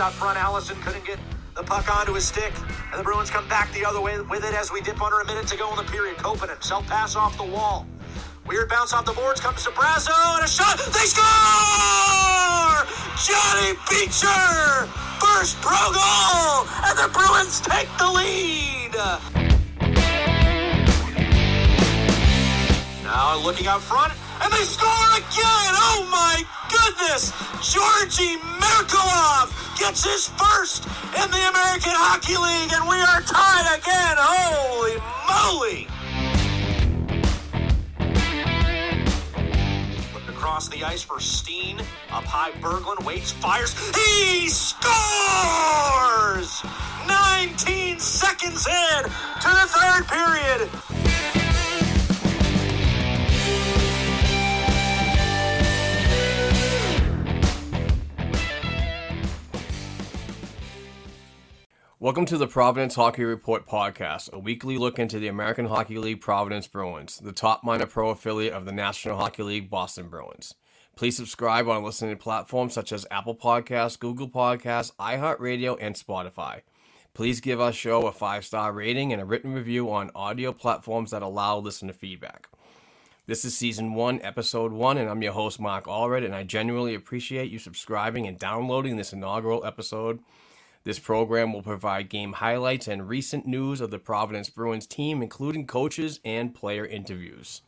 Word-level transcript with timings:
out 0.00 0.12
front. 0.12 0.38
Allison 0.38 0.76
couldn't 0.82 1.04
get 1.04 1.18
the 1.54 1.62
puck 1.62 1.88
onto 1.94 2.12
his 2.12 2.26
stick, 2.26 2.52
and 2.90 3.00
the 3.00 3.04
Bruins 3.04 3.30
come 3.30 3.48
back 3.48 3.72
the 3.72 3.84
other 3.84 4.00
way 4.00 4.20
with 4.20 4.44
it 4.44 4.54
as 4.54 4.70
we 4.70 4.80
dip 4.80 5.00
under 5.00 5.20
a 5.20 5.26
minute 5.26 5.46
to 5.46 5.56
go 5.56 5.70
in 5.70 5.76
the 5.76 5.90
period. 5.90 6.16
Koppanen, 6.16 6.62
self 6.62 6.86
pass 6.86 7.16
off 7.16 7.36
the 7.36 7.44
wall. 7.44 7.86
Weird 8.46 8.68
bounce 8.68 8.92
off 8.92 9.04
the 9.04 9.12
boards 9.12 9.40
comes 9.40 9.64
to 9.64 9.70
Brazeau 9.70 10.36
and 10.36 10.44
a 10.44 10.48
shot. 10.48 10.78
They 10.78 11.06
score! 11.06 11.24
Johnny 13.24 13.72
Beecher! 13.88 14.86
First 15.18 15.60
pro 15.62 15.80
goal! 15.92 16.66
And 16.84 16.98
the 16.98 17.10
Bruins 17.12 17.60
take 17.60 17.88
the 17.98 18.10
lead! 18.10 18.94
Now 23.02 23.38
looking 23.42 23.66
out 23.66 23.80
front, 23.80 24.12
and 24.42 24.52
they 24.52 24.64
score 24.64 25.08
again! 25.16 25.72
Oh 25.74 26.06
my 26.10 26.44
goodness! 26.70 27.32
Georgi 27.62 28.36
Merkulov 28.60 29.50
gets 29.78 30.04
his 30.04 30.28
first 30.28 30.84
in 30.86 31.30
the 31.30 31.48
American 31.48 31.92
Hockey 31.94 32.36
League, 32.36 32.72
and 32.72 32.88
we 32.88 32.96
are 33.00 33.22
tied 33.22 33.78
again! 33.78 34.16
Holy 34.18 34.96
moly! 35.28 35.88
Across 40.28 40.68
the 40.68 40.84
ice 40.84 41.02
for 41.02 41.20
Steen. 41.20 41.80
Up 42.10 42.24
high, 42.24 42.52
Berglund 42.60 43.04
waits, 43.04 43.32
fires. 43.32 43.74
He 43.94 44.48
scores! 44.48 44.86
19 47.06 47.98
seconds 47.98 48.66
in 48.66 49.02
to 49.04 49.48
the 49.48 49.66
third 49.68 50.06
period. 50.08 50.95
Welcome 62.06 62.26
to 62.26 62.38
the 62.38 62.46
Providence 62.46 62.94
Hockey 62.94 63.24
Report 63.24 63.66
podcast, 63.66 64.32
a 64.32 64.38
weekly 64.38 64.78
look 64.78 65.00
into 65.00 65.18
the 65.18 65.26
American 65.26 65.66
Hockey 65.66 65.98
League 65.98 66.20
Providence 66.20 66.68
Bruins, 66.68 67.18
the 67.18 67.32
top 67.32 67.64
minor 67.64 67.86
pro 67.86 68.10
affiliate 68.10 68.52
of 68.52 68.64
the 68.64 68.70
National 68.70 69.18
Hockey 69.18 69.42
League 69.42 69.68
Boston 69.68 70.08
Bruins. 70.08 70.54
Please 70.94 71.16
subscribe 71.16 71.66
on 71.66 71.82
listening 71.82 72.16
platforms 72.16 72.74
such 72.74 72.92
as 72.92 73.08
Apple 73.10 73.34
Podcasts, 73.34 73.98
Google 73.98 74.28
Podcasts, 74.28 74.92
iHeartRadio, 75.00 75.76
and 75.80 75.96
Spotify. 75.96 76.60
Please 77.12 77.40
give 77.40 77.60
our 77.60 77.72
show 77.72 78.06
a 78.06 78.12
five 78.12 78.44
star 78.44 78.72
rating 78.72 79.12
and 79.12 79.20
a 79.20 79.24
written 79.24 79.52
review 79.52 79.90
on 79.90 80.12
audio 80.14 80.52
platforms 80.52 81.10
that 81.10 81.22
allow 81.22 81.58
listener 81.58 81.92
feedback. 81.92 82.48
This 83.26 83.44
is 83.44 83.58
season 83.58 83.94
one, 83.94 84.22
episode 84.22 84.70
one, 84.70 84.96
and 84.96 85.10
I'm 85.10 85.22
your 85.22 85.32
host, 85.32 85.58
Mark 85.58 85.86
Allred, 85.86 86.24
and 86.24 86.36
I 86.36 86.44
genuinely 86.44 86.94
appreciate 86.94 87.50
you 87.50 87.58
subscribing 87.58 88.28
and 88.28 88.38
downloading 88.38 88.96
this 88.96 89.12
inaugural 89.12 89.64
episode. 89.64 90.20
This 90.86 91.00
program 91.00 91.52
will 91.52 91.64
provide 91.64 92.08
game 92.10 92.34
highlights 92.34 92.86
and 92.86 93.08
recent 93.08 93.44
news 93.44 93.80
of 93.80 93.90
the 93.90 93.98
Providence 93.98 94.48
Bruins 94.48 94.86
team, 94.86 95.20
including 95.20 95.66
coaches 95.66 96.20
and 96.24 96.54
player 96.54 96.86
interviews. 96.86 97.62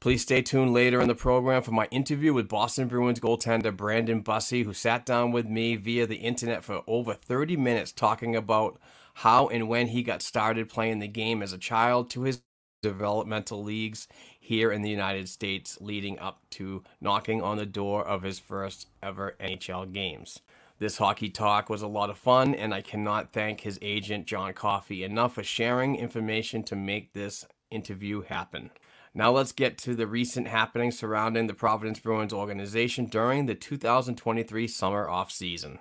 Please 0.00 0.22
stay 0.22 0.40
tuned 0.40 0.72
later 0.72 0.98
in 1.02 1.06
the 1.06 1.14
program 1.14 1.60
for 1.60 1.72
my 1.72 1.84
interview 1.90 2.32
with 2.32 2.48
Boston 2.48 2.88
Bruins 2.88 3.20
goaltender 3.20 3.76
Brandon 3.76 4.22
Bussi, 4.24 4.64
who 4.64 4.72
sat 4.72 5.04
down 5.04 5.32
with 5.32 5.46
me 5.46 5.76
via 5.76 6.06
the 6.06 6.16
internet 6.16 6.64
for 6.64 6.82
over 6.86 7.12
30 7.12 7.58
minutes 7.58 7.92
talking 7.92 8.34
about 8.34 8.80
how 9.16 9.48
and 9.48 9.68
when 9.68 9.88
he 9.88 10.02
got 10.02 10.22
started 10.22 10.70
playing 10.70 11.00
the 11.00 11.08
game 11.08 11.42
as 11.42 11.52
a 11.52 11.58
child 11.58 12.08
to 12.08 12.22
his 12.22 12.40
developmental 12.82 13.62
leagues 13.62 14.08
here 14.40 14.72
in 14.72 14.80
the 14.80 14.88
United 14.88 15.28
States, 15.28 15.76
leading 15.78 16.18
up 16.18 16.40
to 16.48 16.82
knocking 17.02 17.42
on 17.42 17.58
the 17.58 17.66
door 17.66 18.02
of 18.02 18.22
his 18.22 18.38
first 18.38 18.88
ever 19.02 19.36
NHL 19.38 19.92
games. 19.92 20.40
This 20.82 20.96
hockey 20.98 21.30
talk 21.30 21.70
was 21.70 21.82
a 21.82 21.86
lot 21.86 22.10
of 22.10 22.18
fun, 22.18 22.56
and 22.56 22.74
I 22.74 22.80
cannot 22.80 23.32
thank 23.32 23.60
his 23.60 23.78
agent, 23.80 24.26
John 24.26 24.52
Coffey, 24.52 25.04
enough 25.04 25.36
for 25.36 25.44
sharing 25.44 25.94
information 25.94 26.64
to 26.64 26.74
make 26.74 27.12
this 27.12 27.44
interview 27.70 28.22
happen. 28.22 28.72
Now 29.14 29.30
let's 29.30 29.52
get 29.52 29.78
to 29.78 29.94
the 29.94 30.08
recent 30.08 30.48
happenings 30.48 30.98
surrounding 30.98 31.46
the 31.46 31.54
Providence 31.54 32.00
Bruins 32.00 32.32
organization 32.32 33.04
during 33.04 33.46
the 33.46 33.54
2023 33.54 34.66
summer 34.66 35.08
off 35.08 35.30
season. 35.30 35.78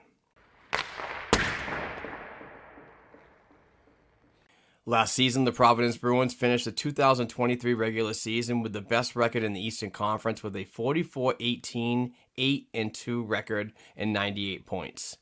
Last 4.86 5.14
season, 5.14 5.46
the 5.46 5.52
Providence 5.52 5.98
Bruins 5.98 6.34
finished 6.34 6.66
the 6.66 6.72
2023 6.72 7.74
regular 7.74 8.14
season 8.14 8.62
with 8.62 8.74
the 8.74 8.82
best 8.82 9.16
record 9.16 9.42
in 9.42 9.54
the 9.54 9.66
Eastern 9.66 9.90
Conference 9.90 10.44
with 10.44 10.56
a 10.56 10.66
44 10.66 11.36
18 11.40 12.14
8 12.42 12.68
and 12.74 12.94
2 12.94 13.24
record 13.24 13.72
and 13.96 14.12
98 14.12 14.66
points. 14.66 15.18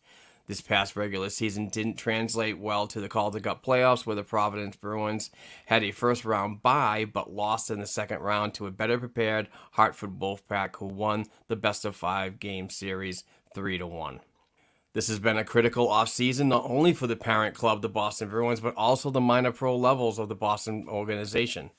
This 0.47 0.61
past 0.61 0.95
regular 0.95 1.29
season 1.29 1.67
didn't 1.67 1.97
translate 1.97 2.57
well 2.57 2.87
to 2.87 2.99
the 2.99 3.09
Calder 3.09 3.39
Cup 3.39 3.63
playoffs, 3.63 4.05
where 4.07 4.15
the 4.15 4.23
Providence 4.23 4.75
Bruins 4.77 5.29
had 5.67 5.83
a 5.83 5.91
first 5.91 6.25
round 6.25 6.63
bye 6.63 7.05
but 7.05 7.31
lost 7.31 7.69
in 7.69 7.79
the 7.79 7.85
second 7.85 8.21
round 8.21 8.55
to 8.55 8.65
a 8.65 8.71
better 8.71 8.97
prepared 8.97 9.47
Hartford 9.73 10.17
Wolfpack, 10.19 10.77
who 10.77 10.87
won 10.87 11.25
the 11.49 11.55
best 11.55 11.85
of 11.85 11.95
five 11.95 12.39
game 12.39 12.71
series 12.71 13.25
3 13.53 13.77
to 13.77 13.85
1. 13.85 14.21
This 14.93 15.07
has 15.07 15.19
been 15.19 15.37
a 15.37 15.43
critical 15.43 15.87
offseason 15.87 16.47
not 16.47 16.65
only 16.65 16.93
for 16.93 17.05
the 17.05 17.15
parent 17.15 17.53
club, 17.53 17.83
the 17.83 17.89
Boston 17.89 18.29
Bruins, 18.29 18.59
but 18.59 18.73
also 18.75 19.11
the 19.11 19.21
minor 19.21 19.51
pro 19.51 19.75
levels 19.75 20.17
of 20.17 20.29
the 20.29 20.35
Boston 20.35 20.87
organization. 20.87 21.69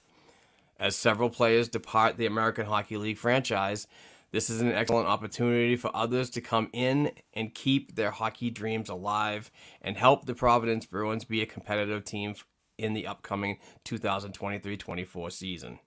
As 0.79 0.95
several 0.95 1.29
players 1.29 1.69
depart 1.69 2.17
the 2.17 2.27
American 2.27 2.67
Hockey 2.67 2.97
League 2.97 3.19
franchise, 3.19 3.89
this 4.33 4.49
is 4.49 4.61
an 4.61 4.73
excellent 4.73 5.09
opportunity 5.09 5.77
for 5.77 5.95
others 5.95 6.31
to 6.31 6.41
come 6.41 6.69
in 6.73 7.13
and 7.35 7.55
keep 7.55 7.97
their 7.97 8.11
hockey 8.11 8.51
dreams 8.51 8.89
alive 8.89 9.51
and 9.83 9.97
help 9.97 10.27
the 10.27 10.35
Providence 10.35 10.87
Bruins 10.87 11.25
be 11.25 11.43
a 11.43 11.47
competitive 11.47 12.05
team 12.05 12.35
in 12.79 12.95
the 12.95 13.07
upcoming 13.07 13.59
2023 13.85 14.77
24 14.77 15.31
season. 15.31 15.79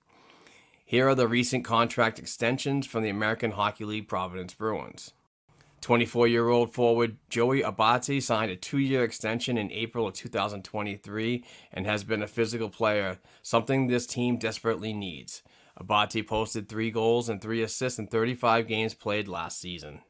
Here 0.86 1.08
are 1.08 1.16
the 1.16 1.28
recent 1.28 1.64
contract 1.64 2.20
extensions 2.20 2.86
from 2.86 3.04
the 3.04 3.10
American 3.10 3.52
Hockey 3.52 3.86
League 3.86 4.08
Providence 4.08 4.54
Bruins. 4.54 5.14
24 5.82 6.28
year 6.28 6.48
old 6.48 6.74
forward 6.74 7.18
Joey 7.30 7.62
Abate 7.62 8.24
signed 8.24 8.52
a 8.52 8.56
two 8.56 8.78
year 8.78 9.04
extension 9.04 9.58
in 9.58 9.72
April 9.72 10.08
of 10.08 10.14
2023 10.14 11.44
and 11.74 11.86
has 11.86 12.04
been 12.04 12.22
a 12.22 12.28
physical 12.28 12.70
player, 12.70 13.20
something 13.42 13.88
this 13.88 14.06
team 14.06 14.38
desperately 14.38 14.94
needs. 14.94 15.44
Abate 15.78 16.28
posted 16.28 16.70
three 16.70 16.92
goals 16.92 17.30
and 17.30 17.42
three 17.42 17.64
assists 17.64 18.00
in 18.00 18.08
35 18.08 18.68
games 18.68 18.94
played 18.94 19.28
last 19.28 19.60
season. 19.60 20.02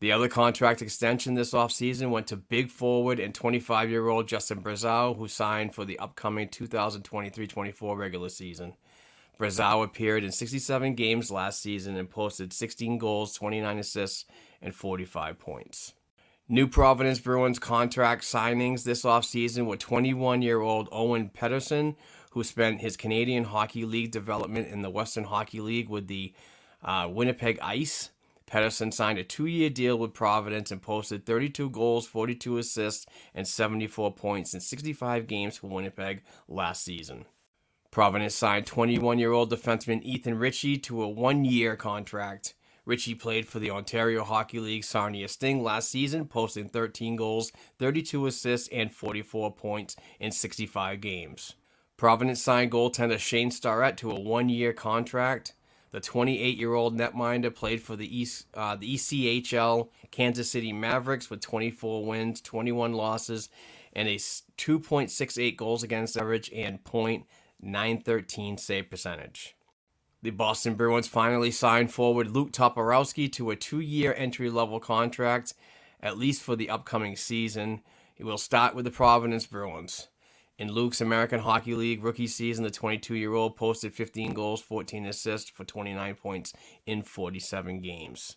The 0.00 0.12
other 0.12 0.28
contract 0.28 0.82
extension 0.82 1.34
this 1.34 1.52
offseason 1.52 2.10
went 2.10 2.26
to 2.26 2.36
big 2.36 2.70
forward 2.70 3.18
and 3.18 3.34
25 3.34 3.90
year 3.90 4.08
old 4.08 4.28
Justin 4.28 4.62
Brazeau, 4.62 5.16
who 5.16 5.28
signed 5.28 5.74
for 5.74 5.84
the 5.84 5.98
upcoming 5.98 6.48
2023 6.48 7.46
24 7.46 7.96
regular 7.96 8.28
season. 8.28 8.74
Brazeau 9.38 9.82
appeared 9.82 10.24
in 10.24 10.30
67 10.30 10.94
games 10.94 11.30
last 11.30 11.60
season 11.60 11.96
and 11.96 12.08
posted 12.08 12.52
16 12.52 12.98
goals, 12.98 13.34
29 13.34 13.78
assists, 13.78 14.26
and 14.60 14.74
45 14.74 15.38
points. 15.38 15.94
New 16.48 16.68
Providence 16.68 17.20
Bruins 17.20 17.58
contract 17.58 18.22
signings 18.22 18.84
this 18.84 19.02
offseason 19.02 19.64
were 19.64 19.78
21 19.78 20.42
year 20.42 20.60
old 20.60 20.88
Owen 20.92 21.30
Pederson, 21.30 21.96
who 22.34 22.42
spent 22.42 22.80
his 22.80 22.96
Canadian 22.96 23.44
Hockey 23.44 23.84
League 23.84 24.10
development 24.10 24.66
in 24.66 24.82
the 24.82 24.90
Western 24.90 25.22
Hockey 25.22 25.60
League 25.60 25.88
with 25.88 26.08
the 26.08 26.34
uh, 26.82 27.08
Winnipeg 27.08 27.60
Ice. 27.62 28.10
Pederson 28.50 28.92
signed 28.92 29.20
a 29.20 29.24
two 29.24 29.46
year 29.46 29.70
deal 29.70 29.96
with 29.96 30.12
Providence 30.12 30.72
and 30.72 30.82
posted 30.82 31.24
32 31.24 31.70
goals, 31.70 32.08
42 32.08 32.58
assists, 32.58 33.06
and 33.34 33.46
74 33.46 34.14
points 34.14 34.52
in 34.52 34.60
65 34.60 35.28
games 35.28 35.58
for 35.58 35.68
Winnipeg 35.68 36.22
last 36.48 36.82
season. 36.82 37.24
Providence 37.92 38.34
signed 38.34 38.66
21 38.66 39.20
year 39.20 39.30
old 39.30 39.52
defenseman 39.52 40.02
Ethan 40.02 40.36
Ritchie 40.36 40.78
to 40.78 41.04
a 41.04 41.08
one 41.08 41.44
year 41.44 41.76
contract. 41.76 42.54
Ritchie 42.84 43.14
played 43.14 43.46
for 43.46 43.60
the 43.60 43.70
Ontario 43.70 44.24
Hockey 44.24 44.58
League 44.58 44.82
Sarnia 44.82 45.28
Sting 45.28 45.62
last 45.62 45.88
season, 45.88 46.26
posting 46.26 46.68
13 46.68 47.14
goals, 47.14 47.52
32 47.78 48.26
assists, 48.26 48.68
and 48.72 48.92
44 48.92 49.54
points 49.54 49.94
in 50.18 50.32
65 50.32 51.00
games. 51.00 51.54
Providence 51.96 52.42
signed 52.42 52.72
goaltender 52.72 53.18
Shane 53.18 53.50
Starrett 53.50 53.96
to 53.98 54.10
a 54.10 54.18
one 54.18 54.48
year 54.48 54.72
contract. 54.72 55.54
The 55.92 56.00
28 56.00 56.56
year 56.56 56.74
old 56.74 56.98
netminder 56.98 57.54
played 57.54 57.80
for 57.80 57.94
the, 57.94 58.18
East, 58.18 58.46
uh, 58.54 58.74
the 58.74 58.94
ECHL 58.96 59.90
Kansas 60.10 60.50
City 60.50 60.72
Mavericks 60.72 61.30
with 61.30 61.40
24 61.40 62.04
wins, 62.04 62.40
21 62.40 62.94
losses, 62.94 63.48
and 63.92 64.08
a 64.08 64.16
2.68 64.16 65.56
goals 65.56 65.84
against 65.84 66.16
average 66.16 66.50
and 66.52 66.82
point 66.82 67.26
.913 67.64 68.58
save 68.58 68.90
percentage. 68.90 69.54
The 70.22 70.30
Boston 70.30 70.74
Bruins 70.74 71.06
finally 71.06 71.50
signed 71.50 71.92
forward 71.92 72.30
Luke 72.30 72.50
Toporowski 72.50 73.30
to 73.32 73.50
a 73.50 73.56
two 73.56 73.80
year 73.80 74.14
entry 74.16 74.50
level 74.50 74.80
contract, 74.80 75.54
at 76.00 76.18
least 76.18 76.42
for 76.42 76.56
the 76.56 76.70
upcoming 76.70 77.14
season. 77.14 77.82
He 78.14 78.24
will 78.24 78.38
start 78.38 78.74
with 78.74 78.84
the 78.84 78.90
Providence 78.90 79.46
Bruins. 79.46 80.08
In 80.56 80.70
Luke's 80.70 81.00
American 81.00 81.40
Hockey 81.40 81.74
League 81.74 82.04
rookie 82.04 82.28
season, 82.28 82.62
the 82.62 82.70
22 82.70 83.16
year 83.16 83.34
old 83.34 83.56
posted 83.56 83.92
15 83.92 84.32
goals, 84.34 84.62
14 84.62 85.04
assists 85.06 85.50
for 85.50 85.64
29 85.64 86.14
points 86.14 86.52
in 86.86 87.02
47 87.02 87.80
games. 87.80 88.36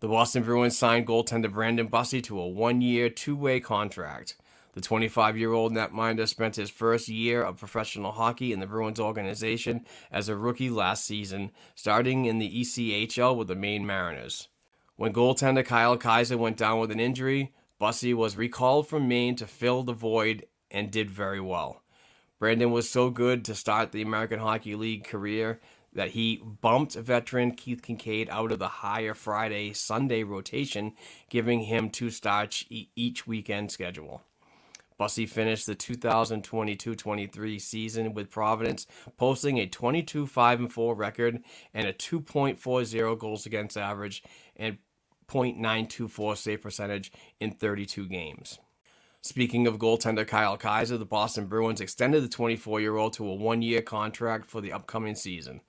The 0.00 0.08
Boston 0.08 0.42
Bruins 0.42 0.76
signed 0.76 1.06
goaltender 1.06 1.50
Brandon 1.50 1.88
Bussi 1.88 2.22
to 2.24 2.38
a 2.38 2.46
one 2.46 2.82
year, 2.82 3.08
two 3.08 3.34
way 3.34 3.58
contract. 3.58 4.36
The 4.74 4.82
25 4.82 5.38
year 5.38 5.54
old 5.54 5.72
netminder 5.72 6.28
spent 6.28 6.56
his 6.56 6.68
first 6.68 7.08
year 7.08 7.42
of 7.42 7.58
professional 7.58 8.12
hockey 8.12 8.52
in 8.52 8.60
the 8.60 8.66
Bruins 8.66 9.00
organization 9.00 9.86
as 10.12 10.28
a 10.28 10.36
rookie 10.36 10.70
last 10.70 11.06
season, 11.06 11.52
starting 11.74 12.26
in 12.26 12.38
the 12.38 12.60
ECHL 12.60 13.34
with 13.34 13.48
the 13.48 13.56
Maine 13.56 13.86
Mariners. 13.86 14.48
When 14.96 15.14
goaltender 15.14 15.64
Kyle 15.64 15.96
Keyser 15.96 16.36
went 16.36 16.58
down 16.58 16.80
with 16.80 16.90
an 16.90 17.00
injury, 17.00 17.54
Bussi 17.80 18.12
was 18.14 18.36
recalled 18.36 18.88
from 18.88 19.08
Maine 19.08 19.36
to 19.36 19.46
fill 19.46 19.82
the 19.82 19.94
void 19.94 20.44
and 20.70 20.90
did 20.90 21.10
very 21.10 21.40
well. 21.40 21.82
Brandon 22.38 22.70
was 22.70 22.88
so 22.88 23.10
good 23.10 23.44
to 23.44 23.54
start 23.54 23.92
the 23.92 24.02
American 24.02 24.38
Hockey 24.38 24.74
League 24.74 25.04
career 25.04 25.60
that 25.92 26.10
he 26.10 26.42
bumped 26.60 26.94
veteran 26.94 27.52
Keith 27.52 27.82
Kinkaid 27.82 28.28
out 28.28 28.52
of 28.52 28.58
the 28.58 28.68
higher 28.68 29.12
Friday 29.12 29.72
Sunday 29.72 30.22
rotation, 30.22 30.92
giving 31.28 31.62
him 31.62 31.90
two 31.90 32.10
starts 32.10 32.64
each 32.68 33.26
weekend 33.26 33.70
schedule. 33.72 34.22
Bussi 34.98 35.28
finished 35.28 35.66
the 35.66 35.74
2022-23 35.74 37.60
season 37.60 38.12
with 38.12 38.30
Providence, 38.30 38.86
posting 39.16 39.58
a 39.58 39.66
22-5-4 39.66 40.96
record 40.96 41.42
and 41.72 41.88
a 41.88 41.92
2.40 41.92 43.18
goals 43.18 43.46
against 43.46 43.78
average 43.78 44.22
and 44.56 44.78
.924 45.26 46.36
save 46.36 46.60
percentage 46.60 47.10
in 47.40 47.52
32 47.52 48.08
games. 48.08 48.58
Speaking 49.22 49.66
of 49.66 49.76
goaltender 49.76 50.26
Kyle 50.26 50.56
Keyser, 50.56 50.98
the 50.98 51.04
Boston 51.04 51.44
Bruins 51.44 51.82
extended 51.82 52.22
the 52.22 52.28
24 52.28 52.80
year 52.80 52.96
old 52.96 53.12
to 53.14 53.28
a 53.28 53.34
one 53.34 53.60
year 53.60 53.82
contract 53.82 54.48
for 54.48 54.62
the 54.62 54.72
upcoming 54.72 55.14
season. 55.14 55.60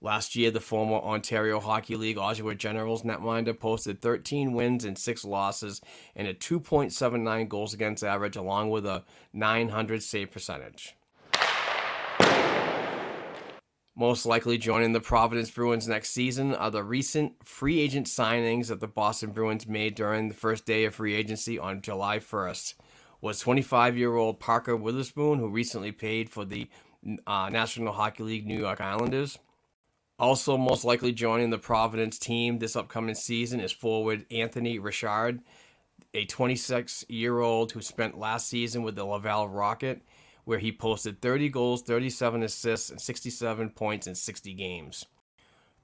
Last 0.00 0.36
year, 0.36 0.52
the 0.52 0.60
former 0.60 0.98
Ontario 0.98 1.58
Hockey 1.58 1.96
League 1.96 2.18
Oshawa 2.18 2.56
Generals 2.56 3.02
netminder 3.02 3.58
posted 3.58 4.00
13 4.00 4.52
wins 4.52 4.84
and 4.84 4.96
6 4.96 5.24
losses 5.24 5.80
and 6.14 6.28
a 6.28 6.34
2.79 6.34 7.48
goals 7.48 7.74
against 7.74 8.04
average, 8.04 8.36
along 8.36 8.70
with 8.70 8.86
a 8.86 9.02
900 9.32 10.00
save 10.00 10.30
percentage. 10.30 10.94
Most 13.96 14.26
likely 14.26 14.58
joining 14.58 14.90
the 14.90 15.00
Providence 15.00 15.52
Bruins 15.52 15.86
next 15.86 16.10
season 16.10 16.52
are 16.52 16.70
the 16.70 16.82
recent 16.82 17.46
free 17.46 17.78
agent 17.78 18.08
signings 18.08 18.66
that 18.66 18.80
the 18.80 18.88
Boston 18.88 19.30
Bruins 19.30 19.68
made 19.68 19.94
during 19.94 20.26
the 20.26 20.34
first 20.34 20.66
day 20.66 20.84
of 20.84 20.96
free 20.96 21.14
agency 21.14 21.60
on 21.60 21.80
July 21.80 22.18
1st. 22.18 22.74
Was 23.20 23.38
25 23.38 23.96
year 23.96 24.16
old 24.16 24.40
Parker 24.40 24.76
Wotherspoon, 24.76 25.38
who 25.38 25.48
recently 25.48 25.92
paid 25.92 26.28
for 26.28 26.44
the 26.44 26.68
uh, 27.24 27.48
National 27.50 27.92
Hockey 27.92 28.24
League 28.24 28.46
New 28.48 28.58
York 28.58 28.80
Islanders. 28.80 29.38
Also, 30.18 30.56
most 30.56 30.84
likely 30.84 31.12
joining 31.12 31.50
the 31.50 31.58
Providence 31.58 32.18
team 32.18 32.58
this 32.58 32.74
upcoming 32.74 33.14
season 33.14 33.60
is 33.60 33.70
forward 33.70 34.26
Anthony 34.28 34.80
Richard, 34.80 35.40
a 36.12 36.24
26 36.24 37.04
year 37.08 37.38
old 37.38 37.70
who 37.70 37.80
spent 37.80 38.18
last 38.18 38.48
season 38.48 38.82
with 38.82 38.96
the 38.96 39.04
Laval 39.04 39.48
Rocket, 39.48 40.02
where 40.44 40.58
he 40.58 40.72
posted 40.72 41.20
30 41.20 41.48
goals, 41.48 41.82
37 41.82 42.42
assists, 42.42 42.90
and 42.90 43.00
67 43.00 43.70
points 43.70 44.06
in 44.06 44.14
60 44.14 44.54
games. 44.54 45.06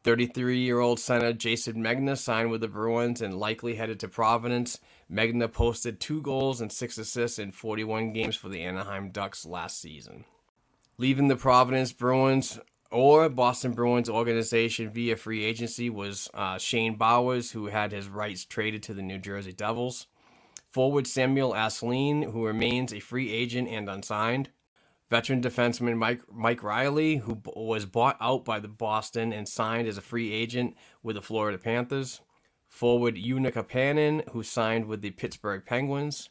33 0.02 0.60
year 0.60 0.80
old 0.80 0.98
center 0.98 1.32
Jayson 1.32 1.76
Megna 1.76 2.16
signed 2.16 2.50
with 2.50 2.62
the 2.62 2.68
Bruins 2.68 3.20
and 3.20 3.38
likely 3.38 3.74
headed 3.74 4.00
to 4.00 4.08
Providence. 4.08 4.78
Megna 5.12 5.52
posted 5.52 6.00
two 6.00 6.22
goals 6.22 6.60
and 6.60 6.72
six 6.72 6.96
assists 6.96 7.38
in 7.38 7.52
41 7.52 8.12
games 8.12 8.36
for 8.36 8.48
the 8.48 8.62
Anaheim 8.62 9.10
Ducks 9.10 9.44
last 9.44 9.78
season. 9.78 10.24
Leaving 10.96 11.28
the 11.28 11.36
Providence 11.36 11.92
Bruins, 11.92 12.58
or 12.90 13.28
Boston 13.28 13.72
Bruins 13.72 14.08
organization 14.08 14.90
via 14.90 15.16
free 15.16 15.44
agency 15.44 15.88
was 15.88 16.28
uh, 16.34 16.58
Shane 16.58 16.96
Bowers, 16.96 17.52
who 17.52 17.66
had 17.66 17.92
his 17.92 18.08
rights 18.08 18.44
traded 18.44 18.82
to 18.84 18.94
the 18.94 19.02
New 19.02 19.18
Jersey 19.18 19.52
Devils. 19.52 20.06
Forward 20.70 21.06
Samuel 21.06 21.52
Asselin, 21.52 22.32
who 22.32 22.46
remains 22.46 22.92
a 22.92 23.00
free 23.00 23.32
agent 23.32 23.68
and 23.68 23.88
unsigned. 23.88 24.50
Veteran 25.08 25.42
defenseman 25.42 25.96
Mike 25.96 26.20
Mike 26.32 26.62
Reilly, 26.62 27.16
who 27.16 27.40
was 27.56 27.86
bought 27.86 28.16
out 28.20 28.44
by 28.44 28.60
the 28.60 28.68
Boston 28.68 29.32
and 29.32 29.48
signed 29.48 29.88
as 29.88 29.98
a 29.98 30.02
free 30.02 30.32
agent 30.32 30.76
with 31.02 31.16
the 31.16 31.22
Florida 31.22 31.58
Panthers. 31.58 32.20
Forward 32.68 33.16
Jukka 33.16 33.52
Koppanen, 33.52 34.28
who 34.30 34.44
signed 34.44 34.86
with 34.86 35.02
the 35.02 35.10
Pittsburgh 35.10 35.64
Penguins. 35.66 36.28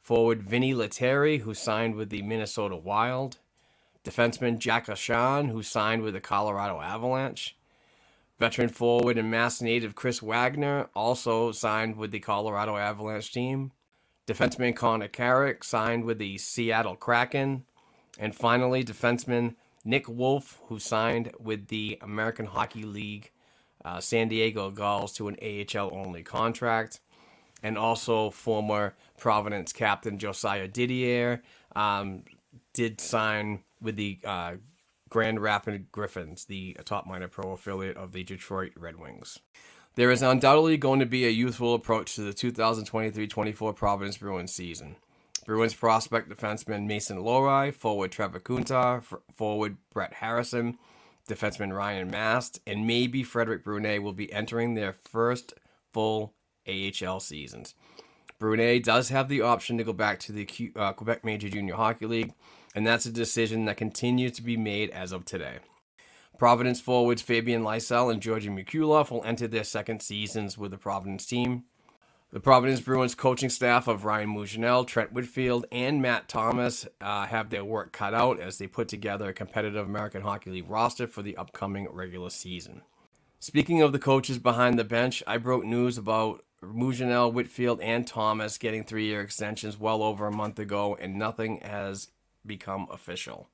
Forward 0.00 0.42
Vinni 0.42 0.74
Lettieri, 0.74 1.38
who 1.38 1.54
signed 1.54 1.96
with 1.96 2.10
the 2.10 2.22
Minnesota 2.22 2.76
Wild 2.76 3.38
defenseman 4.04 4.58
Jack 4.58 4.86
Ahcan, 4.86 5.50
who 5.50 5.62
signed 5.62 6.02
with 6.02 6.14
the 6.14 6.20
Colorado 6.20 6.80
Avalanche. 6.80 7.56
Veteran 8.38 8.68
forward 8.68 9.16
and 9.16 9.30
Mass 9.30 9.62
native 9.62 9.94
Chris 9.94 10.20
Wagner 10.20 10.88
also 10.94 11.52
signed 11.52 11.96
with 11.96 12.10
the 12.10 12.20
Colorado 12.20 12.76
Avalanche 12.76 13.32
team. 13.32 13.72
Defenseman 14.26 14.74
Connor 14.74 15.08
Carrick 15.08 15.62
signed 15.62 16.04
with 16.04 16.18
the 16.18 16.38
Seattle 16.38 16.96
Kraken. 16.96 17.64
And 18.18 18.34
finally, 18.34 18.84
defenseman 18.84 19.54
Nick 19.84 20.08
Wolff, 20.08 20.60
who 20.66 20.78
signed 20.78 21.32
with 21.38 21.68
the 21.68 21.98
American 22.00 22.46
Hockey 22.46 22.84
League 22.84 23.30
uh, 23.84 24.00
San 24.00 24.28
Diego 24.28 24.70
Gulls 24.70 25.12
to 25.14 25.28
an 25.28 25.36
AHL 25.42 25.90
only 25.92 26.22
contract. 26.22 27.00
And 27.62 27.78
also 27.78 28.30
former 28.30 28.94
Providence 29.18 29.72
captain 29.72 30.18
Josiah 30.18 30.68
Didier 30.68 31.42
um, 31.76 32.24
did 32.72 33.00
sign 33.00 33.62
with 33.80 33.96
the 33.96 34.18
uh, 34.24 34.54
Grand 35.14 35.38
Rapids 35.38 35.84
Griffins, 35.92 36.46
the 36.46 36.76
top 36.84 37.06
minor 37.06 37.28
pro 37.28 37.52
affiliate 37.52 37.96
of 37.96 38.10
the 38.10 38.24
Detroit 38.24 38.72
Red 38.76 38.98
Wings. 38.98 39.38
There 39.94 40.10
is 40.10 40.22
undoubtedly 40.22 40.76
going 40.76 40.98
to 40.98 41.06
be 41.06 41.24
a 41.24 41.30
youthful 41.30 41.72
approach 41.72 42.16
to 42.16 42.22
the 42.22 42.32
2023-24 42.32 43.76
Providence 43.76 44.16
Bruins 44.16 44.52
season. 44.52 44.96
Bruins 45.46 45.72
prospect 45.72 46.30
defenseman 46.30 46.88
Mason 46.88 47.18
Lohrei, 47.18 47.72
forward 47.72 48.10
Trevor 48.10 48.40
Kuntar, 48.40 49.04
forward 49.36 49.76
Brett 49.92 50.14
Harrison, 50.14 50.78
defenseman 51.28 51.72
Ryan 51.72 52.10
Mast, 52.10 52.58
and 52.66 52.84
maybe 52.84 53.22
Frederic 53.22 53.64
Brunet 53.64 54.02
will 54.02 54.14
be 54.14 54.32
entering 54.32 54.74
their 54.74 54.94
first 54.94 55.54
full 55.92 56.34
AHL 56.66 57.20
seasons. 57.20 57.76
Brunet 58.40 58.82
does 58.82 59.10
have 59.10 59.28
the 59.28 59.42
option 59.42 59.78
to 59.78 59.84
go 59.84 59.92
back 59.92 60.18
to 60.18 60.32
the 60.32 60.72
uh, 60.74 60.92
Quebec 60.92 61.24
Major 61.24 61.48
Junior 61.48 61.76
Hockey 61.76 62.06
League, 62.06 62.32
and 62.74 62.86
that's 62.86 63.06
a 63.06 63.12
decision 63.12 63.64
that 63.66 63.76
continues 63.76 64.32
to 64.32 64.42
be 64.42 64.56
made 64.56 64.90
as 64.90 65.12
of 65.12 65.24
today. 65.24 65.58
Providence 66.38 66.80
forwards 66.80 67.22
Fabian 67.22 67.62
Lysell 67.62 68.10
and 68.10 68.20
Georgi 68.20 68.48
Merkulov 68.48 69.10
will 69.10 69.22
enter 69.24 69.46
their 69.46 69.64
second 69.64 70.02
seasons 70.02 70.58
with 70.58 70.72
the 70.72 70.78
Providence 70.78 71.26
team. 71.26 71.64
The 72.32 72.40
Providence 72.40 72.80
Bruins 72.80 73.14
coaching 73.14 73.48
staff 73.48 73.86
of 73.86 74.04
Ryan 74.04 74.30
Mougenel, 74.30 74.84
Trent 74.84 75.12
Whitfield, 75.12 75.66
and 75.70 76.02
Matt 76.02 76.28
Thomas 76.28 76.84
uh, 77.00 77.26
have 77.26 77.50
their 77.50 77.64
work 77.64 77.92
cut 77.92 78.12
out 78.12 78.40
as 78.40 78.58
they 78.58 78.66
put 78.66 78.88
together 78.88 79.28
a 79.28 79.32
competitive 79.32 79.86
American 79.86 80.22
Hockey 80.22 80.50
League 80.50 80.68
roster 80.68 81.06
for 81.06 81.22
the 81.22 81.36
upcoming 81.36 81.86
regular 81.92 82.30
season. 82.30 82.82
Speaking 83.38 83.82
of 83.82 83.92
the 83.92 84.00
coaches 84.00 84.38
behind 84.38 84.76
the 84.76 84.84
bench, 84.84 85.22
I 85.28 85.36
broke 85.36 85.64
news 85.64 85.96
about 85.96 86.42
Mougenel, 86.60 87.32
Whitfield, 87.32 87.80
and 87.80 88.04
Thomas 88.04 88.58
getting 88.58 88.82
three 88.82 89.06
year 89.06 89.20
extensions 89.20 89.78
well 89.78 90.02
over 90.02 90.26
a 90.26 90.32
month 90.32 90.58
ago, 90.58 90.96
and 91.00 91.14
nothing 91.14 91.58
has 91.58 92.08
become 92.46 92.86
official. 92.90 93.48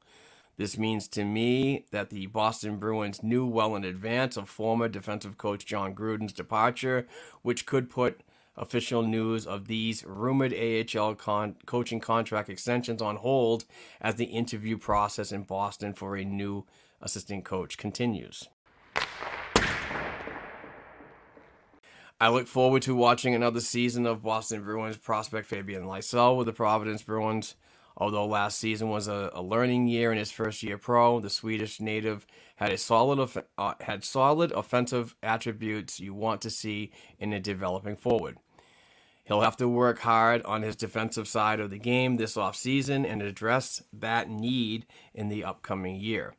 This 0.56 0.76
means 0.76 1.08
to 1.08 1.24
me 1.24 1.86
that 1.90 2.10
the 2.10 2.26
Boston 2.26 2.76
Bruins 2.76 3.22
knew 3.22 3.46
well 3.46 3.74
in 3.76 3.84
advance 3.84 4.36
of 4.36 4.48
former 4.48 4.88
defensive 4.88 5.38
coach 5.38 5.64
John 5.64 5.94
Gruden's 5.94 6.34
departure, 6.34 7.06
which 7.42 7.64
could 7.64 7.88
put 7.88 8.20
official 8.56 9.02
news 9.02 9.46
of 9.46 9.68
these 9.68 10.04
rumored 10.04 10.52
AHL 10.52 11.14
con- 11.14 11.56
coaching 11.64 11.98
contract 11.98 12.50
extensions 12.50 13.00
on 13.00 13.16
hold 13.16 13.64
as 14.00 14.16
the 14.16 14.26
interview 14.26 14.76
process 14.76 15.32
in 15.32 15.44
Boston 15.44 15.94
for 15.94 16.16
a 16.16 16.24
new 16.24 16.66
assistant 17.00 17.44
coach 17.44 17.78
continues. 17.78 18.48
I 22.22 22.28
look 22.28 22.46
forward 22.46 22.82
to 22.82 22.94
watching 22.94 23.34
another 23.34 23.60
season 23.60 24.04
of 24.04 24.22
Boston 24.22 24.62
Bruins 24.62 24.98
prospect 24.98 25.46
Fabian 25.46 25.84
Lysell 25.84 26.36
with 26.36 26.46
the 26.46 26.52
Providence 26.52 27.02
Bruins. 27.02 27.54
Although 28.00 28.24
last 28.24 28.58
season 28.58 28.88
was 28.88 29.08
a, 29.08 29.30
a, 29.34 29.42
learning 29.42 29.86
year 29.86 30.10
in 30.10 30.16
his 30.16 30.32
first 30.32 30.62
year 30.62 30.78
pro, 30.78 31.20
the 31.20 31.28
Swedish 31.28 31.80
native 31.80 32.26
had 32.56 32.72
a 32.72 32.78
solid 32.78 33.44
uh, 33.58 33.74
had 33.80 34.04
solid 34.04 34.52
offensive 34.52 35.14
attributes 35.22 36.00
you 36.00 36.14
want 36.14 36.40
to 36.40 36.48
see 36.48 36.92
in 37.18 37.34
a 37.34 37.38
developing 37.38 37.96
forward. 37.96 38.38
He'll 39.24 39.42
have 39.42 39.58
to 39.58 39.68
work 39.68 39.98
hard 39.98 40.42
on 40.44 40.62
his 40.62 40.76
defensive 40.76 41.28
side 41.28 41.60
of 41.60 41.68
the 41.68 41.78
game 41.78 42.16
this 42.16 42.36
offseason 42.36 43.06
and 43.06 43.20
address 43.20 43.82
that 43.92 44.30
need 44.30 44.86
in 45.12 45.28
the 45.28 45.44
upcoming 45.44 45.96
year. 45.96 46.32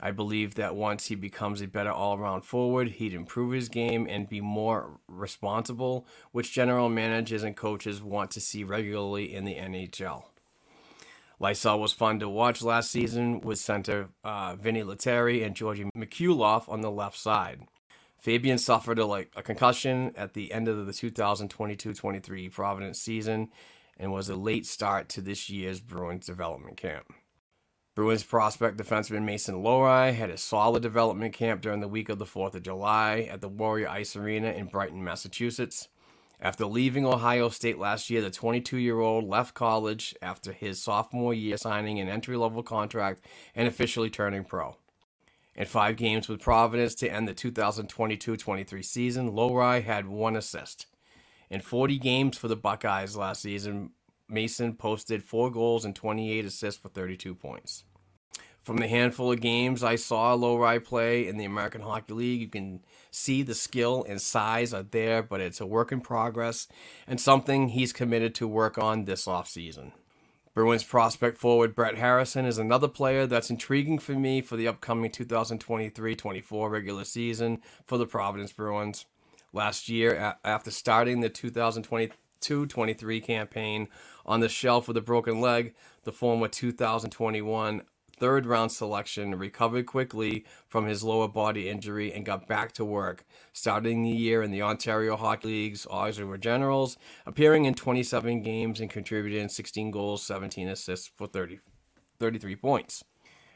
I 0.00 0.12
believe 0.12 0.54
that 0.54 0.74
once 0.74 1.06
he 1.06 1.14
becomes 1.14 1.60
a 1.60 1.68
better 1.68 1.92
all 1.92 2.16
around 2.16 2.42
forward, 2.42 2.88
he'd 2.88 3.12
improve 3.12 3.52
his 3.52 3.68
game 3.68 4.06
and 4.08 4.28
be 4.28 4.40
more 4.40 4.98
responsible, 5.06 6.06
which 6.32 6.52
general 6.52 6.88
managers 6.88 7.42
and 7.42 7.54
coaches 7.54 8.02
want 8.02 8.30
to 8.32 8.40
see 8.40 8.64
regularly 8.64 9.32
in 9.32 9.44
the 9.44 9.54
NHL. 9.54 10.24
Lysell 11.42 11.80
was 11.80 11.92
fun 11.92 12.20
to 12.20 12.28
watch 12.28 12.62
last 12.62 12.88
season 12.88 13.40
with 13.40 13.58
center 13.58 14.10
uh, 14.22 14.54
Vinni 14.54 14.86
Lettieri 14.86 15.42
and 15.42 15.56
Georgi 15.56 15.90
Merkulov 15.96 16.68
on 16.68 16.82
the 16.82 16.90
left 16.90 17.18
side. 17.18 17.62
Fabian 18.16 18.58
suffered 18.58 19.00
a, 19.00 19.04
like 19.04 19.32
a 19.34 19.42
concussion 19.42 20.12
at 20.14 20.34
the 20.34 20.52
end 20.52 20.68
of 20.68 20.86
the 20.86 20.92
2022-23 20.92 22.52
Providence 22.52 23.00
season 23.00 23.48
and 23.98 24.12
was 24.12 24.28
a 24.28 24.36
late 24.36 24.66
start 24.66 25.08
to 25.08 25.20
this 25.20 25.50
year's 25.50 25.80
Bruins 25.80 26.26
development 26.26 26.76
camp. 26.76 27.12
Bruins 27.96 28.22
prospect 28.22 28.76
defenseman 28.76 29.24
Mason 29.24 29.56
Lohrei 29.56 30.14
had 30.14 30.30
a 30.30 30.38
solid 30.38 30.80
development 30.80 31.34
camp 31.34 31.60
during 31.60 31.80
the 31.80 31.88
week 31.88 32.08
of 32.08 32.20
the 32.20 32.24
4th 32.24 32.54
of 32.54 32.62
July 32.62 33.28
at 33.28 33.40
the 33.40 33.48
Warrior 33.48 33.88
Ice 33.88 34.14
Arena 34.14 34.52
in 34.52 34.66
Brighton, 34.66 35.02
Massachusetts. 35.02 35.88
After 36.42 36.66
leaving 36.66 37.06
Ohio 37.06 37.50
State 37.50 37.78
last 37.78 38.10
year, 38.10 38.20
the 38.20 38.28
22 38.28 38.76
year 38.76 38.98
old 38.98 39.28
left 39.28 39.54
college 39.54 40.12
after 40.20 40.52
his 40.52 40.82
sophomore 40.82 41.32
year, 41.32 41.56
signing 41.56 42.00
an 42.00 42.08
entry 42.08 42.36
level 42.36 42.64
contract 42.64 43.24
and 43.54 43.68
officially 43.68 44.10
turning 44.10 44.42
pro. 44.42 44.76
In 45.54 45.66
five 45.66 45.96
games 45.96 46.28
with 46.28 46.40
Providence 46.40 46.96
to 46.96 47.08
end 47.08 47.28
the 47.28 47.32
2022 47.32 48.36
23 48.36 48.82
season, 48.82 49.30
Lohrei 49.30 49.84
had 49.84 50.08
one 50.08 50.34
assist. 50.34 50.86
In 51.48 51.60
40 51.60 51.98
games 51.98 52.36
for 52.36 52.48
the 52.48 52.56
Buckeyes 52.56 53.14
last 53.14 53.42
season, 53.42 53.90
Mason 54.28 54.74
posted 54.74 55.22
four 55.22 55.48
goals 55.48 55.84
and 55.84 55.94
28 55.94 56.44
assists 56.44 56.80
for 56.80 56.88
32 56.88 57.36
points. 57.36 57.84
From 58.64 58.78
the 58.78 58.88
handful 58.88 59.30
of 59.30 59.40
games 59.40 59.84
I 59.84 59.94
saw 59.94 60.36
Lohrei 60.36 60.82
play 60.82 61.28
in 61.28 61.36
the 61.36 61.44
American 61.44 61.82
Hockey 61.82 62.14
League, 62.14 62.40
you 62.40 62.48
can 62.48 62.80
see 63.12 63.42
the 63.42 63.54
skill 63.54 64.04
and 64.08 64.20
size 64.20 64.74
are 64.74 64.82
there, 64.82 65.22
but 65.22 65.40
it's 65.40 65.60
a 65.60 65.66
work 65.66 65.92
in 65.92 66.00
progress 66.00 66.66
and 67.06 67.20
something 67.20 67.68
he's 67.68 67.92
committed 67.92 68.34
to 68.34 68.48
work 68.48 68.78
on 68.78 69.04
this 69.04 69.26
offseason. 69.26 69.92
Bruins 70.54 70.84
prospect 70.84 71.38
forward 71.38 71.74
Brett 71.74 71.96
Harrison 71.96 72.44
is 72.44 72.58
another 72.58 72.88
player 72.88 73.26
that's 73.26 73.48
intriguing 73.48 73.98
for 73.98 74.12
me 74.12 74.42
for 74.42 74.56
the 74.56 74.68
upcoming 74.68 75.10
2023 75.10 76.16
24 76.16 76.68
regular 76.68 77.04
season 77.04 77.62
for 77.86 77.96
the 77.96 78.06
Providence 78.06 78.52
Bruins. 78.52 79.06
Last 79.54 79.88
year, 79.88 80.36
after 80.44 80.70
starting 80.70 81.20
the 81.20 81.28
2022 81.28 82.66
23 82.66 83.20
campaign 83.20 83.88
on 84.26 84.40
the 84.40 84.48
shelf 84.48 84.88
with 84.88 84.96
a 84.96 85.02
broken 85.02 85.40
leg, 85.40 85.74
the 86.04 86.12
former 86.12 86.48
2021 86.48 87.82
third 88.22 88.46
round 88.46 88.70
selection 88.70 89.34
recovered 89.34 89.84
quickly 89.84 90.44
from 90.68 90.86
his 90.86 91.02
lower 91.02 91.26
body 91.26 91.68
injury 91.68 92.12
and 92.12 92.24
got 92.24 92.46
back 92.46 92.70
to 92.70 92.84
work, 92.84 93.24
starting 93.52 94.04
the 94.04 94.10
year 94.10 94.44
in 94.44 94.52
the 94.52 94.62
Ontario 94.62 95.16
Hockey 95.16 95.48
League's 95.48 95.86
Oshawa 95.86 96.38
Generals, 96.38 96.96
appearing 97.26 97.64
in 97.64 97.74
27 97.74 98.42
games 98.42 98.78
and 98.78 98.88
contributing 98.88 99.48
16 99.48 99.90
goals, 99.90 100.22
17 100.22 100.68
assists 100.68 101.10
for 101.16 101.26
30, 101.26 101.58
33 102.20 102.54
points. 102.54 103.02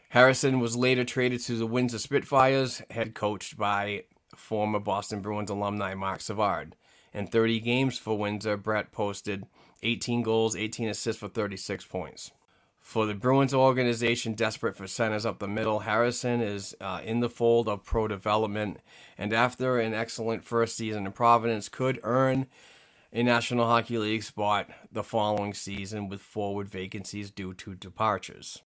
Harrison 0.08 0.58
was 0.58 0.75
later 0.75 1.04
traded 1.04 1.38
to 1.42 1.56
the 1.56 1.64
Windsor 1.64 2.00
Spitfires, 2.00 2.82
head 2.90 3.14
coached 3.14 3.56
by 3.56 4.02
former 4.35 4.80
Boston 4.80 5.20
Bruins 5.20 5.49
alumni 5.49 5.94
Marc 5.94 6.20
Savard. 6.20 6.75
In 7.14 7.28
30 7.28 7.61
games 7.61 7.99
for 7.99 8.18
Windsor, 8.18 8.56
Brett 8.56 8.90
posted 8.90 9.46
18 9.85 10.23
goals, 10.23 10.56
18 10.56 10.88
assists 10.88 11.20
for 11.20 11.28
36 11.28 11.85
points. 11.85 12.32
For 12.87 13.05
the 13.05 13.14
Bruins 13.14 13.52
organization 13.52 14.35
desperate 14.35 14.76
for 14.76 14.87
centers 14.87 15.26
up 15.26 15.40
the 15.40 15.49
middle, 15.49 15.81
Harrison 15.81 16.40
is 16.40 16.73
uh, 16.81 17.00
in 17.02 17.19
the 17.19 17.28
fold 17.28 17.69
of 17.69 17.83
pro 17.83 18.07
development, 18.07 18.78
and 19.19 19.33
after 19.33 19.81
an 19.81 19.93
excellent 19.93 20.45
first 20.45 20.76
season 20.76 21.05
in 21.05 21.11
Providence, 21.11 21.69
could 21.69 21.99
earn 22.05 22.47
a 23.12 23.25
National 23.25 23.66
Hockey 23.66 23.99
League 23.99 24.23
spot 24.23 24.71
the 24.93 25.02
following 25.02 25.52
season 25.52 26.09
with 26.09 26.21
forward 26.21 26.69
vacancies 26.69 27.33
due 27.33 27.55
to 27.55 27.75
departures. 27.75 28.62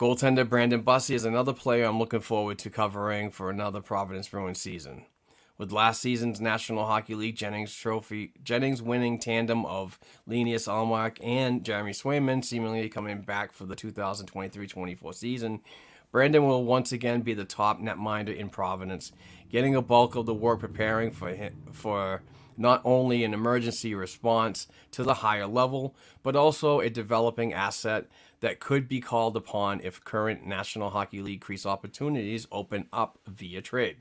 Goaltender 0.00 0.48
Brandon 0.48 0.82
Bussi 0.82 1.14
is 1.14 1.26
another 1.26 1.52
player 1.52 1.84
I'm 1.84 1.98
looking 1.98 2.20
forward 2.20 2.58
to 2.60 2.70
covering 2.70 3.30
for 3.30 3.50
another 3.50 3.82
Providence 3.82 4.28
Bruins 4.28 4.58
season 4.58 5.04
with 5.60 5.72
last 5.72 6.00
season's 6.00 6.40
National 6.40 6.86
Hockey 6.86 7.14
League 7.14 7.36
Jennings 7.36 7.74
Trophy 7.74 8.32
Jennings 8.42 8.80
winning 8.80 9.18
tandem 9.18 9.66
of 9.66 9.98
Linus 10.26 10.66
Ullmark 10.66 11.18
and 11.22 11.62
Jeremy 11.62 11.92
Swayman 11.92 12.42
seemingly 12.42 12.88
coming 12.88 13.20
back 13.20 13.52
for 13.52 13.66
the 13.66 13.76
2023-24 13.76 15.14
season. 15.14 15.60
Brandon 16.10 16.46
will 16.46 16.64
once 16.64 16.92
again 16.92 17.20
be 17.20 17.34
the 17.34 17.44
top 17.44 17.78
netminder 17.78 18.34
in 18.34 18.48
Providence, 18.48 19.12
getting 19.50 19.74
a 19.74 19.82
bulk 19.82 20.14
of 20.16 20.24
the 20.24 20.32
work 20.32 20.60
preparing 20.60 21.10
for 21.10 21.28
him, 21.28 21.54
for 21.72 22.22
not 22.56 22.80
only 22.82 23.22
an 23.22 23.34
emergency 23.34 23.94
response 23.94 24.66
to 24.92 25.02
the 25.02 25.14
higher 25.14 25.46
level, 25.46 25.94
but 26.22 26.34
also 26.34 26.80
a 26.80 26.88
developing 26.88 27.52
asset 27.52 28.06
that 28.40 28.60
could 28.60 28.88
be 28.88 29.02
called 29.02 29.36
upon 29.36 29.82
if 29.82 30.02
current 30.04 30.46
National 30.46 30.88
Hockey 30.88 31.20
League 31.20 31.42
crease 31.42 31.66
opportunities 31.66 32.46
open 32.50 32.86
up 32.94 33.18
via 33.26 33.60
trade. 33.60 33.98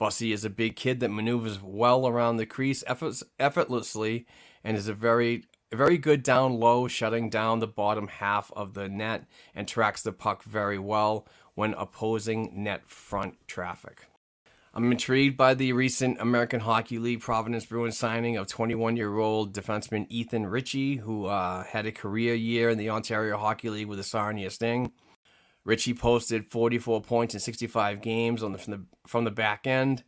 Bussi 0.00 0.32
is 0.32 0.44
a 0.44 0.50
big 0.50 0.76
kid 0.76 1.00
that 1.00 1.10
maneuvers 1.10 1.62
well 1.62 2.06
around 2.06 2.36
the 2.36 2.46
crease 2.46 2.84
effortlessly 2.86 4.26
and 4.62 4.76
is 4.76 4.88
a 4.88 4.94
very 4.94 5.44
very 5.72 5.98
good 5.98 6.22
down 6.22 6.58
low, 6.60 6.86
shutting 6.86 7.28
down 7.28 7.58
the 7.58 7.66
bottom 7.66 8.08
half 8.08 8.52
of 8.54 8.74
the 8.74 8.88
net 8.88 9.24
and 9.54 9.66
tracks 9.66 10.02
the 10.02 10.12
puck 10.12 10.42
very 10.42 10.78
well 10.78 11.26
when 11.54 11.74
opposing 11.74 12.50
net 12.54 12.88
front 12.88 13.34
traffic. 13.48 14.06
I'm 14.72 14.92
intrigued 14.92 15.38
by 15.38 15.54
the 15.54 15.72
recent 15.72 16.20
American 16.20 16.60
Hockey 16.60 16.98
League 16.98 17.20
Providence 17.20 17.64
Bruins 17.64 17.96
signing 17.96 18.36
of 18.36 18.46
21 18.46 18.96
year 18.96 19.16
old 19.16 19.54
defenseman 19.54 20.06
Ethan 20.10 20.46
Ritchie, 20.46 20.96
who 20.96 21.26
uh, 21.26 21.64
had 21.64 21.86
a 21.86 21.92
career 21.92 22.34
year 22.34 22.68
in 22.68 22.76
the 22.76 22.90
Ontario 22.90 23.38
Hockey 23.38 23.70
League 23.70 23.86
with 23.86 23.98
the 23.98 24.04
Sarnia 24.04 24.50
Sting. 24.50 24.92
Ritchie 25.66 25.94
posted 25.94 26.46
44 26.46 27.02
points 27.02 27.34
in 27.34 27.40
65 27.40 28.00
games 28.00 28.42
on 28.42 28.52
the 28.52 28.58
from 28.58 28.70
the 28.70 28.82
from 29.06 29.24
the 29.24 29.32
back 29.32 29.66
end, 29.66 30.04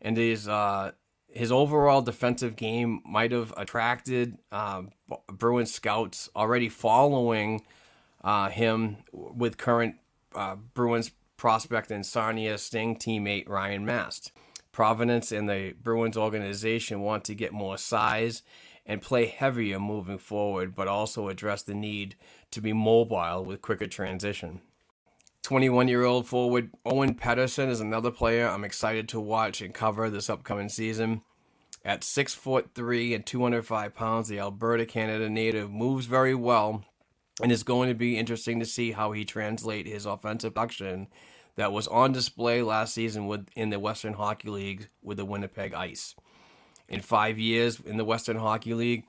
and 0.00 0.16
his 0.16 0.48
uh, 0.48 0.92
his 1.28 1.52
overall 1.52 2.00
defensive 2.00 2.56
game 2.56 3.02
might 3.04 3.30
have 3.30 3.52
attracted 3.56 4.38
uh, 4.50 4.82
Bruins 5.30 5.72
scouts 5.72 6.30
already 6.34 6.70
following 6.70 7.66
uh, 8.22 8.48
him 8.48 8.96
with 9.12 9.58
current 9.58 9.96
uh, 10.34 10.56
Bruins 10.56 11.10
prospect 11.36 11.90
and 11.90 12.06
Sarnia 12.06 12.56
Sting 12.56 12.96
teammate 12.96 13.48
Ryan 13.48 13.84
Mast. 13.84 14.32
Providence 14.72 15.30
and 15.30 15.48
the 15.48 15.74
Bruins 15.80 16.16
organization 16.16 17.02
want 17.02 17.24
to 17.24 17.34
get 17.34 17.52
more 17.52 17.76
size 17.76 18.42
and 18.86 19.02
play 19.02 19.26
heavier 19.26 19.78
moving 19.78 20.18
forward, 20.18 20.74
but 20.74 20.88
also 20.88 21.28
address 21.28 21.62
the 21.62 21.74
need 21.74 22.16
to 22.50 22.60
be 22.60 22.72
mobile 22.72 23.44
with 23.44 23.62
quicker 23.62 23.86
transition. 23.86 24.62
21 25.44 25.88
year 25.88 26.04
old 26.04 26.26
forward 26.26 26.70
Owen 26.86 27.14
Pederson 27.14 27.68
is 27.68 27.78
another 27.78 28.10
player 28.10 28.48
I'm 28.48 28.64
excited 28.64 29.10
to 29.10 29.20
watch 29.20 29.60
and 29.60 29.74
cover 29.74 30.08
this 30.08 30.30
upcoming 30.30 30.70
season. 30.70 31.20
At 31.84 32.02
six 32.02 32.32
foot 32.32 32.70
three 32.74 33.12
and 33.12 33.26
205 33.26 33.94
pounds, 33.94 34.28
the 34.28 34.38
Alberta, 34.38 34.86
Canada 34.86 35.28
native 35.28 35.70
moves 35.70 36.06
very 36.06 36.34
well, 36.34 36.82
and 37.42 37.52
it's 37.52 37.62
going 37.62 37.90
to 37.90 37.94
be 37.94 38.16
interesting 38.16 38.58
to 38.58 38.64
see 38.64 38.92
how 38.92 39.12
he 39.12 39.26
translate 39.26 39.86
his 39.86 40.06
offensive 40.06 40.54
production 40.54 41.08
that 41.56 41.72
was 41.72 41.88
on 41.88 42.12
display 42.12 42.62
last 42.62 42.94
season 42.94 43.26
with 43.26 43.46
in 43.54 43.68
the 43.68 43.78
Western 43.78 44.14
Hockey 44.14 44.48
League 44.48 44.88
with 45.02 45.18
the 45.18 45.26
Winnipeg 45.26 45.74
Ice. 45.74 46.14
In 46.88 47.00
five 47.00 47.38
years 47.38 47.80
in 47.80 47.98
the 47.98 48.04
Western 48.06 48.38
Hockey 48.38 48.72
League, 48.72 49.04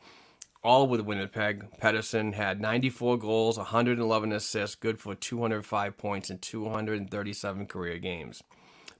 all 0.65 0.87
with 0.87 1.01
Winnipeg. 1.01 1.67
Pederson 1.79 2.33
had 2.33 2.59
94 2.59 3.19
goals, 3.19 3.57
111 3.57 4.31
assists, 4.31 4.75
good 4.75 4.99
for 4.99 5.13
205 5.13 5.95
points 5.95 6.31
in 6.31 6.39
237 6.39 7.67
career 7.67 7.99
games. 7.99 8.41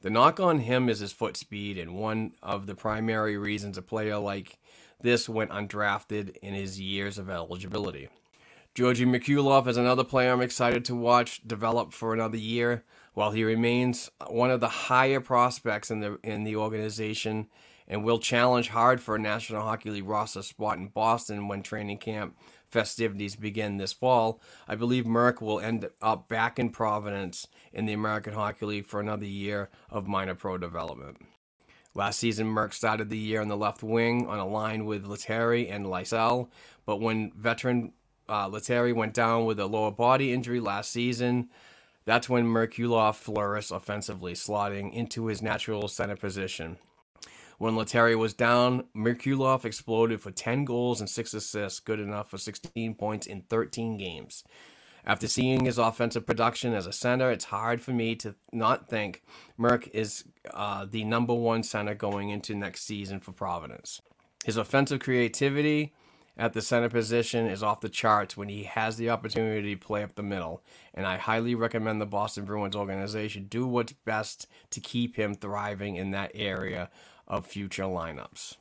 The 0.01 0.11
knock 0.11 0.39
on 0.39 0.59
him 0.59 0.87
is 0.89 0.99
his 0.99 1.11
foot 1.11 1.35
speed, 1.35 1.79
and 1.79 1.95
one 1.95 2.33
of 2.43 2.67
the 2.67 2.75
primary 2.75 3.35
reasons 3.35 3.79
a 3.79 3.81
player 3.81 4.19
like 4.19 4.59
this 5.01 5.27
went 5.27 5.49
undrafted 5.49 6.37
in 6.37 6.53
his 6.53 6.79
years 6.79 7.17
of 7.17 7.31
eligibility. 7.31 8.09
Georgi 8.75 9.05
Merkulov 9.05 9.67
is 9.67 9.77
another 9.77 10.03
player 10.03 10.33
I'm 10.33 10.41
excited 10.41 10.85
to 10.85 10.95
watch 10.95 11.41
develop 11.47 11.93
for 11.93 12.13
another 12.13 12.37
year. 12.37 12.83
While 13.15 13.31
he 13.31 13.43
remains 13.43 14.11
one 14.27 14.51
of 14.51 14.59
the 14.59 14.67
higher 14.67 15.21
prospects 15.21 15.89
in 15.89 16.01
the 16.01 16.19
in 16.23 16.43
the 16.43 16.57
organization, 16.57 17.47
and 17.87 18.03
will 18.03 18.19
challenge 18.19 18.69
hard 18.69 19.01
for 19.01 19.15
a 19.15 19.19
National 19.19 19.61
Hockey 19.61 19.89
League 19.89 20.07
roster 20.07 20.41
spot 20.41 20.77
in 20.77 20.87
Boston 20.87 21.47
when 21.47 21.61
training 21.61 21.97
camp 21.99 22.35
festivities 22.69 23.35
begin 23.35 23.77
this 23.77 23.93
fall. 23.93 24.41
I 24.67 24.75
believe 24.75 25.05
Merck 25.05 25.41
will 25.41 25.59
end 25.59 25.87
up 26.01 26.27
back 26.27 26.59
in 26.59 26.69
Providence 26.69 27.47
in 27.71 27.85
the 27.85 27.93
American 27.93 28.33
Hockey 28.33 28.65
League 28.65 28.85
for 28.85 28.99
another 28.99 29.25
year 29.25 29.69
of 29.89 30.07
minor 30.07 30.35
pro 30.35 30.57
development. 30.57 31.17
Last 31.93 32.19
season, 32.19 32.47
Merck 32.47 32.73
started 32.73 33.09
the 33.09 33.17
year 33.17 33.39
on 33.39 33.47
the 33.47 33.55
left 33.55 33.81
wing 33.81 34.27
on 34.27 34.39
a 34.39 34.47
line 34.47 34.85
with 34.85 35.05
Lettieri 35.05 35.69
and 35.69 35.85
Lysell, 35.85 36.49
but 36.85 36.99
when 36.99 37.31
veteran 37.37 37.93
uh, 38.27 38.49
Lettieri 38.49 38.91
went 38.91 39.13
down 39.13 39.45
with 39.45 39.59
a 39.59 39.65
lower 39.65 39.91
body 39.91 40.33
injury 40.33 40.59
last 40.59 40.91
season, 40.91 41.49
that's 42.03 42.27
when 42.27 42.45
Merkulov 42.45 43.15
flourished 43.15 43.71
offensively, 43.71 44.33
slotting 44.33 44.93
into 44.93 45.27
his 45.27 45.41
natural 45.41 45.87
center 45.87 46.17
position. 46.17 46.77
When 47.57 47.75
Lettieri 47.75 48.15
was 48.15 48.33
down, 48.33 48.85
Merkulov 48.95 49.63
exploded 49.63 50.21
for 50.21 50.31
10 50.31 50.65
goals 50.65 50.99
and 50.99 51.09
6 51.09 51.33
assists, 51.33 51.79
good 51.79 51.99
enough 51.99 52.29
for 52.29 52.37
16 52.37 52.95
points 52.95 53.27
in 53.27 53.41
13 53.43 53.97
games. 53.97 54.43
After 55.05 55.27
seeing 55.27 55.65
his 55.65 55.77
offensive 55.77 56.25
production 56.25 56.73
as 56.73 56.87
a 56.87 56.91
center, 56.91 57.31
it's 57.31 57.45
hard 57.45 57.79
for 57.79 57.91
me 57.91 58.15
to 58.15 58.35
not 58.51 58.89
think 58.89 59.23
Merck 59.59 59.87
is 59.93 60.23
uh, 60.51 60.85
the 60.89 61.03
number 61.03 61.33
one 61.33 61.61
center 61.61 61.93
going 61.93 62.29
into 62.29 62.55
next 62.55 62.83
season 62.83 63.19
for 63.19 63.31
Providence. 63.31 64.01
His 64.43 64.57
offensive 64.57 64.99
creativity 64.99 65.93
at 66.37 66.53
the 66.53 66.61
center 66.61 66.89
position 66.89 67.47
is 67.47 67.63
off 67.63 67.81
the 67.81 67.89
charts 67.89 68.35
when 68.35 68.49
he 68.49 68.63
has 68.63 68.97
the 68.97 69.09
opportunity 69.09 69.75
to 69.75 69.79
play 69.85 70.03
up 70.03 70.15
the 70.15 70.23
middle, 70.23 70.63
and 70.93 71.05
I 71.05 71.17
highly 71.17 71.55
recommend 71.55 72.01
the 72.01 72.05
Boston 72.05 72.43
Bruins 72.43 72.75
organization 72.75 73.45
do 73.45 73.65
what's 73.67 73.93
best 73.93 74.47
to 74.71 74.81
keep 74.81 75.15
him 75.15 75.35
thriving 75.35 75.95
in 75.95 76.11
that 76.11 76.31
area 76.33 76.89
of 77.27 77.45
future 77.45 77.83
lineups. 77.83 78.55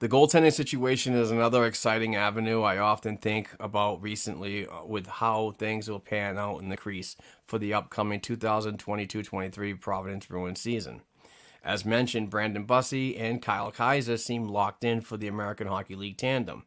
The 0.00 0.08
goaltending 0.08 0.52
situation 0.54 1.12
is 1.12 1.30
another 1.30 1.66
exciting 1.66 2.16
avenue 2.16 2.62
I 2.62 2.78
often 2.78 3.18
think 3.18 3.50
about 3.60 4.00
recently 4.00 4.66
uh, 4.66 4.84
with 4.86 5.06
how 5.06 5.50
things 5.58 5.90
will 5.90 6.00
pan 6.00 6.38
out 6.38 6.62
in 6.62 6.70
the 6.70 6.78
crease 6.78 7.16
for 7.46 7.58
the 7.58 7.74
upcoming 7.74 8.18
2022 8.18 9.22
23 9.22 9.74
Providence 9.74 10.24
Bruins 10.24 10.58
season. 10.58 11.02
As 11.62 11.84
mentioned, 11.84 12.30
Brandon 12.30 12.66
Bussi 12.66 13.20
and 13.20 13.42
Kyle 13.42 13.70
Keyser 13.70 14.18
seem 14.18 14.48
locked 14.48 14.84
in 14.84 15.02
for 15.02 15.18
the 15.18 15.28
American 15.28 15.66
Hockey 15.66 15.96
League 15.96 16.16
tandem. 16.16 16.64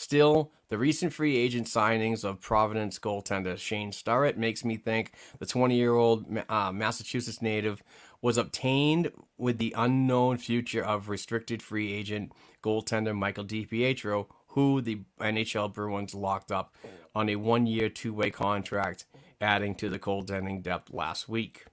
Still, 0.00 0.50
the 0.70 0.78
recent 0.78 1.12
free 1.12 1.36
agent 1.36 1.66
signings 1.66 2.24
of 2.24 2.40
Providence 2.40 2.98
goaltender 2.98 3.58
Shane 3.58 3.92
Starrett 3.92 4.38
makes 4.38 4.64
me 4.64 4.78
think 4.78 5.12
the 5.38 5.44
20 5.44 5.76
year 5.76 5.92
old 5.92 6.24
uh, 6.48 6.72
Massachusetts 6.72 7.42
native 7.42 7.82
was 8.22 8.38
obtained 8.38 9.12
with 9.36 9.58
the 9.58 9.74
unknown 9.76 10.38
future 10.38 10.82
of 10.82 11.10
restricted 11.10 11.62
free 11.62 11.92
agent 11.92 12.32
goaltender 12.62 13.14
Michael 13.14 13.44
DiPietro, 13.44 14.26
who 14.48 14.80
the 14.80 15.00
NHL 15.20 15.70
Bruins 15.70 16.14
locked 16.14 16.50
up 16.50 16.74
on 17.14 17.28
a 17.28 17.36
one 17.36 17.66
year, 17.66 17.90
two 17.90 18.14
way 18.14 18.30
contract, 18.30 19.04
adding 19.38 19.74
to 19.74 19.90
the 19.90 19.98
goaltending 19.98 20.62
depth 20.62 20.94
last 20.94 21.28
week. 21.28 21.66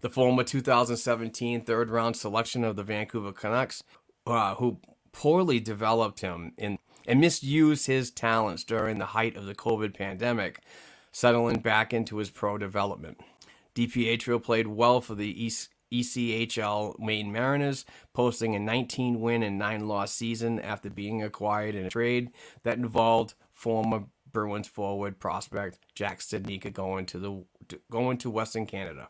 The 0.00 0.08
former 0.08 0.44
2017 0.44 1.60
third 1.60 1.90
round 1.90 2.16
selection 2.16 2.64
of 2.64 2.74
the 2.74 2.82
Vancouver 2.82 3.32
Canucks, 3.32 3.84
uh, 4.26 4.54
who 4.54 4.80
poorly 5.12 5.60
developed 5.60 6.20
him 6.20 6.52
in 6.56 6.78
and 7.06 7.20
misused 7.20 7.86
his 7.86 8.10
talents 8.10 8.64
during 8.64 8.98
the 8.98 9.06
height 9.06 9.36
of 9.36 9.46
the 9.46 9.54
COVID 9.54 9.94
pandemic, 9.94 10.60
settling 11.12 11.60
back 11.60 11.94
into 11.94 12.18
his 12.18 12.30
pro 12.30 12.58
development. 12.58 13.20
DiPietro 13.74 14.42
played 14.42 14.66
well 14.66 15.00
for 15.00 15.14
the 15.14 15.50
ECHL 15.92 16.98
Maine 16.98 17.30
Mariners, 17.30 17.84
posting 18.12 18.54
a 18.54 18.58
19 18.58 19.20
win 19.20 19.42
and 19.42 19.58
9 19.58 19.86
loss 19.86 20.12
season 20.12 20.58
after 20.60 20.90
being 20.90 21.22
acquired 21.22 21.74
in 21.74 21.86
a 21.86 21.90
trade 21.90 22.30
that 22.62 22.78
involved 22.78 23.34
former 23.52 24.04
Bruins 24.32 24.68
forward 24.68 25.18
prospect 25.18 25.78
Jack 25.94 26.20
Studnicka 26.20 26.72
going 26.72 27.06
to 27.06 27.18
the 27.18 27.78
going 27.90 28.18
to 28.18 28.30
Western 28.30 28.66
Canada. 28.66 29.08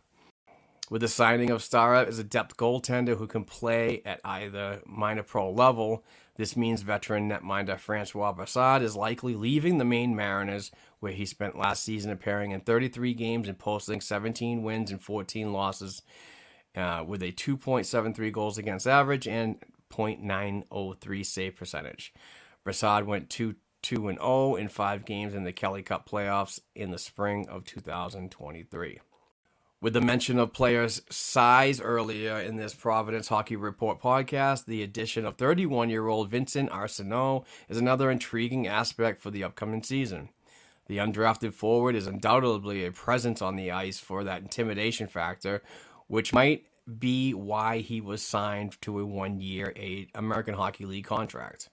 With 0.89 1.01
the 1.01 1.09
signing 1.09 1.51
of 1.51 1.63
Stara 1.63 2.07
as 2.07 2.21
a 2.21 2.25
depth 2.25 2.57
goaltender 2.57 3.17
who 3.17 3.27
can 3.27 3.43
play 3.43 4.03
at 4.05 4.21
either 4.25 4.83
minor 4.87 5.25
pro 5.25 5.51
level, 5.51 6.05
this 6.37 6.57
means 6.57 6.83
veteran 6.83 7.29
netminder 7.29 7.79
Francois 7.79 8.33
Brassard 8.33 8.83
is 8.83 8.97
likely 8.97 9.35
leaving 9.35 9.79
the 9.79 9.85
Maine 9.85 10.15
Mariners, 10.15 10.71
where 11.01 11.13
he 11.13 11.27
spent 11.27 11.59
last 11.59 11.83
season 11.83 12.11
appearing 12.11 12.51
in 12.51 12.61
33 12.61 13.15
games 13.15 13.49
and 13.49 13.59
posting 13.59 14.01
17 14.01 14.63
wins 14.63 14.91
and 14.91 15.03
14 15.03 15.53
losses, 15.53 16.03
uh, 16.75 17.03
with 17.07 17.23
a 17.23 17.33
2.73 17.33 18.33
goals 18.33 18.59
against 18.59 18.87
average 18.87 19.27
and 19.27 19.63
0.903 19.91 21.27
save 21.27 21.57
percentage. 21.57 22.13
Brassard 22.65 23.07
went 23.07 23.31
2 23.31 23.55
2 23.83 24.13
0 24.13 24.57
in 24.57 24.69
five 24.69 25.05
games 25.05 25.33
in 25.33 25.45
the 25.45 25.53
Kelly 25.53 25.83
Cup 25.83 26.09
playoffs 26.09 26.59
in 26.75 26.91
the 26.91 26.99
spring 26.99 27.49
of 27.49 27.65
2023. 27.65 28.99
With 29.79 29.93
the 29.93 30.01
mention 30.01 30.39
of 30.39 30.55
players' 30.55 31.03
size 31.11 31.83
earlier 31.83 32.41
in 32.41 32.57
this 32.57 32.73
Providence 32.73 33.29
Hockey 33.29 33.57
Report 33.57 34.01
podcast, 34.01 34.65
the 34.65 34.83
addition 34.83 35.27
of 35.27 35.37
31 35.37 35.91
year 35.91 36.09
old 36.09 36.31
Vincent 36.31 36.71
Arsenault 36.71 37.45
is 37.69 37.77
another 37.77 38.11
intriguing 38.11 38.67
aspect 38.67 39.21
for 39.21 39.31
the 39.31 39.45
upcoming 39.45 39.83
season. 39.83 40.31
The 40.87 40.97
undrafted 40.97 41.53
forward 41.53 41.95
is 41.95 42.07
undoubtedly 42.07 42.87
a 42.87 42.91
presence 42.91 43.43
on 43.43 43.57
the 43.57 43.71
ice 43.71 43.99
for 43.99 44.25
that 44.25 44.41
intimidation 44.41 45.09
factor, 45.09 45.63
which 46.07 46.33
might 46.33 46.65
be 46.99 47.35
why 47.35 47.81
he 47.81 48.01
was 48.01 48.23
signed 48.23 48.81
to 48.81 48.99
a 48.99 49.05
one 49.05 49.41
year 49.41 49.75
American 50.15 50.55
Hockey 50.55 50.87
League 50.87 51.05
contract. 51.05 51.69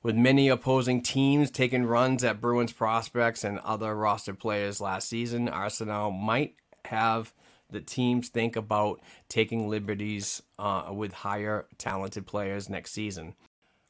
With 0.00 0.14
many 0.14 0.48
opposing 0.48 1.02
teams 1.02 1.50
taking 1.50 1.86
runs 1.86 2.22
at 2.22 2.40
Bruins 2.40 2.72
prospects 2.72 3.42
and 3.42 3.58
other 3.60 3.96
roster 3.96 4.34
players 4.34 4.80
last 4.80 5.08
season, 5.08 5.48
Arsenault 5.48 6.12
might 6.12 6.54
have 6.86 7.32
the 7.70 7.80
teams 7.80 8.28
think 8.28 8.54
about 8.54 9.00
taking 9.28 9.68
liberties 9.68 10.42
uh, 10.58 10.90
with 10.92 11.12
higher 11.12 11.66
talented 11.78 12.26
players 12.26 12.68
next 12.68 12.92
season. 12.92 13.34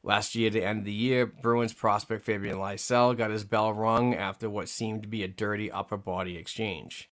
Last 0.05 0.35
year, 0.35 0.49
at 0.49 0.53
the 0.55 0.65
end 0.65 0.81
of 0.81 0.85
the 0.85 0.93
year, 0.93 1.27
Bruins 1.27 1.73
prospect 1.73 2.25
Fabian 2.25 2.59
Lysell 2.59 3.17
got 3.17 3.31
his 3.31 3.45
bell 3.45 3.73
rung 3.73 4.15
after 4.15 4.51
what 4.51 4.69
seemed 4.69 5.03
to 5.03 5.09
be 5.09 5.23
a 5.23 5.29
dirty 5.29 5.71
upper 5.71 5.97
body 5.97 6.37
exchange. 6.37 7.09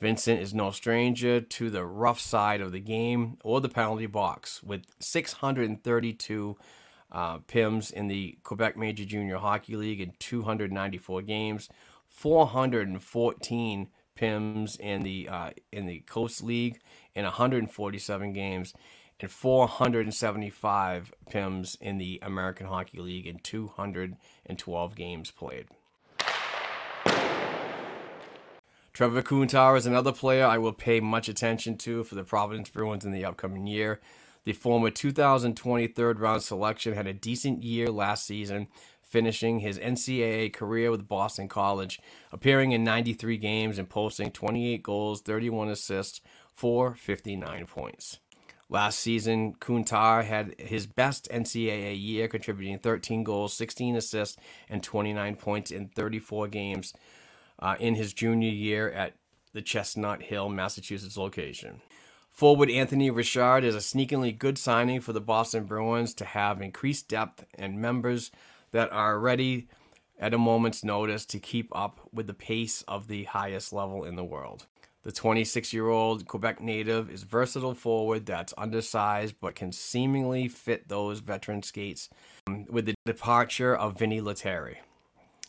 Vincent 0.00 0.40
is 0.40 0.52
no 0.52 0.70
stranger 0.70 1.40
to 1.40 1.70
the 1.70 1.84
rough 1.84 2.18
side 2.18 2.60
of 2.60 2.72
the 2.72 2.80
game 2.80 3.38
or 3.44 3.60
the 3.60 3.68
penalty 3.68 4.06
box, 4.06 4.62
with 4.64 4.82
632 4.98 6.56
uh, 7.12 7.38
PIMs 7.38 7.92
in 7.92 8.08
the 8.08 8.36
Quebec 8.42 8.76
Major 8.76 9.04
Junior 9.04 9.36
Hockey 9.36 9.76
League 9.76 10.00
in 10.00 10.12
294 10.18 11.22
games, 11.22 11.68
414 12.08 13.88
PIMS 14.16 14.76
in 14.76 15.02
the 15.02 15.28
uh, 15.28 15.50
in 15.72 15.86
the 15.86 16.00
Coast 16.00 16.42
League 16.42 16.80
in 17.14 17.24
147 17.24 18.32
games, 18.32 18.74
and 19.20 19.30
475 19.30 21.12
PIMS 21.30 21.76
in 21.80 21.98
the 21.98 22.18
American 22.22 22.66
Hockey 22.66 22.98
League 22.98 23.26
in 23.26 23.38
212 23.38 24.94
games 24.94 25.30
played. 25.30 25.66
Trevor 28.92 29.22
Kuntar 29.22 29.76
is 29.76 29.86
another 29.86 30.12
player 30.12 30.46
I 30.46 30.58
will 30.58 30.72
pay 30.72 31.00
much 31.00 31.28
attention 31.28 31.76
to 31.78 32.04
for 32.04 32.14
the 32.14 32.22
Providence 32.22 32.68
Bruins 32.68 33.04
in 33.04 33.10
the 33.10 33.24
upcoming 33.24 33.66
year. 33.66 34.00
The 34.44 34.52
former 34.52 34.90
2020 34.90 35.86
third 35.88 36.20
round 36.20 36.42
selection 36.42 36.92
had 36.92 37.08
a 37.08 37.12
decent 37.12 37.64
year 37.64 37.90
last 37.90 38.24
season, 38.24 38.68
finishing 39.14 39.60
his 39.60 39.78
NCAA 39.78 40.52
career 40.52 40.90
with 40.90 41.06
Boston 41.06 41.46
College, 41.46 42.00
appearing 42.32 42.72
in 42.72 42.82
93 42.82 43.36
games 43.36 43.78
and 43.78 43.88
posting 43.88 44.32
28 44.32 44.82
goals, 44.82 45.20
31 45.20 45.68
assists 45.68 46.20
for 46.52 46.96
59 46.96 47.64
points. 47.66 48.18
Last 48.68 48.98
season, 48.98 49.54
Kuntar 49.54 50.24
had 50.24 50.56
his 50.58 50.88
best 50.88 51.28
NCAA 51.30 51.96
year, 51.96 52.26
contributing 52.26 52.80
13 52.80 53.22
goals, 53.22 53.54
16 53.54 53.94
assists, 53.94 54.36
and 54.68 54.82
29 54.82 55.36
points 55.36 55.70
in 55.70 55.90
34 55.90 56.48
games 56.48 56.92
uh, 57.60 57.76
in 57.78 57.94
his 57.94 58.12
junior 58.12 58.50
year 58.50 58.90
at 58.90 59.14
the 59.52 59.62
Chestnut 59.62 60.22
Hill, 60.22 60.48
Massachusetts 60.48 61.16
location. 61.16 61.82
Forward 62.32 62.68
Anthony 62.68 63.12
Richard 63.12 63.62
is 63.62 63.76
a 63.76 63.80
sneakingly 63.80 64.32
good 64.32 64.58
signing 64.58 65.00
for 65.00 65.12
the 65.12 65.20
Boston 65.20 65.66
Bruins 65.66 66.14
to 66.14 66.24
have 66.24 66.60
increased 66.60 67.06
depth 67.06 67.44
and 67.54 67.80
members 67.80 68.32
that 68.74 68.92
are 68.92 69.20
ready 69.20 69.68
at 70.18 70.34
a 70.34 70.38
moment's 70.38 70.82
notice 70.82 71.24
to 71.24 71.38
keep 71.38 71.68
up 71.76 72.00
with 72.12 72.26
the 72.26 72.34
pace 72.34 72.82
of 72.88 73.06
the 73.06 73.22
highest 73.24 73.72
level 73.72 74.04
in 74.04 74.16
the 74.16 74.24
world. 74.24 74.66
The 75.04 75.12
26 75.12 75.72
year 75.72 75.88
old 75.88 76.26
Quebec 76.26 76.60
native 76.60 77.08
is 77.08 77.22
versatile 77.22 77.74
forward 77.74 78.26
that's 78.26 78.52
undersized 78.58 79.36
but 79.40 79.54
can 79.54 79.70
seemingly 79.70 80.48
fit 80.48 80.88
those 80.88 81.20
veteran 81.20 81.62
skates 81.62 82.08
um, 82.48 82.64
with 82.68 82.86
the 82.86 82.96
departure 83.06 83.76
of 83.76 83.96
Vinni 83.96 84.20
Lettieri. 84.20 84.78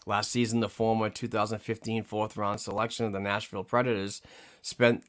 Last 0.06 0.30
season, 0.30 0.60
the 0.60 0.70
former 0.70 1.10
2015 1.10 2.04
fourth 2.04 2.38
round 2.38 2.62
selection 2.62 3.08
of 3.08 3.12
the 3.12 3.20
Nashville 3.20 3.64
Predators 3.64 4.22
spent 4.62 5.04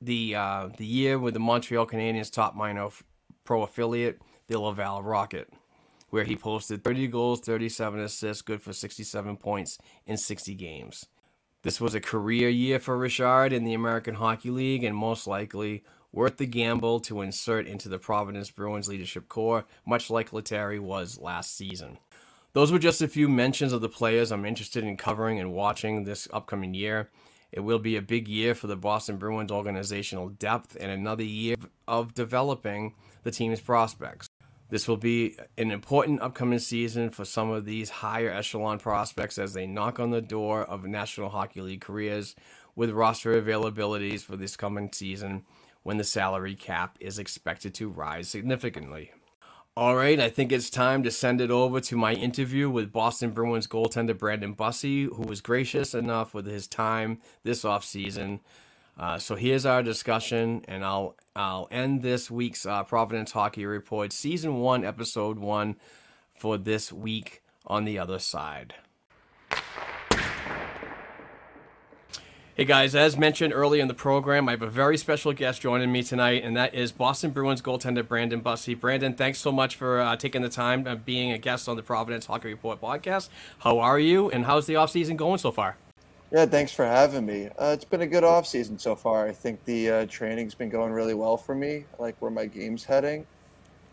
the 0.00 0.36
uh, 0.36 0.68
the 0.76 0.86
year 0.86 1.18
with 1.18 1.34
the 1.34 1.40
Montreal 1.40 1.86
Canadiens 1.86 2.30
top 2.30 2.54
minor 2.54 2.90
pro 3.42 3.62
affiliate, 3.62 4.22
the 4.46 4.60
Laval 4.60 5.02
Rocket 5.02 5.52
where 6.10 6.24
he 6.24 6.36
posted 6.36 6.84
30 6.84 7.08
goals, 7.08 7.40
37 7.40 8.00
assists, 8.00 8.42
good 8.42 8.60
for 8.60 8.72
67 8.72 9.36
points 9.36 9.78
in 10.06 10.16
60 10.16 10.54
games. 10.54 11.06
This 11.62 11.80
was 11.80 11.94
a 11.94 12.00
career 12.00 12.48
year 12.48 12.78
for 12.78 12.96
Richard 12.96 13.52
in 13.52 13.64
the 13.64 13.74
American 13.74 14.14
Hockey 14.14 14.50
League 14.50 14.84
and 14.84 14.96
most 14.96 15.26
likely 15.26 15.84
worth 16.12 16.38
the 16.38 16.46
gamble 16.46 17.00
to 17.00 17.20
insert 17.20 17.66
into 17.66 17.88
the 17.88 17.98
Providence 17.98 18.50
Bruins 18.50 18.88
leadership 18.88 19.28
core, 19.28 19.64
much 19.86 20.10
like 20.10 20.32
Lettieri 20.32 20.78
was 20.78 21.18
last 21.18 21.56
season. 21.56 21.98
Those 22.52 22.72
were 22.72 22.78
just 22.78 23.02
a 23.02 23.08
few 23.08 23.28
mentions 23.28 23.72
of 23.72 23.80
the 23.80 23.88
players 23.88 24.32
I'm 24.32 24.44
interested 24.44 24.82
in 24.82 24.96
covering 24.96 25.38
and 25.38 25.52
watching 25.52 26.02
this 26.02 26.26
upcoming 26.32 26.74
year. 26.74 27.10
It 27.52 27.60
will 27.60 27.78
be 27.78 27.96
a 27.96 28.02
big 28.02 28.26
year 28.26 28.54
for 28.54 28.66
the 28.66 28.76
Boston 28.76 29.18
Bruins 29.18 29.52
organizational 29.52 30.30
depth 30.30 30.76
and 30.80 30.90
another 30.90 31.24
year 31.24 31.56
of 31.86 32.14
developing 32.14 32.94
the 33.22 33.30
team's 33.30 33.60
prospects. 33.60 34.29
This 34.70 34.86
will 34.86 34.96
be 34.96 35.36
an 35.58 35.72
important 35.72 36.22
upcoming 36.22 36.60
season 36.60 37.10
for 37.10 37.24
some 37.24 37.50
of 37.50 37.64
these 37.64 37.90
higher 37.90 38.30
echelon 38.30 38.78
prospects 38.78 39.36
as 39.36 39.52
they 39.52 39.66
knock 39.66 39.98
on 39.98 40.10
the 40.10 40.22
door 40.22 40.62
of 40.62 40.84
National 40.84 41.28
Hockey 41.28 41.60
League 41.60 41.80
careers 41.80 42.36
with 42.76 42.90
roster 42.90 43.40
availabilities 43.40 44.20
for 44.20 44.36
this 44.36 44.56
coming 44.56 44.90
season 44.92 45.44
when 45.82 45.96
the 45.96 46.04
salary 46.04 46.54
cap 46.54 46.96
is 47.00 47.18
expected 47.18 47.74
to 47.74 47.88
rise 47.88 48.28
significantly. 48.28 49.10
All 49.76 49.96
right, 49.96 50.20
I 50.20 50.28
think 50.28 50.52
it's 50.52 50.70
time 50.70 51.02
to 51.02 51.10
send 51.10 51.40
it 51.40 51.50
over 51.50 51.80
to 51.80 51.96
my 51.96 52.12
interview 52.12 52.70
with 52.70 52.92
Boston 52.92 53.30
Bruins 53.30 53.66
goaltender 53.66 54.16
Brandon 54.16 54.54
Bussi, 54.54 55.04
who 55.04 55.22
was 55.22 55.40
gracious 55.40 55.94
enough 55.94 56.32
with 56.32 56.46
his 56.46 56.68
time 56.68 57.18
this 57.42 57.64
offseason 57.64 58.40
uh, 59.00 59.18
so 59.18 59.34
here's 59.34 59.64
our 59.64 59.82
discussion, 59.82 60.62
and 60.68 60.84
I'll 60.84 61.16
I'll 61.34 61.68
end 61.70 62.02
this 62.02 62.30
week's 62.30 62.66
uh, 62.66 62.84
Providence 62.84 63.32
Hockey 63.32 63.64
Report, 63.64 64.12
Season 64.12 64.60
One, 64.60 64.84
Episode 64.84 65.38
One, 65.38 65.76
for 66.36 66.58
this 66.58 66.92
week 66.92 67.42
on 67.66 67.86
the 67.86 67.98
other 67.98 68.18
side. 68.18 68.74
Hey 72.54 72.66
guys, 72.66 72.94
as 72.94 73.16
mentioned 73.16 73.54
earlier 73.54 73.80
in 73.80 73.88
the 73.88 73.94
program, 73.94 74.46
I 74.46 74.50
have 74.50 74.60
a 74.60 74.68
very 74.68 74.98
special 74.98 75.32
guest 75.32 75.62
joining 75.62 75.90
me 75.90 76.02
tonight, 76.02 76.44
and 76.44 76.54
that 76.58 76.74
is 76.74 76.92
Boston 76.92 77.30
Bruins 77.30 77.62
goaltender 77.62 78.06
Brandon 78.06 78.42
Bussi. 78.42 78.78
Brandon, 78.78 79.14
thanks 79.14 79.38
so 79.38 79.50
much 79.50 79.76
for 79.76 79.98
uh, 79.98 80.14
taking 80.16 80.42
the 80.42 80.50
time 80.50 80.86
of 80.86 81.06
being 81.06 81.32
a 81.32 81.38
guest 81.38 81.70
on 81.70 81.76
the 81.76 81.82
Providence 81.82 82.26
Hockey 82.26 82.48
Report 82.48 82.82
podcast. 82.82 83.30
How 83.60 83.78
are 83.78 83.98
you, 83.98 84.30
and 84.30 84.44
how's 84.44 84.66
the 84.66 84.74
offseason 84.74 85.16
going 85.16 85.38
so 85.38 85.52
far? 85.52 85.78
Yeah, 86.32 86.46
thanks 86.46 86.70
for 86.70 86.84
having 86.84 87.26
me. 87.26 87.48
Uh, 87.58 87.72
it's 87.74 87.84
been 87.84 88.02
a 88.02 88.06
good 88.06 88.22
off 88.22 88.46
season 88.46 88.78
so 88.78 88.94
far. 88.94 89.26
I 89.26 89.32
think 89.32 89.64
the 89.64 89.90
uh, 89.90 90.06
training's 90.08 90.54
been 90.54 90.68
going 90.68 90.92
really 90.92 91.14
well 91.14 91.36
for 91.36 91.56
me. 91.56 91.84
I 91.98 92.02
like 92.02 92.16
where 92.20 92.30
my 92.30 92.46
game's 92.46 92.84
heading, 92.84 93.26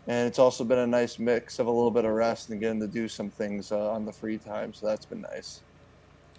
and 0.06 0.28
it's 0.28 0.38
also 0.38 0.62
been 0.62 0.78
a 0.78 0.86
nice 0.86 1.18
mix 1.18 1.58
of 1.58 1.66
a 1.66 1.70
little 1.70 1.90
bit 1.90 2.04
of 2.04 2.12
rest 2.12 2.50
and 2.50 2.60
getting 2.60 2.78
to 2.78 2.86
do 2.86 3.08
some 3.08 3.28
things 3.28 3.72
uh, 3.72 3.90
on 3.90 4.04
the 4.04 4.12
free 4.12 4.38
time. 4.38 4.72
So 4.72 4.86
that's 4.86 5.04
been 5.04 5.22
nice. 5.22 5.62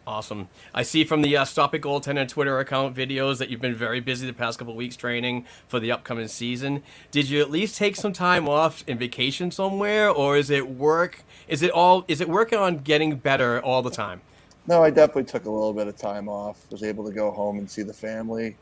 Awesome. 0.07 0.47
I 0.73 0.83
see 0.83 1.03
from 1.03 1.21
the 1.21 1.35
uh, 1.35 1.43
Stop 1.43 1.75
It 1.75 1.81
Goaltender 1.81 2.27
Twitter 2.27 2.57
account 2.59 2.95
videos 2.95 3.37
that 3.37 3.49
you've 3.49 3.61
been 3.61 3.75
very 3.75 3.99
busy 3.99 4.25
the 4.25 4.33
past 4.33 4.57
couple 4.57 4.75
weeks 4.75 4.95
training 4.95 5.45
for 5.67 5.81
the 5.81 5.91
upcoming 5.91 6.29
season. 6.29 6.81
Did 7.11 7.29
you 7.29 7.41
at 7.41 7.51
least 7.51 7.75
take 7.75 7.97
some 7.97 8.13
time 8.13 8.47
off 8.47 8.85
and 8.87 8.97
vacation 8.97 9.51
somewhere, 9.51 10.09
or 10.09 10.37
is 10.37 10.49
it 10.49 10.69
work? 10.69 11.23
Is 11.49 11.61
it 11.61 11.71
all? 11.71 12.05
Is 12.07 12.21
it 12.21 12.29
working 12.29 12.57
on 12.57 12.77
getting 12.77 13.17
better 13.17 13.61
all 13.61 13.81
the 13.81 13.91
time? 13.91 14.21
No, 14.69 14.83
I 14.83 14.91
definitely 14.91 15.23
took 15.23 15.45
a 15.45 15.49
little 15.49 15.73
bit 15.73 15.87
of 15.87 15.97
time 15.97 16.29
off. 16.29 16.63
Was 16.69 16.83
able 16.83 17.03
to 17.05 17.11
go 17.11 17.31
home 17.31 17.57
and 17.57 17.67
see 17.67 17.81
the 17.81 17.91
family 17.91 18.55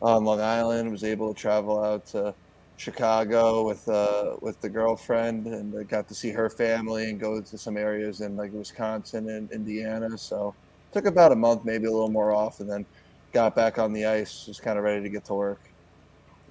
on 0.00 0.24
Long 0.24 0.40
Island. 0.40 0.90
Was 0.90 1.04
able 1.04 1.34
to 1.34 1.38
travel 1.38 1.84
out 1.84 2.06
to 2.06 2.34
Chicago 2.78 3.62
with 3.66 3.86
uh, 3.86 4.36
with 4.40 4.58
the 4.62 4.70
girlfriend, 4.70 5.46
and 5.46 5.78
I 5.78 5.82
got 5.82 6.08
to 6.08 6.14
see 6.14 6.30
her 6.30 6.48
family 6.48 7.10
and 7.10 7.20
go 7.20 7.42
to 7.42 7.58
some 7.58 7.76
areas 7.76 8.22
in 8.22 8.34
like 8.34 8.50
Wisconsin 8.54 9.28
and 9.28 9.50
Indiana. 9.52 10.16
So 10.16 10.54
took 10.90 11.04
about 11.04 11.32
a 11.32 11.36
month, 11.36 11.66
maybe 11.66 11.84
a 11.84 11.92
little 11.92 12.08
more 12.08 12.32
off, 12.32 12.60
and 12.60 12.70
then 12.70 12.86
got 13.34 13.54
back 13.54 13.78
on 13.78 13.92
the 13.92 14.06
ice, 14.06 14.46
just 14.46 14.62
kind 14.62 14.78
of 14.78 14.84
ready 14.84 15.02
to 15.02 15.10
get 15.10 15.26
to 15.26 15.34
work. 15.34 15.60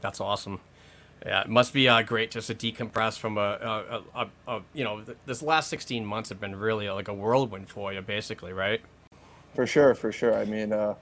That's 0.02 0.22
awesome. 0.22 0.60
Yeah, 1.26 1.42
it 1.42 1.50
must 1.50 1.72
be 1.74 1.88
uh, 1.88 2.02
great 2.02 2.32
just 2.32 2.48
to 2.48 2.56
decompress 2.56 3.18
from 3.18 3.38
a, 3.38 3.42
a, 3.42 4.04
a, 4.16 4.28
a, 4.48 4.62
you 4.74 4.84
know, 4.84 5.04
this 5.26 5.44
last 5.44 5.70
16 5.70 6.04
months 6.04 6.30
have 6.30 6.40
been 6.40 6.56
really 6.56 6.90
like 6.90 7.10
a 7.10 7.14
whirlwind 7.14 7.70
for 7.70 7.94
you, 7.94 8.02
basically, 8.02 8.54
right? 8.54 8.82
For 9.54 9.68
sure, 9.68 9.94
for 9.94 10.12
sure. 10.12 10.36
I 10.36 10.46
mean, 10.46 10.74
uh, 10.74 10.96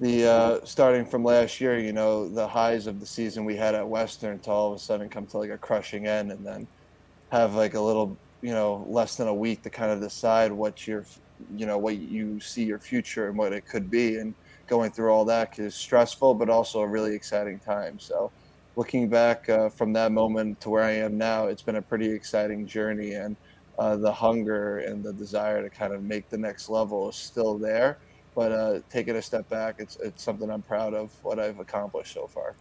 the 0.00 0.26
uh, 0.26 0.64
starting 0.64 1.06
from 1.06 1.24
last 1.24 1.60
year, 1.60 1.78
you 1.78 1.92
know, 1.92 2.28
the 2.28 2.46
highs 2.46 2.86
of 2.86 3.00
the 3.00 3.06
season 3.06 3.44
we 3.44 3.56
had 3.56 3.74
at 3.74 3.88
Western 3.88 4.38
to 4.40 4.50
all 4.50 4.72
of 4.72 4.76
a 4.76 4.78
sudden 4.78 5.08
come 5.08 5.26
to 5.26 5.38
like 5.38 5.50
a 5.50 5.58
crushing 5.58 6.06
end, 6.06 6.30
and 6.30 6.44
then 6.44 6.66
have 7.30 7.54
like 7.54 7.74
a 7.74 7.80
little, 7.80 8.16
you 8.42 8.52
know, 8.52 8.84
less 8.88 9.16
than 9.16 9.28
a 9.28 9.34
week 9.34 9.62
to 9.62 9.70
kind 9.70 9.90
of 9.90 10.00
decide 10.00 10.52
what 10.52 10.86
your, 10.86 11.04
you 11.56 11.66
know, 11.66 11.78
what 11.78 11.96
you 11.96 12.38
see 12.38 12.64
your 12.64 12.78
future 12.78 13.28
and 13.28 13.38
what 13.38 13.52
it 13.52 13.66
could 13.66 13.90
be, 13.90 14.18
and 14.18 14.34
going 14.66 14.90
through 14.90 15.10
all 15.10 15.24
that 15.24 15.58
is 15.58 15.74
stressful, 15.74 16.34
but 16.34 16.50
also 16.50 16.80
a 16.80 16.86
really 16.86 17.14
exciting 17.14 17.58
time. 17.58 17.98
So 17.98 18.30
looking 18.78 19.08
back 19.08 19.48
uh, 19.48 19.68
from 19.68 19.92
that 19.92 20.12
moment 20.12 20.60
to 20.60 20.70
where 20.70 20.84
I 20.84 20.92
am 20.92 21.18
now, 21.18 21.48
it's 21.48 21.62
been 21.62 21.74
a 21.74 21.82
pretty 21.82 22.08
exciting 22.08 22.64
journey, 22.64 23.14
and 23.14 23.34
uh, 23.76 23.96
the 23.96 24.12
hunger 24.12 24.78
and 24.78 25.02
the 25.02 25.12
desire 25.12 25.60
to 25.62 25.68
kind 25.68 25.92
of 25.92 26.04
make 26.04 26.30
the 26.30 26.38
next 26.38 26.68
level 26.68 27.08
is 27.08 27.16
still 27.16 27.58
there. 27.58 27.98
But 28.36 28.52
uh, 28.52 28.80
taking 28.88 29.16
a 29.16 29.22
step 29.22 29.48
back, 29.48 29.76
it's 29.80 29.96
it's 29.96 30.22
something 30.22 30.48
I'm 30.48 30.62
proud 30.62 30.94
of 30.94 31.10
what 31.24 31.40
I've 31.40 31.58
accomplished 31.58 32.14
so 32.14 32.28
far. 32.28 32.54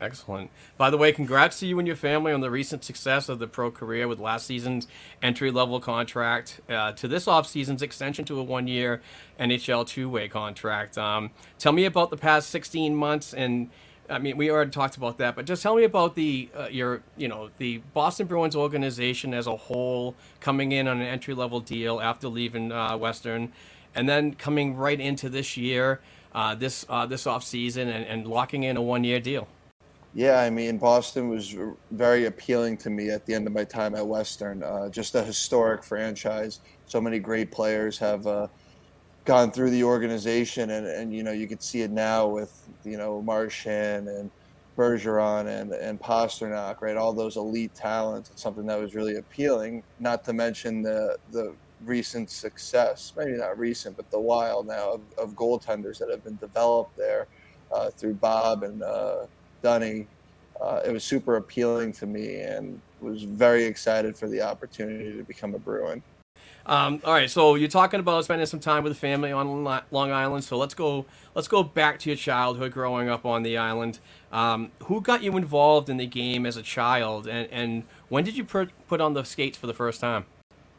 Excellent. 0.00 0.50
By 0.76 0.90
the 0.90 0.96
way, 0.96 1.12
congrats 1.12 1.60
to 1.60 1.66
you 1.66 1.78
and 1.78 1.86
your 1.86 1.96
family 1.96 2.32
on 2.32 2.40
the 2.40 2.50
recent 2.50 2.82
success 2.82 3.28
of 3.28 3.38
the 3.38 3.46
pro 3.46 3.70
career 3.70 4.08
with 4.08 4.18
last 4.18 4.46
season's 4.46 4.88
entry 5.22 5.52
level 5.52 5.78
contract 5.78 6.60
uh, 6.68 6.90
to 6.92 7.06
this 7.06 7.28
off 7.28 7.46
season's 7.46 7.82
extension 7.82 8.24
to 8.24 8.40
a 8.40 8.42
one 8.42 8.66
year 8.66 9.00
NHL 9.38 9.86
two 9.86 10.08
way 10.08 10.26
contract. 10.26 10.98
Um, 10.98 11.30
tell 11.58 11.72
me 11.72 11.84
about 11.84 12.10
the 12.10 12.16
past 12.16 12.50
16 12.50 12.96
months 12.96 13.32
and 13.32 13.70
I 14.10 14.18
mean, 14.18 14.36
we 14.36 14.50
already 14.50 14.70
talked 14.70 14.96
about 14.96 15.18
that, 15.18 15.36
but 15.36 15.46
just 15.46 15.62
tell 15.62 15.76
me 15.76 15.84
about 15.84 16.14
the 16.14 16.48
uh, 16.56 16.68
your 16.70 17.02
you 17.16 17.28
know 17.28 17.50
the 17.58 17.78
Boston 17.94 18.26
Bruins 18.26 18.56
organization 18.56 19.32
as 19.32 19.46
a 19.46 19.56
whole 19.56 20.14
coming 20.40 20.72
in 20.72 20.88
on 20.88 21.00
an 21.00 21.06
entry 21.06 21.34
level 21.34 21.60
deal 21.60 22.00
after 22.00 22.28
leaving 22.28 22.72
uh, 22.72 22.96
Western, 22.96 23.52
and 23.94 24.08
then 24.08 24.34
coming 24.34 24.76
right 24.76 25.00
into 25.00 25.28
this 25.28 25.56
year, 25.56 26.00
uh, 26.34 26.54
this 26.54 26.84
uh, 26.88 27.06
this 27.06 27.26
off 27.26 27.44
season, 27.44 27.88
and, 27.88 28.04
and 28.06 28.26
locking 28.26 28.64
in 28.64 28.76
a 28.76 28.82
one 28.82 29.04
year 29.04 29.20
deal. 29.20 29.46
Yeah, 30.12 30.40
I 30.40 30.50
mean, 30.50 30.78
Boston 30.78 31.28
was 31.28 31.54
very 31.92 32.26
appealing 32.26 32.78
to 32.78 32.90
me 32.90 33.10
at 33.10 33.26
the 33.26 33.34
end 33.34 33.46
of 33.46 33.52
my 33.52 33.62
time 33.62 33.94
at 33.94 34.04
Western. 34.04 34.62
Uh, 34.64 34.88
just 34.88 35.14
a 35.14 35.22
historic 35.22 35.84
franchise. 35.84 36.60
So 36.86 37.00
many 37.00 37.20
great 37.20 37.52
players 37.52 37.96
have 37.98 38.26
uh, 38.26 38.48
gone 39.24 39.50
through 39.50 39.70
the 39.70 39.84
organization, 39.84 40.70
and, 40.70 40.86
and 40.86 41.14
you 41.14 41.22
know 41.22 41.32
you 41.32 41.46
could 41.46 41.62
see 41.62 41.82
it 41.82 41.90
now 41.90 42.26
with 42.26 42.68
you 42.84 42.96
know 42.96 43.22
Marchand 43.22 44.08
and 44.08 44.30
Bergeron 44.76 45.46
and 45.46 45.72
and 45.72 46.00
Pastrnak, 46.00 46.80
right? 46.80 46.96
All 46.96 47.12
those 47.12 47.36
elite 47.36 47.74
talents. 47.74 48.30
Something 48.36 48.66
that 48.66 48.80
was 48.80 48.94
really 48.94 49.16
appealing. 49.16 49.82
Not 49.98 50.24
to 50.24 50.32
mention 50.32 50.82
the 50.82 51.18
the 51.32 51.54
recent 51.84 52.30
success, 52.30 53.12
maybe 53.16 53.32
not 53.32 53.58
recent, 53.58 53.96
but 53.96 54.10
the 54.10 54.20
while 54.20 54.62
now 54.62 54.92
of, 54.92 55.00
of 55.18 55.34
goaltenders 55.34 55.98
that 55.98 56.10
have 56.10 56.22
been 56.22 56.36
developed 56.36 56.96
there 56.96 57.26
uh, 57.72 57.90
through 57.90 58.14
Bob 58.14 58.62
and 58.62 58.82
uh, 58.82 59.26
Dunny. 59.62 60.06
Uh, 60.60 60.80
it 60.84 60.92
was 60.92 61.04
super 61.04 61.36
appealing 61.36 61.90
to 61.90 62.06
me, 62.06 62.40
and 62.40 62.80
was 63.00 63.22
very 63.22 63.64
excited 63.64 64.16
for 64.16 64.28
the 64.28 64.42
opportunity 64.42 65.16
to 65.16 65.22
become 65.24 65.54
a 65.54 65.58
Bruin. 65.58 66.02
Um, 66.66 67.00
all 67.04 67.14
right, 67.14 67.28
so 67.28 67.54
you're 67.54 67.68
talking 67.68 68.00
about 68.00 68.24
spending 68.24 68.46
some 68.46 68.60
time 68.60 68.84
with 68.84 68.92
the 68.92 68.98
family 68.98 69.32
on 69.32 69.64
Long 69.64 70.12
Island. 70.12 70.44
So 70.44 70.56
let's 70.56 70.74
go. 70.74 71.06
Let's 71.34 71.48
go 71.48 71.62
back 71.62 71.98
to 72.00 72.10
your 72.10 72.16
childhood, 72.16 72.72
growing 72.72 73.08
up 73.08 73.24
on 73.24 73.42
the 73.42 73.56
island. 73.56 73.98
Um, 74.30 74.70
who 74.84 75.00
got 75.00 75.22
you 75.22 75.36
involved 75.36 75.88
in 75.88 75.96
the 75.96 76.06
game 76.06 76.46
as 76.46 76.56
a 76.56 76.62
child, 76.62 77.26
and, 77.26 77.48
and 77.50 77.84
when 78.08 78.24
did 78.24 78.36
you 78.36 78.44
put 78.44 78.70
put 78.86 79.00
on 79.00 79.14
the 79.14 79.24
skates 79.24 79.58
for 79.58 79.66
the 79.66 79.74
first 79.74 80.00
time? 80.00 80.26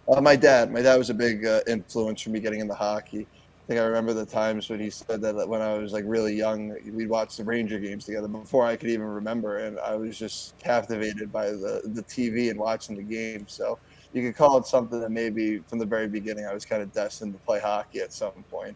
Uh, 0.08 0.22
my 0.22 0.36
dad. 0.36 0.72
My 0.72 0.82
dad 0.82 0.96
was 0.96 1.10
a 1.10 1.14
big 1.14 1.46
uh, 1.46 1.62
influence 1.68 2.22
for 2.22 2.30
me 2.30 2.40
getting 2.40 2.60
into 2.60 2.74
hockey. 2.74 3.28
I 3.64 3.68
think 3.68 3.80
I 3.80 3.84
remember 3.84 4.14
the 4.14 4.26
times 4.26 4.70
when 4.70 4.80
he 4.80 4.90
said 4.90 5.22
that 5.22 5.48
when 5.48 5.62
I 5.62 5.78
was 5.78 5.94
like 5.94 6.04
really 6.08 6.36
young, 6.36 6.76
we'd 6.94 7.10
watch 7.10 7.38
the 7.38 7.44
Ranger 7.44 7.80
games 7.80 8.06
together 8.06 8.28
before 8.28 8.66
I 8.66 8.76
could 8.76 8.90
even 8.90 9.06
remember, 9.06 9.58
and 9.58 9.80
I 9.80 9.96
was 9.96 10.18
just 10.18 10.58
captivated 10.60 11.32
by 11.32 11.48
the 11.52 11.82
the 11.86 12.04
TV 12.04 12.50
and 12.50 12.60
watching 12.60 12.96
the 12.96 13.04
game. 13.04 13.46
So 13.48 13.78
you 14.14 14.22
could 14.22 14.36
call 14.36 14.58
it 14.58 14.66
something 14.66 15.00
that 15.00 15.12
maybe 15.12 15.60
from 15.60 15.80
the 15.80 15.86
very 15.86 16.08
beginning 16.08 16.46
I 16.46 16.54
was 16.54 16.66
kind 16.66 16.82
of 16.82 16.92
destined 16.92 17.34
to 17.34 17.40
play 17.40 17.60
hockey 17.60 18.00
at 18.00 18.12
some 18.12 18.44
point. 18.50 18.76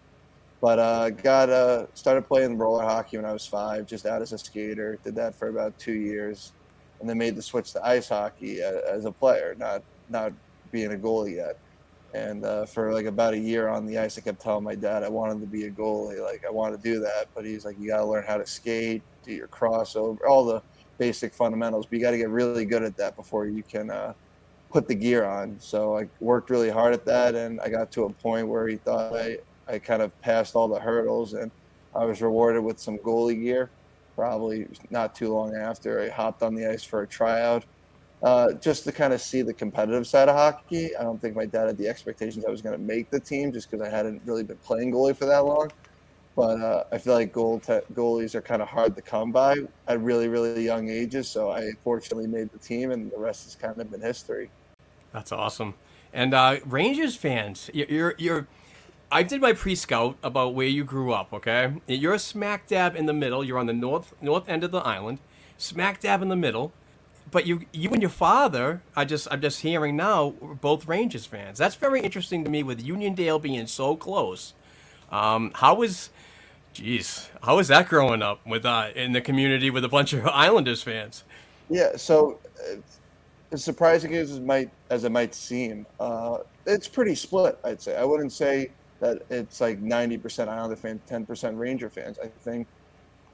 But 0.62 0.80
uh, 0.80 1.10
got 1.10 1.50
uh, 1.50 1.88
started 1.94 2.28
playing 2.28 2.58
roller 2.58 2.84
hockey 2.84 3.18
when 3.18 3.26
I 3.26 3.34
was 3.34 3.46
five, 3.46 3.86
just 3.86 4.06
out 4.06 4.22
as 4.22 4.32
a 4.32 4.38
skater. 4.38 4.98
Did 5.04 5.16
that 5.16 5.36
for 5.36 5.50
about 5.50 5.78
two 5.78 5.94
years, 5.94 6.54
and 7.00 7.10
then 7.10 7.18
made 7.18 7.36
the 7.36 7.42
switch 7.42 7.74
to 7.74 7.86
ice 7.86 8.10
hockey 8.10 8.62
as 8.62 9.06
a 9.06 9.12
player, 9.12 9.56
not 9.60 9.84
not 10.10 10.34
being 10.72 10.94
a 10.94 10.96
goalie 10.96 11.36
yet. 11.36 11.58
And 12.14 12.46
uh, 12.46 12.66
for 12.66 12.94
like 12.94 13.06
about 13.06 13.34
a 13.34 13.38
year 13.38 13.68
on 13.68 13.86
the 13.86 13.98
ice, 13.98 14.18
I 14.18 14.22
kept 14.22 14.40
telling 14.40 14.64
my 14.64 14.76
dad 14.76 15.04
I 15.04 15.10
wanted 15.10 15.42
to 15.42 15.48
be 15.48 15.66
a 15.66 15.72
goalie. 15.72 16.24
Like 16.24 16.46
I 16.48 16.50
want 16.50 16.74
to 16.74 16.82
do 16.82 17.00
that, 17.02 17.28
but 17.36 17.44
he's 17.44 17.66
like, 17.66 17.76
you 17.78 17.90
got 17.90 17.98
to 17.98 18.06
learn 18.06 18.24
how 18.26 18.38
to 18.38 18.48
skate, 18.48 19.02
do 19.24 19.34
your 19.34 19.50
crossover, 19.50 20.20
all 20.28 20.46
the 20.46 20.62
basic 20.98 21.34
fundamentals. 21.34 21.86
But 21.86 22.00
you 22.00 22.02
got 22.02 22.12
to 22.12 22.18
get 22.18 22.30
really 22.30 22.64
good 22.64 22.84
at 22.84 22.96
that 22.98 23.18
before 23.18 23.48
you 23.48 23.64
can 23.64 23.92
uh, 23.92 24.14
put 24.76 24.88
the 24.90 24.96
gear 24.96 25.24
on. 25.26 25.58
So 25.60 25.98
I 26.00 26.04
worked 26.20 26.50
really 26.50 26.70
hard 26.70 26.94
at 26.94 27.06
that, 27.06 27.36
and 27.36 27.62
I 27.62 27.70
got 27.70 27.92
to 27.94 28.04
a 28.06 28.14
point 28.14 28.48
where 28.50 28.68
he 28.68 28.78
thought 28.78 29.16
I, 29.16 29.38
I 29.68 29.80
kind 29.80 30.02
of 30.02 30.10
passed 30.22 30.56
all 30.56 30.68
the 30.68 30.80
hurdles, 30.80 31.34
and 31.34 31.52
I 31.96 32.06
was 32.06 32.22
rewarded 32.22 32.64
with 32.64 32.80
some 32.80 32.98
goalie 33.00 33.42
gear. 33.42 33.72
Probably 34.16 34.68
not 34.90 35.16
too 35.16 35.30
long 35.34 35.56
after, 35.56 36.02
I 36.04 36.10
hopped 36.10 36.42
on 36.44 36.56
the 36.56 36.66
ice 36.70 36.84
for 36.84 37.02
a 37.04 37.08
tryout, 37.08 37.64
uh, 38.24 38.48
just 38.68 38.84
to 38.86 38.92
kind 38.92 39.14
of 39.14 39.22
see 39.22 39.42
the 39.44 39.54
competitive 39.54 40.08
side 40.08 40.30
of 40.30 40.36
hockey. 40.36 40.96
I 41.00 41.04
don't 41.04 41.22
think 41.22 41.36
my 41.36 41.46
dad 41.46 41.68
had 41.68 41.78
the 41.78 41.88
expectations 41.90 42.46
I 42.46 42.52
was 42.52 42.62
going 42.62 42.78
to 42.78 42.86
make 42.96 43.10
the 43.12 43.20
team, 43.20 43.54
just 43.54 43.72
because 43.72 43.86
I 43.86 43.90
hadn't 43.90 44.22
really 44.26 44.44
been 44.44 44.60
playing 44.60 44.92
goalie 44.94 45.16
for 45.18 45.26
that 45.26 45.46
long. 45.46 45.70
but 46.36 46.60
uh, 46.62 46.84
I 46.92 46.98
feel 46.98 47.14
like 47.14 47.32
goal 47.32 47.60
te- 47.60 47.88
goalies 47.94 48.36
are 48.36 48.42
kind 48.42 48.62
of 48.62 48.68
hard 48.68 48.96
to 48.98 49.02
come 49.02 49.32
by 49.32 49.56
at 49.88 50.02
really, 50.02 50.28
really 50.28 50.64
young 50.66 50.90
ages. 50.90 51.30
So 51.30 51.52
I 51.52 51.72
fortunately 51.84 52.28
made 52.28 52.52
the 52.52 52.60
team, 52.60 52.92
and 52.92 53.12
the 53.12 53.20
rest 53.20 53.46
has 53.46 53.56
kind 53.56 53.80
of 53.80 53.90
been 53.92 54.02
history. 54.02 54.52
That's 55.16 55.32
awesome. 55.32 55.76
And 56.12 56.34
uh, 56.34 56.58
Rangers 56.66 57.16
fans, 57.16 57.70
you're 57.74 58.16
you're. 58.18 58.48
I 59.10 59.24
did 59.24 59.40
my 59.40 59.54
pre-scout 59.54 60.18
about 60.22 60.54
where 60.54 60.68
you 60.68 60.84
grew 60.84 61.14
up. 61.14 61.32
Okay, 61.32 61.74
you're 61.88 62.18
smack 62.18 62.68
dab 62.68 62.98
in 62.98 63.06
the 63.06 63.14
middle. 63.14 63.42
You're 63.42 63.58
on 63.58 63.66
the 63.66 63.74
north 63.74 64.14
north 64.22 64.50
end 64.50 64.66
of 64.66 64.72
the 64.72 64.80
island, 64.80 65.20
smack 65.58 66.02
dab 66.02 66.22
in 66.22 66.28
the 66.28 66.36
middle. 66.36 66.74
But 67.32 67.48
you 67.48 67.62
you 67.72 67.92
and 67.92 68.02
your 68.02 68.12
father, 68.12 68.82
I 68.94 69.06
just 69.06 69.30
I'm 69.32 69.40
just 69.40 69.62
hearing 69.62 69.96
now, 69.96 70.32
both 70.60 70.86
Rangers 70.86 71.26
fans. 71.26 71.58
That's 71.58 71.76
very 71.76 72.02
interesting 72.02 72.44
to 72.44 72.50
me 72.50 72.62
with 72.62 72.86
Uniondale 72.86 73.42
being 73.42 73.68
so 73.68 73.96
close. 73.96 74.54
Um, 75.14 75.54
how 75.56 75.76
was 75.76 76.10
Jeez, 76.74 77.30
how 77.42 77.56
was 77.56 77.70
that 77.70 77.88
growing 77.88 78.22
up 78.22 78.46
with 78.46 78.66
uh, 78.66 78.90
in 78.94 79.14
the 79.14 79.22
community 79.22 79.70
with 79.70 79.86
a 79.86 79.90
bunch 79.90 80.12
of 80.12 80.28
Islanders 80.28 80.84
fans? 80.84 81.24
Yeah, 81.70 81.96
so 81.96 82.40
uh, 82.60 82.76
as 83.52 83.64
surprising 83.64 84.16
as 84.16 84.38
it 84.38 84.44
might 84.44 84.70
as 84.90 85.04
it 85.04 85.12
might 85.12 85.34
seem, 85.36 85.86
uh, 86.00 86.40
it's 86.66 86.88
pretty 86.88 87.16
split. 87.16 87.58
I'd 87.64 87.82
say 87.82 87.96
I 87.98 88.04
wouldn't 88.04 88.32
say 88.32 88.72
that 89.00 89.22
it's 89.30 89.62
like 89.62 89.80
ninety 89.80 90.18
percent 90.18 90.50
Islander 90.50 90.76
fans, 90.76 91.02
ten 91.08 91.26
percent 91.26 91.58
Ranger 91.58 91.90
fans. 91.90 92.18
I 92.24 92.28
think 92.28 92.68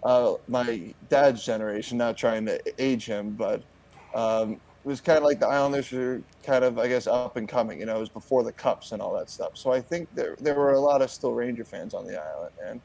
uh, 0.03 0.35
my 0.47 0.93
dad's 1.09 1.43
generation, 1.45 1.97
not 1.97 2.17
trying 2.17 2.45
to 2.45 2.59
age 2.79 3.05
him, 3.05 3.31
but 3.31 3.61
um, 4.13 4.53
it 4.53 4.87
was 4.87 4.99
kind 4.99 5.17
of 5.17 5.23
like 5.23 5.39
the 5.39 5.47
Islanders 5.47 5.91
were 5.91 6.21
kind 6.43 6.63
of, 6.63 6.79
I 6.79 6.87
guess, 6.87 7.05
up 7.05 7.37
and 7.37 7.47
coming. 7.47 7.79
You 7.79 7.85
know, 7.85 7.97
it 7.97 7.99
was 7.99 8.09
before 8.09 8.43
the 8.43 8.51
Cups 8.51 8.93
and 8.93 9.01
all 9.01 9.13
that 9.13 9.29
stuff. 9.29 9.51
So 9.53 9.71
I 9.71 9.79
think 9.79 10.09
there 10.15 10.35
there 10.39 10.55
were 10.55 10.73
a 10.73 10.79
lot 10.79 11.01
of 11.01 11.09
still 11.11 11.33
Ranger 11.33 11.63
fans 11.63 11.93
on 11.93 12.05
the 12.05 12.21
island, 12.21 12.53
and 12.65 12.81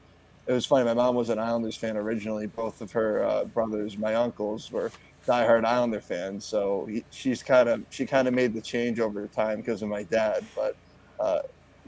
it 0.47 0.53
was 0.53 0.67
funny. 0.67 0.85
My 0.85 0.95
mom 0.95 1.17
was 1.17 1.31
an 1.31 1.39
Islanders 1.39 1.77
fan 1.77 1.97
originally. 1.97 2.47
Both 2.47 2.81
of 2.81 2.93
her 2.93 3.25
uh, 3.25 3.45
brothers, 3.47 3.99
my 3.99 4.15
uncles, 4.15 4.71
were 4.71 4.93
diehard 5.27 5.65
Islander 5.65 6.01
fans. 6.01 6.45
So 6.45 6.87
he, 6.87 7.05
she's 7.11 7.43
kind 7.43 7.69
of 7.69 7.83
she 7.91 8.07
kind 8.07 8.29
of 8.29 8.35
made 8.35 8.55
the 8.55 8.61
change 8.61 9.01
over 9.01 9.27
time 9.27 9.59
because 9.59 9.83
of 9.83 9.89
my 9.89 10.05
dad. 10.05 10.45
But 10.55 10.77
uh, 11.19 11.41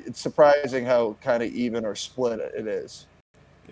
it's 0.05 0.21
surprising 0.21 0.85
how 0.85 1.17
kind 1.21 1.43
of 1.43 1.51
even 1.53 1.85
or 1.85 1.95
split 1.95 2.41
it 2.41 2.67
is. 2.67 3.07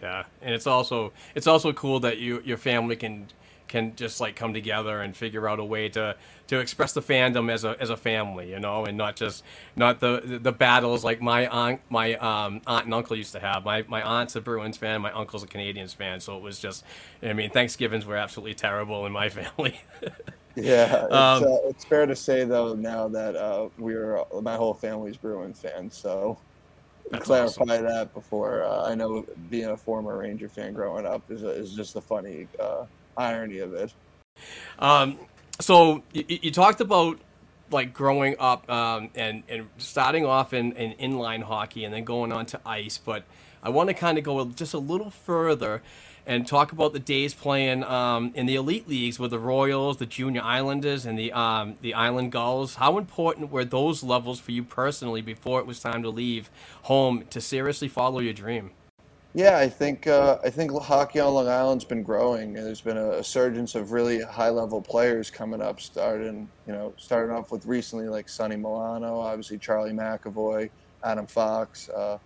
Yeah, 0.02 0.24
and 0.42 0.54
it's 0.54 0.66
also 0.66 1.12
it's 1.34 1.46
also 1.46 1.72
cool 1.72 2.00
that 2.00 2.18
you 2.18 2.42
your 2.44 2.58
family 2.58 2.96
can 2.96 3.26
can 3.68 3.94
just 3.96 4.20
like 4.20 4.36
come 4.36 4.54
together 4.54 5.00
and 5.00 5.16
figure 5.16 5.48
out 5.48 5.58
a 5.58 5.64
way 5.64 5.88
to 5.90 6.16
to 6.48 6.60
express 6.60 6.92
the 6.92 7.02
fandom 7.02 7.50
as 7.50 7.64
a 7.64 7.76
as 7.80 7.90
a 7.90 7.96
family, 7.96 8.50
you 8.50 8.60
know, 8.60 8.84
and 8.84 8.96
not 8.96 9.16
just 9.16 9.42
not 9.74 10.00
the 10.00 10.38
the 10.42 10.52
battles 10.52 11.04
like 11.04 11.20
my 11.20 11.46
aunt 11.48 11.80
my 11.88 12.14
um, 12.14 12.60
aunt 12.66 12.84
and 12.84 12.94
uncle 12.94 13.16
used 13.16 13.32
to 13.32 13.40
have. 13.40 13.64
My 13.64 13.84
my 13.88 14.02
aunt's 14.02 14.36
a 14.36 14.40
Bruins 14.40 14.76
fan, 14.76 15.00
my 15.00 15.12
uncle's 15.12 15.42
a 15.42 15.46
Canadiens 15.46 15.94
fan, 15.94 16.20
so 16.20 16.36
it 16.36 16.42
was 16.42 16.58
just 16.58 16.84
I 17.22 17.32
mean 17.32 17.50
Thanksgivings 17.50 18.06
were 18.06 18.16
absolutely 18.16 18.54
terrible 18.54 19.06
in 19.06 19.12
my 19.12 19.28
family. 19.28 19.80
yeah, 20.54 21.04
it's, 21.04 21.14
um, 21.14 21.44
uh, 21.44 21.56
it's, 21.68 21.84
fair 21.84 22.06
to 22.06 22.16
say 22.16 22.44
though 22.44 22.74
now 22.74 23.08
that 23.08 23.36
uh, 23.36 23.68
we're 23.78 24.22
my 24.42 24.56
whole 24.56 24.74
family's 24.74 25.16
Bruins 25.16 25.60
fans, 25.60 25.96
so. 25.96 26.38
clarify 27.20 27.62
awesome. 27.62 27.84
that 27.84 28.12
before 28.14 28.64
uh, 28.64 28.90
I 28.90 28.96
know 28.96 29.24
being 29.48 29.66
a 29.66 29.76
former 29.76 30.18
Ranger 30.18 30.48
fan 30.48 30.72
growing 30.72 31.06
up 31.06 31.22
is, 31.30 31.44
a, 31.44 31.50
is 31.50 31.72
just 31.72 31.94
a 31.94 32.00
funny 32.00 32.48
uh, 32.58 32.84
irony 33.16 33.58
of 33.58 33.74
it. 33.74 33.92
Um, 34.78 35.18
so 35.60 36.02
you, 36.12 36.24
you, 36.28 36.50
talked 36.50 36.80
about 36.80 37.18
like 37.70 37.94
growing 37.94 38.36
up 38.38 38.68
um, 38.70 39.10
and 39.14 39.42
and 39.48 39.68
starting 39.78 40.26
off 40.26 40.52
in, 40.52 40.72
in 40.72 41.12
inline 41.12 41.42
hockey 41.42 41.84
and 41.84 41.94
then 41.94 42.04
going 42.04 42.32
on 42.32 42.46
to 42.46 42.60
ice, 42.66 42.98
but 42.98 43.24
I 43.62 43.70
want 43.70 43.88
to 43.88 43.94
kind 43.94 44.18
of 44.18 44.24
go 44.24 44.44
just 44.44 44.74
a 44.74 44.78
little 44.78 45.10
further 45.10 45.82
and 46.26 46.46
talk 46.46 46.72
about 46.72 46.92
the 46.92 46.98
days 46.98 47.32
playing 47.34 47.84
um, 47.84 48.32
in 48.34 48.46
the 48.46 48.56
elite 48.56 48.88
leagues 48.88 49.18
with 49.18 49.30
the 49.30 49.38
Royals, 49.38 49.98
the 49.98 50.06
Junior 50.06 50.42
Islanders, 50.42 51.06
and 51.06 51.18
the 51.18 51.32
um, 51.32 51.76
the 51.80 51.94
Island 51.94 52.32
Gulls. 52.32 52.74
How 52.74 52.98
important 52.98 53.50
were 53.50 53.64
those 53.64 54.02
levels 54.02 54.40
for 54.40 54.52
you 54.52 54.64
personally 54.64 55.22
before 55.22 55.60
it 55.60 55.66
was 55.66 55.80
time 55.80 56.02
to 56.02 56.10
leave 56.10 56.50
home 56.82 57.24
to 57.30 57.40
seriously 57.40 57.88
follow 57.88 58.18
your 58.18 58.32
dream? 58.32 58.72
Yeah, 59.36 59.58
I 59.58 59.68
think 59.68 60.06
uh, 60.06 60.38
I 60.42 60.48
think 60.48 60.72
hockey 60.72 61.20
on 61.20 61.34
Long 61.34 61.46
Island's 61.46 61.84
been 61.84 62.02
growing. 62.02 62.54
There's 62.54 62.80
been 62.80 62.96
a, 62.96 63.18
a 63.18 63.22
surgence 63.22 63.74
of 63.74 63.92
really 63.92 64.22
high 64.22 64.48
level 64.48 64.80
players 64.80 65.30
coming 65.30 65.60
up. 65.60 65.78
Starting, 65.78 66.48
you 66.66 66.72
know, 66.72 66.94
starting 66.96 67.36
off 67.36 67.52
with 67.52 67.66
recently 67.66 68.08
like 68.08 68.30
Sonny 68.30 68.56
Milano, 68.56 69.18
obviously 69.18 69.58
Charlie 69.58 69.92
McAvoy, 69.92 70.70
Adam 71.04 71.26
Fox. 71.26 71.90
Uh, 71.90 72.16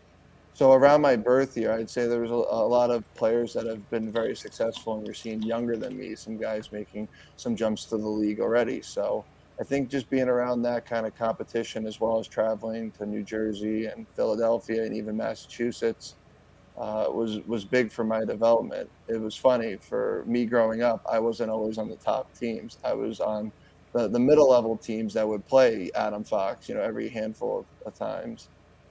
so 0.54 0.72
around 0.72 1.00
my 1.00 1.16
birth 1.16 1.56
year, 1.56 1.72
I'd 1.72 1.90
say 1.90 2.06
there 2.06 2.20
was 2.20 2.30
a, 2.30 2.34
a, 2.34 2.68
lot 2.68 2.92
of 2.92 3.02
players 3.16 3.54
that 3.54 3.66
have 3.66 3.90
been 3.90 4.12
very 4.12 4.36
successful, 4.36 4.96
and 4.96 5.04
we're 5.04 5.12
seeing 5.12 5.42
younger 5.42 5.76
than 5.76 5.98
me, 5.98 6.14
some 6.14 6.36
guys 6.36 6.70
making 6.70 7.08
some 7.36 7.56
jumps 7.56 7.86
to 7.86 7.96
the 7.96 8.06
league 8.06 8.38
already. 8.38 8.82
So 8.82 9.24
I 9.60 9.64
think 9.64 9.88
just 9.88 10.08
being 10.10 10.28
around 10.28 10.62
that 10.62 10.86
kind 10.86 11.06
of 11.06 11.18
competition, 11.18 11.88
as 11.88 11.98
well 12.00 12.20
as 12.20 12.28
traveling 12.28 12.92
to 12.92 13.04
New 13.04 13.24
Jersey 13.24 13.86
and 13.86 14.06
Philadelphia 14.14 14.84
and 14.84 14.94
even 14.94 15.16
Massachusetts 15.16 16.14
uh, 16.76 17.06
was 17.08 17.40
was 17.46 17.64
big 17.64 17.92
for 17.92 18.04
my 18.04 18.24
development. 18.24 18.88
It 19.08 19.20
was 19.20 19.36
funny 19.36 19.76
for 19.76 20.24
me 20.26 20.46
growing 20.46 20.82
up. 20.82 21.04
I 21.10 21.18
wasn't 21.18 21.50
always 21.50 21.78
on 21.78 21.88
the 21.88 21.96
top 21.96 22.32
teams. 22.38 22.78
I 22.84 22.94
was 22.94 23.20
on 23.20 23.52
the, 23.92 24.08
the 24.08 24.18
middle 24.18 24.50
level 24.50 24.76
teams 24.76 25.14
that 25.14 25.26
would 25.26 25.46
play 25.46 25.90
Adam 25.94 26.24
Fox, 26.24 26.68
you 26.68 26.74
know, 26.74 26.80
every 26.80 27.08
handful 27.08 27.66
of, 27.84 27.94
times, 27.94 28.48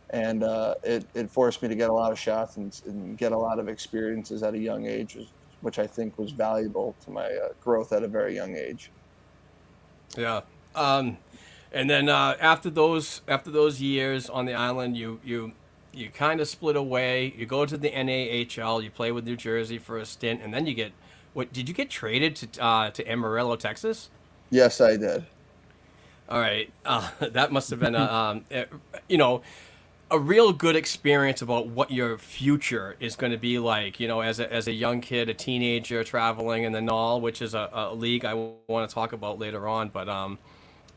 and 0.10 0.44
uh, 0.44 0.76
it 0.84 1.06
it 1.14 1.30
forced 1.30 1.62
me 1.62 1.70
to 1.70 1.76
get 1.76 1.90
a 1.90 1.94
lot 1.94 2.12
of 2.12 2.20
shots 2.20 2.58
and, 2.58 2.80
and, 2.86 3.18
get 3.18 3.32
a 3.32 3.38
lot 3.38 3.60
of 3.60 3.70
experiences 3.70 4.44
at 4.44 4.54
a 4.54 4.58
young 4.58 4.86
age, 4.86 5.18
which 5.62 5.80
I 5.80 5.88
think 5.88 6.18
was 6.18 6.32
valuable 6.32 6.96
to 7.06 7.12
my 7.12 7.26
uh, 7.26 7.50
growth 7.62 7.94
at 7.94 8.04
a 8.04 8.08
very 8.08 8.36
young 8.36 8.56
age. 8.56 8.92
Yeah. 10.18 10.42
Um, 10.76 11.18
and 11.72 11.90
then 11.90 12.10
uh, 12.10 12.36
after 12.40 12.70
those 12.70 13.22
after 13.28 13.52
those 13.52 13.82
years 13.82 14.30
on 14.30 14.46
the 14.46 14.54
island, 14.54 14.98
you 14.98 15.20
you 15.24 15.54
you 15.94 16.10
kind 16.10 16.40
of 16.40 16.48
split 16.48 16.76
away. 16.76 17.34
You 17.38 17.46
go 17.46 17.66
to 17.66 17.78
the 17.78 17.90
NAHL. 17.90 18.84
You 18.84 18.90
play 18.90 19.12
with 19.12 19.26
New 19.26 19.36
Jersey 19.36 19.78
for 19.78 19.98
a 19.98 20.06
stint, 20.06 20.42
and 20.42 20.54
then 20.54 20.66
you 20.66 20.74
get 20.74 20.92
what? 21.34 21.52
Did 21.54 21.68
you 21.68 21.74
get 21.74 21.90
traded 21.90 22.36
to 22.38 22.64
uh, 22.64 22.92
to 22.92 23.10
Amarillo, 23.10 23.56
Texas? 23.56 24.10
Yes, 24.50 24.82
I 24.82 24.98
did. 24.98 25.26
All 26.28 26.40
right, 26.40 26.72
uh, 26.86 27.10
that 27.32 27.52
must 27.52 27.70
have 27.70 27.80
been 27.80 27.96
a 27.96 28.04
um, 28.04 28.46
you 29.10 29.18
know 29.18 29.42
a 30.12 30.18
real 30.18 30.52
good 30.52 30.76
experience 30.76 31.42
about 31.42 31.68
what 31.68 31.92
your 31.92 32.18
future 32.18 32.96
is 33.00 33.16
going 33.16 33.32
to 33.32 33.38
be 33.38 33.60
like. 33.60 34.00
You 34.00 34.08
know, 34.08 34.22
as 34.22 34.40
a 34.40 34.52
as 34.52 34.68
a 34.68 34.74
young 34.74 35.02
kid, 35.02 35.30
a 35.30 35.34
teenager 35.34 36.04
traveling 36.04 36.64
in 36.64 36.72
the 36.72 36.82
NAHL, 36.82 37.22
which 37.22 37.42
is 37.42 37.54
a, 37.54 37.70
a 37.72 37.94
league 37.94 38.26
I 38.26 38.34
want 38.34 38.90
to 38.90 38.94
talk 38.94 39.14
about 39.14 39.40
later 39.40 39.68
on, 39.68 39.90
but 39.90 40.10
um 40.10 40.40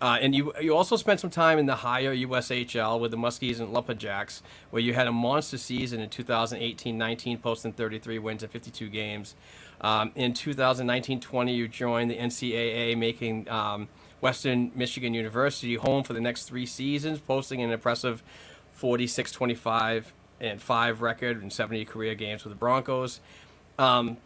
uh, 0.03 0.19
and 0.21 0.35
you 0.35 0.53
you 0.61 0.77
also 0.77 0.97
spent 0.97 1.21
some 1.21 1.31
time 1.31 1.61
in 1.61 1.67
the 1.67 1.77
higher 1.77 2.13
USHL 2.13 2.99
with 2.99 3.13
the 3.13 3.17
Muskies 3.17 3.61
and 3.61 3.73
Lumberjacks, 3.73 4.43
where 4.71 4.83
you 4.83 4.95
had 4.95 5.07
a 5.07 5.13
monster 5.13 5.57
season 5.57 6.01
in 6.01 6.11
2018-19, 6.11 7.41
posting 7.41 7.73
33 7.73 8.19
wins 8.19 8.43
in 8.43 8.49
52 8.49 8.89
games. 8.89 9.37
Um, 9.81 10.11
in 10.17 10.33
2019-20, 10.33 11.55
you 11.55 11.69
joined 11.69 12.11
the 12.11 12.17
NCAA, 12.17 12.99
making 12.99 13.49
um, 13.49 13.89
Western 14.21 14.73
Michigan 14.75 15.15
University 15.15 15.77
home 15.77 16.03
for 16.03 16.15
the 16.15 16.21
next 16.21 16.45
three 16.45 16.67
seasons, 16.67 17.21
posting 17.21 17.63
an 17.63 17.71
impressive 17.71 18.25
46-25 18.77 20.07
and 20.41 20.61
five 20.61 21.01
record 21.01 21.41
and 21.41 21.53
70 21.53 21.85
career 21.85 22.17
games 22.17 22.43
with 22.43 22.53
the 22.53 22.59
Broncos. 22.59 23.21
Um, 23.79 24.17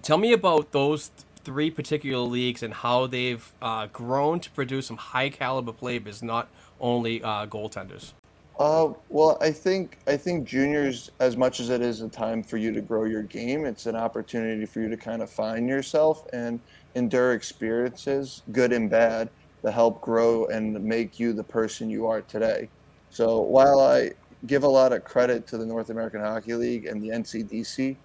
tell 0.00 0.16
me 0.16 0.32
about 0.32 0.72
those 0.72 1.10
three 1.44 1.70
particular 1.70 2.26
leagues 2.26 2.62
and 2.62 2.74
how 2.74 3.06
they've 3.06 3.52
uh, 3.62 3.86
grown 3.92 4.40
to 4.40 4.50
produce 4.50 4.86
some 4.86 4.96
high 4.96 5.28
caliber 5.28 5.72
players, 5.72 6.22
not 6.22 6.48
only 6.80 7.22
uh, 7.22 7.46
goaltenders? 7.46 8.12
Uh, 8.58 8.92
well, 9.08 9.36
I 9.40 9.50
think 9.50 9.98
I 10.06 10.16
think 10.16 10.46
juniors, 10.46 11.10
as 11.18 11.36
much 11.36 11.58
as 11.58 11.70
it 11.70 11.80
is 11.80 12.02
a 12.02 12.08
time 12.08 12.42
for 12.42 12.56
you 12.56 12.72
to 12.72 12.80
grow 12.80 13.04
your 13.04 13.22
game, 13.22 13.64
it's 13.64 13.86
an 13.86 13.96
opportunity 13.96 14.64
for 14.64 14.80
you 14.80 14.88
to 14.88 14.96
kind 14.96 15.22
of 15.22 15.30
find 15.30 15.68
yourself 15.68 16.24
and 16.32 16.60
endure 16.94 17.32
experiences, 17.32 18.42
good 18.52 18.72
and 18.72 18.88
bad, 18.88 19.28
to 19.62 19.72
help 19.72 20.00
grow 20.00 20.46
and 20.46 20.82
make 20.84 21.18
you 21.18 21.32
the 21.32 21.42
person 21.42 21.90
you 21.90 22.06
are 22.06 22.20
today. 22.22 22.68
So 23.10 23.40
while 23.40 23.80
I 23.80 24.12
give 24.46 24.62
a 24.62 24.68
lot 24.68 24.92
of 24.92 25.04
credit 25.04 25.46
to 25.48 25.58
the 25.58 25.66
North 25.66 25.90
American 25.90 26.20
Hockey 26.20 26.54
League 26.54 26.86
and 26.86 27.02
the 27.02 27.08
NCDC 27.08 27.96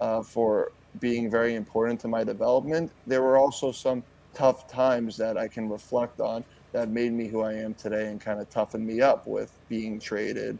uh, 0.00 0.22
for 0.22 0.70
being 1.00 1.30
very 1.30 1.54
important 1.54 2.00
to 2.00 2.08
my 2.08 2.24
development, 2.24 2.92
there 3.06 3.22
were 3.22 3.36
also 3.38 3.72
some 3.72 4.04
tough 4.34 4.68
times 4.68 5.16
that 5.18 5.36
I 5.38 5.48
can 5.48 5.68
reflect 5.68 6.20
on 6.20 6.44
that 6.72 6.90
made 6.90 7.12
me 7.12 7.28
who 7.28 7.42
I 7.42 7.54
am 7.54 7.74
today 7.74 8.08
and 8.08 8.20
kind 8.20 8.40
of 8.40 8.50
toughened 8.50 8.86
me 8.86 9.00
up 9.00 9.26
with 9.26 9.58
being 9.68 10.00
traded, 10.00 10.58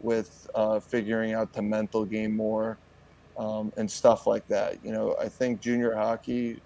with 0.00 0.48
uh, 0.54 0.80
figuring 0.80 1.34
out 1.34 1.52
the 1.52 1.62
mental 1.62 2.04
game 2.06 2.36
more, 2.36 2.80
um, 3.38 3.72
and 3.76 3.90
stuff 3.90 4.26
like 4.26 4.46
that. 4.48 4.84
You 4.84 4.92
know, 4.92 5.16
I 5.20 5.28
think 5.28 5.60
junior 5.60 5.94
hockey 5.94 6.62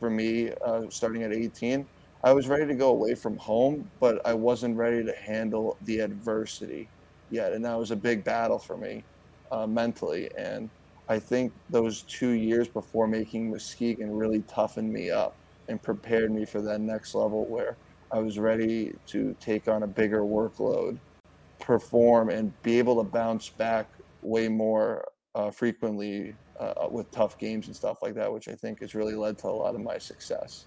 for 0.00 0.10
me, 0.10 0.52
uh, 0.64 0.84
starting 0.90 1.22
at 1.22 1.32
18, 1.32 1.88
I 2.24 2.32
was 2.32 2.48
ready 2.48 2.66
to 2.66 2.74
go 2.74 2.90
away 2.90 3.14
from 3.14 3.36
home, 3.38 3.90
but 4.00 4.20
I 4.26 4.34
wasn't 4.34 4.76
ready 4.76 5.04
to 5.04 5.12
handle 5.14 5.78
the 5.82 6.00
adversity 6.00 6.90
yet. 7.30 7.52
And 7.52 7.64
that 7.64 7.78
was 7.78 7.90
a 7.90 7.96
big 7.96 8.24
battle 8.24 8.58
for 8.58 8.76
me. 8.76 9.06
uh, 9.50 9.66
mentally. 9.66 10.30
And 10.36 10.70
I 11.08 11.18
think 11.18 11.52
those 11.70 12.02
two 12.02 12.30
years 12.30 12.68
before 12.68 13.06
making 13.06 13.50
Muskegon 13.50 14.14
really 14.14 14.42
toughened 14.42 14.92
me 14.92 15.10
up 15.10 15.34
and 15.68 15.82
prepared 15.82 16.30
me 16.30 16.44
for 16.44 16.60
that 16.62 16.80
next 16.80 17.14
level 17.14 17.44
where 17.46 17.76
I 18.10 18.18
was 18.18 18.38
ready 18.38 18.94
to 19.06 19.34
take 19.40 19.68
on 19.68 19.82
a 19.82 19.86
bigger 19.86 20.20
workload, 20.20 20.98
perform, 21.58 22.28
and 22.28 22.52
be 22.62 22.78
able 22.78 23.02
to 23.02 23.08
bounce 23.08 23.48
back 23.48 23.86
way 24.22 24.48
more 24.48 25.08
uh, 25.34 25.50
frequently 25.50 26.34
uh, 26.60 26.88
with 26.90 27.10
tough 27.10 27.38
games 27.38 27.66
and 27.66 27.74
stuff 27.74 28.02
like 28.02 28.14
that, 28.14 28.32
which 28.32 28.48
I 28.48 28.54
think 28.54 28.80
has 28.80 28.94
really 28.94 29.14
led 29.14 29.38
to 29.38 29.48
a 29.48 29.48
lot 29.48 29.74
of 29.74 29.80
my 29.80 29.98
success. 29.98 30.66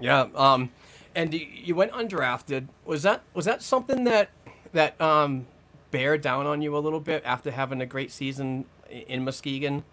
Yeah, 0.00 0.26
um, 0.34 0.70
and 1.14 1.32
you 1.32 1.74
went 1.76 1.92
undrafted. 1.92 2.68
Was 2.84 3.04
that 3.04 3.22
was 3.32 3.44
that 3.44 3.62
something 3.62 4.04
that 4.04 4.30
that 4.72 5.00
um, 5.00 5.46
bear 5.92 6.18
down 6.18 6.46
on 6.46 6.60
you 6.60 6.76
a 6.76 6.80
little 6.80 7.00
bit 7.00 7.22
after 7.24 7.52
having 7.52 7.80
a 7.80 7.86
great 7.86 8.10
season 8.10 8.64
in 8.94 9.24
Muskegon? 9.24 9.84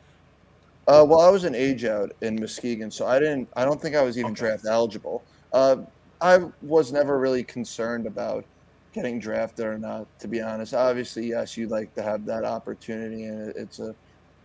Uh, 0.88 1.06
well, 1.08 1.22
I 1.22 1.30
was 1.30 1.44
an 1.44 1.56
age 1.56 1.86
out 1.86 2.12
in 2.22 2.40
Muskegon, 2.40 2.92
so 2.92 3.06
I 3.06 3.20
didn't. 3.20 3.50
I 3.56 3.66
don't 3.66 3.82
think 3.82 3.96
I 3.96 4.02
was 4.02 4.18
even 4.18 4.32
okay. 4.32 4.42
draft 4.42 4.66
eligible. 4.66 5.24
Uh, 5.54 5.78
I 6.20 6.40
was 6.62 6.92
never 6.92 7.20
really 7.20 7.44
concerned 7.44 8.06
about 8.08 8.46
getting 8.94 9.20
drafted 9.20 9.66
or 9.66 9.78
not. 9.78 10.08
To 10.20 10.28
be 10.28 10.42
honest, 10.42 10.74
obviously, 10.74 11.28
yes, 11.28 11.56
you'd 11.56 11.72
like 11.72 11.94
to 11.96 12.02
have 12.02 12.26
that 12.26 12.44
opportunity, 12.44 13.26
and 13.26 13.54
it's 13.56 13.80
a 13.80 13.96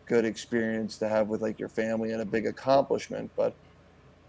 good 0.07 0.25
experience 0.25 0.99
to 0.99 1.09
have 1.09 1.29
with 1.29 1.43
like 1.43 1.59
your 1.59 1.69
family 1.69 2.13
and 2.13 2.23
a 2.23 2.25
big 2.25 2.47
accomplishment. 2.47 3.31
But 3.37 3.55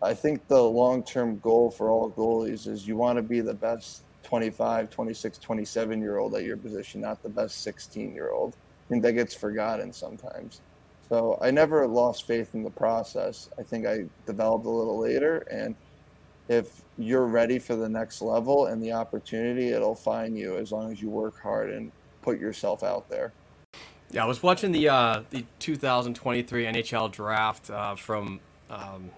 I 0.01 0.13
think 0.13 0.47
the 0.47 0.61
long-term 0.61 1.39
goal 1.39 1.71
for 1.71 1.89
all 1.89 2.09
goalies 2.11 2.67
is 2.67 2.87
you 2.87 2.95
want 2.95 3.17
to 3.17 3.21
be 3.21 3.41
the 3.41 3.53
best 3.53 4.03
25, 4.23 4.89
26, 4.89 5.37
27 5.37 6.01
year 6.01 6.17
old 6.17 6.35
at 6.35 6.43
your 6.43 6.57
position, 6.57 7.01
not 7.01 7.21
the 7.21 7.29
best 7.29 7.61
16 7.63 8.13
year 8.13 8.31
old. 8.31 8.55
I 8.87 8.89
think 8.89 9.03
that 9.03 9.13
gets 9.13 9.35
forgotten 9.35 9.91
sometimes. 9.91 10.61
So 11.09 11.37
I 11.41 11.51
never 11.51 11.85
lost 11.87 12.25
faith 12.25 12.53
in 12.53 12.63
the 12.63 12.69
process. 12.69 13.49
I 13.59 13.63
think 13.63 13.85
I 13.85 14.05
developed 14.25 14.65
a 14.65 14.69
little 14.69 14.99
later. 14.99 15.39
And 15.51 15.75
if 16.47 16.81
you're 16.97 17.25
ready 17.25 17.59
for 17.59 17.75
the 17.75 17.89
next 17.89 18.21
level 18.21 18.67
and 18.67 18.81
the 18.81 18.93
opportunity, 18.93 19.69
it'll 19.69 19.95
find 19.95 20.37
you 20.37 20.57
as 20.57 20.71
long 20.71 20.91
as 20.91 21.01
you 21.01 21.09
work 21.09 21.39
hard 21.41 21.69
and 21.71 21.91
put 22.21 22.39
yourself 22.39 22.83
out 22.83 23.09
there. 23.09 23.33
Yeah, 24.11 24.23
I 24.23 24.27
was 24.27 24.41
watching 24.41 24.71
the 24.71 24.87
uh, 24.87 25.23
the 25.31 25.45
2023 25.59 26.65
NHL 26.65 27.11
draft 27.11 27.69
uh, 27.69 27.95
from 27.95 28.39
um, 28.69 29.09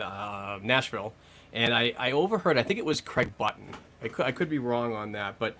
uh, 0.00 0.60
Nashville, 0.62 1.12
and 1.52 1.74
I, 1.74 1.94
I 1.98 2.12
overheard. 2.12 2.56
I 2.56 2.62
think 2.62 2.78
it 2.78 2.84
was 2.84 3.00
Craig 3.00 3.36
Button. 3.36 3.70
I 4.02 4.08
could, 4.08 4.26
I 4.26 4.30
could 4.30 4.48
be 4.48 4.58
wrong 4.58 4.94
on 4.94 5.12
that, 5.12 5.40
but 5.40 5.56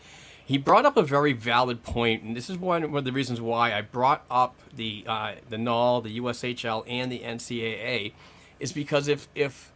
he 0.46 0.58
brought 0.58 0.86
up 0.86 0.96
a 0.96 1.02
very 1.02 1.32
valid 1.32 1.82
point, 1.82 2.22
and 2.22 2.36
this 2.36 2.48
is 2.48 2.56
one, 2.56 2.84
of 2.84 3.04
the 3.04 3.10
reasons 3.10 3.40
why 3.40 3.74
I 3.74 3.82
brought 3.82 4.24
up 4.30 4.54
the 4.72 5.04
uh, 5.04 5.32
the 5.48 5.56
NAHL, 5.56 6.04
the 6.04 6.20
USHL, 6.20 6.84
and 6.86 7.10
the 7.10 7.18
NCAA, 7.18 8.12
is 8.60 8.72
because 8.72 9.08
if 9.08 9.26
if 9.34 9.72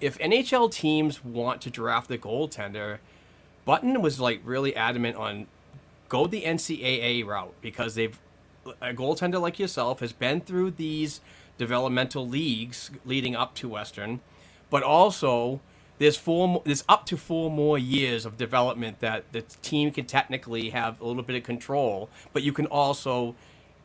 if 0.00 0.18
NHL 0.18 0.72
teams 0.72 1.22
want 1.22 1.60
to 1.60 1.70
draft 1.70 2.10
a 2.10 2.16
goaltender, 2.16 3.00
Button 3.66 4.00
was 4.00 4.18
like 4.18 4.40
really 4.44 4.74
adamant 4.74 5.16
on 5.16 5.46
go 6.08 6.26
the 6.26 6.42
NCAA 6.42 7.26
route 7.26 7.54
because 7.60 7.94
they've 7.94 8.18
a 8.80 8.94
goaltender 8.94 9.38
like 9.38 9.58
yourself 9.58 10.00
has 10.00 10.14
been 10.14 10.40
through 10.40 10.70
these 10.70 11.20
developmental 11.58 12.26
leagues 12.26 12.90
leading 13.04 13.36
up 13.36 13.54
to 13.56 13.68
Western, 13.68 14.20
but 14.70 14.82
also 14.82 15.60
there's 15.98 16.16
four 16.16 16.62
there's 16.64 16.84
up 16.88 17.06
to 17.06 17.16
four 17.16 17.50
more 17.50 17.78
years 17.78 18.26
of 18.26 18.36
development 18.36 19.00
that 19.00 19.30
the 19.32 19.42
team 19.42 19.90
can 19.90 20.06
technically 20.06 20.70
have 20.70 21.00
a 21.00 21.06
little 21.06 21.22
bit 21.22 21.36
of 21.36 21.42
control, 21.42 22.08
but 22.32 22.42
you 22.42 22.52
can 22.52 22.66
also 22.66 23.34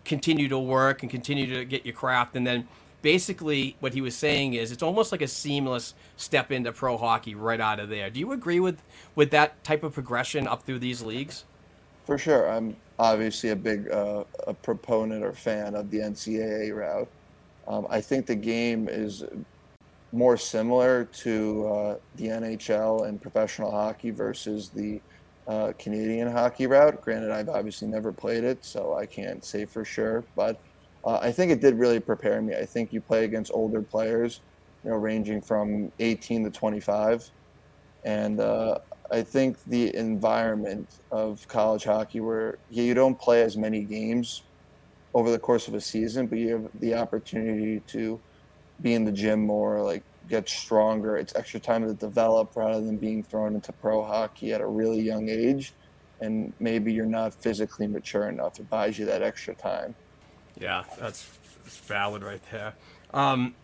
continue 0.06 0.48
to 0.48 0.58
work 0.58 1.04
and 1.04 1.12
continue 1.12 1.54
to 1.54 1.66
get 1.66 1.86
your 1.86 1.94
craft 1.94 2.36
and 2.36 2.48
then 2.48 2.68
basically 3.02 3.76
what 3.80 3.94
he 3.94 4.02
was 4.02 4.16
saying 4.16 4.54
is 4.54 4.72
it's 4.72 4.84
almost 4.84 5.12
like 5.12 5.22
a 5.22 5.28
seamless 5.28 5.94
step 6.18 6.52
into 6.52 6.72
pro 6.72 6.98
hockey 6.98 7.36
right 7.36 7.62
out 7.62 7.80
of 7.80 7.90
there. 7.90 8.10
Do 8.10 8.20
you 8.20 8.32
agree 8.32 8.60
with 8.60 8.82
with 9.16 9.32
that 9.32 9.64
type 9.64 9.84
of 9.84 9.94
progression 9.94 10.48
up 10.48 10.64
through 10.64 10.80
these 10.80 11.02
leagues? 11.02 11.46
For 12.06 12.18
sure, 12.18 12.50
I'm 12.50 12.76
obviously 12.98 13.52
a 13.52 13.56
big 13.56 13.90
uh, 13.90 14.24
a 14.48 14.54
proponent 14.54 15.24
or 15.24 15.34
fan 15.34 15.76
of 15.76 15.90
the 15.92 16.00
NCAA 16.00 16.76
route. 16.76 17.08
Um, 17.68 17.86
I 17.90 18.02
think 18.02 18.26
the 18.26 18.36
game 18.36 18.90
is 18.90 19.24
more 20.12 20.38
similar 20.38 21.06
to 21.06 21.68
uh, 21.68 21.96
the 22.16 22.26
NHL 22.28 23.08
and 23.08 23.22
professional 23.22 23.72
hockey 23.72 24.12
versus 24.12 24.70
the 24.70 25.02
uh, 25.48 25.74
Canadian 25.78 26.32
hockey 26.32 26.68
route. 26.68 27.02
Granted, 27.02 27.32
I've 27.32 27.50
obviously 27.50 27.88
never 27.88 28.12
played 28.12 28.44
it, 28.44 28.64
so 28.64 28.96
I 28.96 29.06
can't 29.06 29.44
say 29.44 29.66
for 29.66 29.86
sure. 29.86 30.24
But 30.36 30.60
uh, 31.04 31.20
I 31.22 31.32
think 31.32 31.52
it 31.52 31.62
did 31.62 31.76
really 31.76 32.00
prepare 32.00 32.42
me. 32.42 32.56
I 32.56 32.66
think 32.66 32.94
you 32.94 33.02
play 33.02 33.26
against 33.26 33.52
older 33.54 33.82
players, 33.82 34.42
you 34.84 34.92
know, 34.92 34.98
ranging 34.98 35.42
from 35.42 35.92
18 36.00 36.44
to 36.46 36.50
25, 36.52 37.30
and 38.06 38.40
uh, 38.40 38.80
I 39.12 39.22
think 39.22 39.58
the 39.66 39.96
environment 39.96 40.88
of 41.12 41.48
college 41.48 41.84
hockey, 41.84 42.20
where 42.20 42.58
you 42.70 42.94
don't 42.94 43.20
play 43.20 43.42
as 43.42 43.58
many 43.58 43.84
games 43.84 44.44
over 45.14 45.32
the 45.32 45.40
course 45.40 45.68
of 45.68 45.74
a 45.74 45.82
season, 45.82 46.28
but 46.28 46.38
you 46.38 46.50
have 46.50 46.70
the 46.80 46.94
opportunity 46.94 47.80
to 47.88 48.20
be 48.82 48.94
in 48.94 49.06
the 49.06 49.12
gym 49.12 49.46
more, 49.46 49.82
like 49.82 50.04
get 50.28 50.48
stronger. 50.48 51.18
It's 51.18 51.36
extra 51.36 51.60
time 51.60 51.88
to 51.88 51.94
develop 51.94 52.56
rather 52.56 52.82
than 52.82 52.98
being 52.98 53.24
thrown 53.24 53.56
into 53.56 53.72
pro 53.74 54.04
hockey 54.04 54.54
at 54.54 54.62
a 54.62 54.68
really 54.68 55.02
young 55.02 55.30
age. 55.30 55.74
And 56.22 56.54
maybe 56.60 56.92
you're 56.92 57.06
not 57.06 57.34
physically 57.34 57.88
mature 57.88 58.28
enough. 58.28 58.60
It 58.60 58.70
buys 58.70 59.00
you 59.00 59.06
that 59.06 59.22
extra 59.22 59.56
time. 59.56 59.96
Yeah, 60.60 60.84
that's, 61.00 61.26
that's 61.64 61.78
valid 61.78 62.24
right 62.24 62.42
there. 62.52 62.74
Um, 63.14 63.56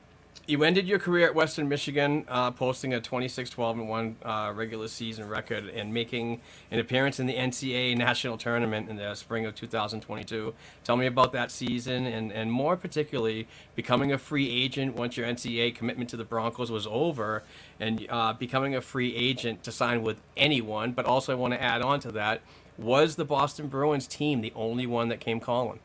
you 0.47 0.63
ended 0.63 0.87
your 0.87 0.99
career 0.99 1.25
at 1.25 1.33
Western 1.33 1.67
Michigan, 1.67 2.23
uh, 2.27 2.51
posting 2.51 2.93
a 2.93 3.01
26-12 3.01 3.71
and 3.71 3.89
one 3.89 4.15
uh, 4.23 4.51
regular 4.53 4.87
season 4.87 5.27
record 5.27 5.69
and 5.69 5.93
making 5.93 6.39
an 6.69 6.79
appearance 6.79 7.19
in 7.19 7.25
the 7.25 7.35
NCAA 7.35 7.97
national 7.97 8.37
tournament 8.37 8.89
in 8.89 8.97
the 8.97 9.15
spring 9.15 9.45
of 9.45 9.55
2022. 9.55 10.53
Tell 10.83 10.97
me 10.97 11.07
about 11.07 11.31
that 11.33 11.49
season 11.49 12.05
and, 12.05 12.31
and 12.31 12.51
more 12.51 12.77
particularly 12.77 13.47
becoming 13.75 14.11
a 14.11 14.17
free 14.17 14.49
agent 14.49 14.95
once 14.95 15.17
your 15.17 15.25
NCAA 15.25 15.73
commitment 15.73 16.09
to 16.11 16.17
the 16.17 16.23
Broncos 16.23 16.71
was 16.71 16.85
over 16.87 17.43
and 17.79 18.05
uh, 18.09 18.33
becoming 18.33 18.75
a 18.75 18.81
free 18.81 19.15
agent 19.15 19.63
to 19.63 19.71
sign 19.71 20.03
with 20.03 20.21
anyone. 20.37 20.91
But 20.91 21.05
also, 21.05 21.31
I 21.31 21.35
want 21.35 21.53
to 21.53 21.61
add 21.61 21.81
on 21.81 21.99
to 22.01 22.11
that: 22.13 22.41
was 22.77 23.15
the 23.15 23.25
Boston 23.25 23.67
Bruins 23.67 24.05
team 24.07 24.41
the 24.41 24.53
only 24.55 24.85
one 24.85 25.09
that 25.09 25.19
came 25.19 25.39
calling? 25.39 25.79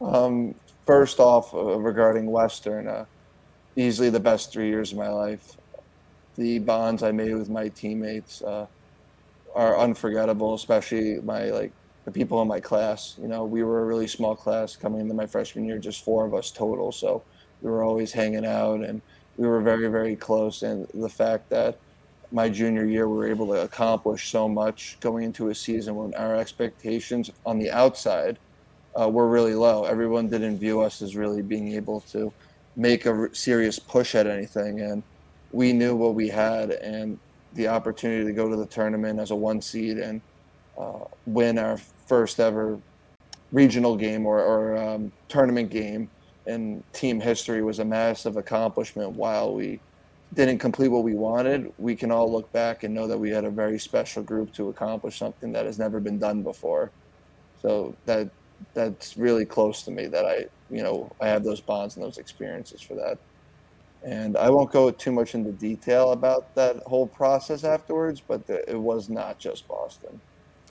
Um, 0.00 0.54
first 0.86 1.18
off, 1.18 1.52
uh, 1.54 1.78
regarding 1.78 2.26
Western 2.26 2.86
uh, 2.86 3.04
easily 3.76 4.10
the 4.10 4.20
best 4.20 4.52
three 4.52 4.68
years 4.68 4.92
of 4.92 4.98
my 4.98 5.08
life. 5.08 5.56
The 6.36 6.58
bonds 6.58 7.02
I 7.02 7.12
made 7.12 7.34
with 7.34 7.48
my 7.48 7.68
teammates 7.68 8.42
uh, 8.42 8.66
are 9.54 9.78
unforgettable, 9.78 10.54
especially 10.54 11.20
my 11.20 11.44
like 11.50 11.72
the 12.04 12.10
people 12.10 12.40
in 12.42 12.48
my 12.48 12.60
class. 12.60 13.16
You 13.20 13.28
know, 13.28 13.44
we 13.44 13.62
were 13.62 13.82
a 13.82 13.84
really 13.84 14.06
small 14.06 14.34
class 14.36 14.76
coming 14.76 15.00
into 15.00 15.14
my 15.14 15.26
freshman 15.26 15.64
year, 15.64 15.78
just 15.78 16.04
four 16.04 16.24
of 16.24 16.34
us 16.34 16.50
total. 16.50 16.92
So 16.92 17.22
we 17.62 17.70
were 17.70 17.82
always 17.82 18.12
hanging 18.12 18.46
out 18.46 18.80
and 18.80 19.00
we 19.36 19.46
were 19.46 19.60
very, 19.60 19.88
very 19.88 20.16
close. 20.16 20.62
And 20.62 20.86
the 20.94 21.08
fact 21.08 21.48
that 21.50 21.76
my 22.32 22.48
junior 22.48 22.84
year 22.84 23.08
we 23.08 23.16
were 23.16 23.28
able 23.28 23.46
to 23.48 23.62
accomplish 23.62 24.30
so 24.30 24.48
much 24.48 24.98
going 25.00 25.24
into 25.24 25.48
a 25.48 25.54
season 25.54 25.94
when 25.94 26.14
our 26.14 26.36
expectations 26.36 27.30
on 27.44 27.58
the 27.58 27.70
outside 27.70 28.38
uh, 29.00 29.08
were 29.08 29.28
really 29.28 29.54
low. 29.54 29.84
Everyone 29.84 30.28
didn't 30.28 30.58
view 30.58 30.80
us 30.80 31.02
as 31.02 31.16
really 31.16 31.42
being 31.42 31.72
able 31.74 32.00
to 32.12 32.32
make 32.76 33.06
a 33.06 33.28
serious 33.32 33.78
push 33.78 34.14
at 34.14 34.26
anything. 34.26 34.80
And 34.80 35.02
we 35.52 35.72
knew 35.72 35.96
what 35.96 36.14
we 36.14 36.28
had 36.28 36.70
and 36.70 37.18
the 37.54 37.68
opportunity 37.68 38.24
to 38.24 38.32
go 38.32 38.48
to 38.48 38.56
the 38.56 38.66
tournament 38.66 39.18
as 39.18 39.30
a 39.30 39.34
one 39.36 39.62
seed 39.62 39.98
and 39.98 40.20
uh, 40.78 41.04
win 41.26 41.58
our 41.58 41.78
first 42.06 42.38
ever 42.38 42.78
regional 43.52 43.96
game 43.96 44.26
or, 44.26 44.40
or 44.40 44.76
um, 44.76 45.12
tournament 45.28 45.70
game 45.70 46.10
in 46.46 46.82
team 46.92 47.20
history 47.20 47.62
was 47.62 47.78
a 47.78 47.84
massive 47.84 48.36
accomplishment. 48.36 49.12
While 49.12 49.54
we 49.54 49.80
didn't 50.34 50.58
complete 50.58 50.88
what 50.88 51.02
we 51.02 51.14
wanted, 51.14 51.72
we 51.78 51.96
can 51.96 52.10
all 52.10 52.30
look 52.30 52.50
back 52.52 52.84
and 52.84 52.94
know 52.94 53.06
that 53.06 53.18
we 53.18 53.30
had 53.30 53.44
a 53.44 53.50
very 53.50 53.78
special 53.78 54.22
group 54.22 54.52
to 54.54 54.68
accomplish 54.68 55.18
something 55.18 55.52
that 55.52 55.66
has 55.66 55.78
never 55.78 56.00
been 56.00 56.18
done 56.18 56.42
before. 56.42 56.90
So 57.62 57.94
that 58.04 58.30
that's 58.74 59.16
really 59.16 59.44
close 59.44 59.82
to 59.82 59.90
me 59.90 60.06
that 60.06 60.24
I, 60.24 60.46
you 60.70 60.82
know, 60.82 61.10
I 61.20 61.28
have 61.28 61.44
those 61.44 61.60
bonds 61.60 61.96
and 61.96 62.04
those 62.04 62.18
experiences 62.18 62.80
for 62.80 62.94
that. 62.94 63.18
And 64.02 64.36
I 64.36 64.50
won't 64.50 64.70
go 64.70 64.90
too 64.90 65.10
much 65.10 65.34
into 65.34 65.52
detail 65.52 66.12
about 66.12 66.54
that 66.54 66.76
whole 66.84 67.06
process 67.06 67.64
afterwards, 67.64 68.20
but 68.20 68.42
it 68.48 68.78
was 68.78 69.08
not 69.08 69.38
just 69.38 69.66
Boston. 69.66 70.20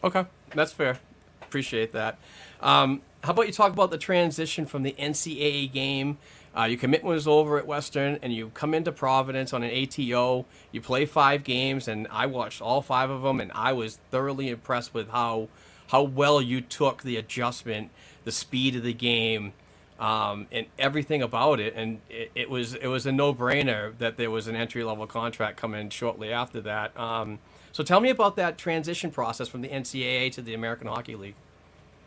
Okay, 0.04 0.26
that's 0.54 0.72
fair. 0.72 1.00
Appreciate 1.42 1.92
that. 1.94 2.18
Um, 2.62 3.02
how 3.24 3.32
about 3.32 3.48
you 3.48 3.54
talk 3.54 3.74
about 3.74 3.92
the 3.92 3.98
transition 3.98 4.66
from 4.66 4.84
the 4.84 4.96
NCAA 5.00 5.72
game? 5.72 6.18
Uh, 6.58 6.64
your 6.64 6.80
commitment 6.80 7.14
was 7.14 7.28
over 7.28 7.58
at 7.58 7.68
Western, 7.68 8.18
and 8.22 8.32
you 8.32 8.50
come 8.54 8.74
into 8.74 8.92
Providence 8.92 9.52
on 9.52 9.64
an 9.64 9.72
ATO. 9.72 10.46
You 10.72 10.82
play 10.82 11.06
five 11.06 11.44
games, 11.44 11.88
and 11.88 12.08
I 12.10 12.28
watched 12.28 12.62
all 12.62 12.82
five 12.82 13.10
of 13.10 13.24
them, 13.24 13.42
and 13.42 13.52
I 13.54 13.74
was 13.74 14.00
thoroughly 14.12 14.50
impressed 14.50 14.94
with 14.94 15.10
how 15.10 15.50
how 15.88 16.02
well 16.02 16.42
you 16.42 16.62
took 16.62 17.04
the 17.04 17.18
adjustment 17.18 17.92
the 18.26 18.32
speed 18.32 18.76
of 18.76 18.84
the 18.84 18.94
game, 18.94 19.54
um, 20.00 20.48
and 20.52 20.66
everything 20.78 21.22
about 21.22 21.60
it. 21.60 21.74
And 21.76 22.02
it, 22.10 22.32
it, 22.36 22.50
was 22.50 22.74
it 22.76 22.88
was 22.88 23.06
a 23.06 23.12
no 23.12 23.34
brainer 23.34 23.98
that 23.98 24.18
there 24.18 24.32
was 24.32 24.48
an 24.48 24.56
entry 24.56 24.84
level 24.84 25.08
contract 25.08 25.58
coming 25.58 25.90
shortly 25.90 26.32
after 26.32 26.62
that. 26.62 26.98
Um, 27.00 27.40
so 27.72 27.84
tell 27.84 28.00
me 28.00 28.10
about 28.10 28.36
that 28.38 28.58
transition 28.58 29.12
process 29.12 29.48
from 29.48 29.62
the 29.62 29.70
NCAA 29.70 30.32
to 30.34 30.42
the 30.42 30.54
American 30.54 30.88
Hockey 30.88 31.16
League. 31.16 31.36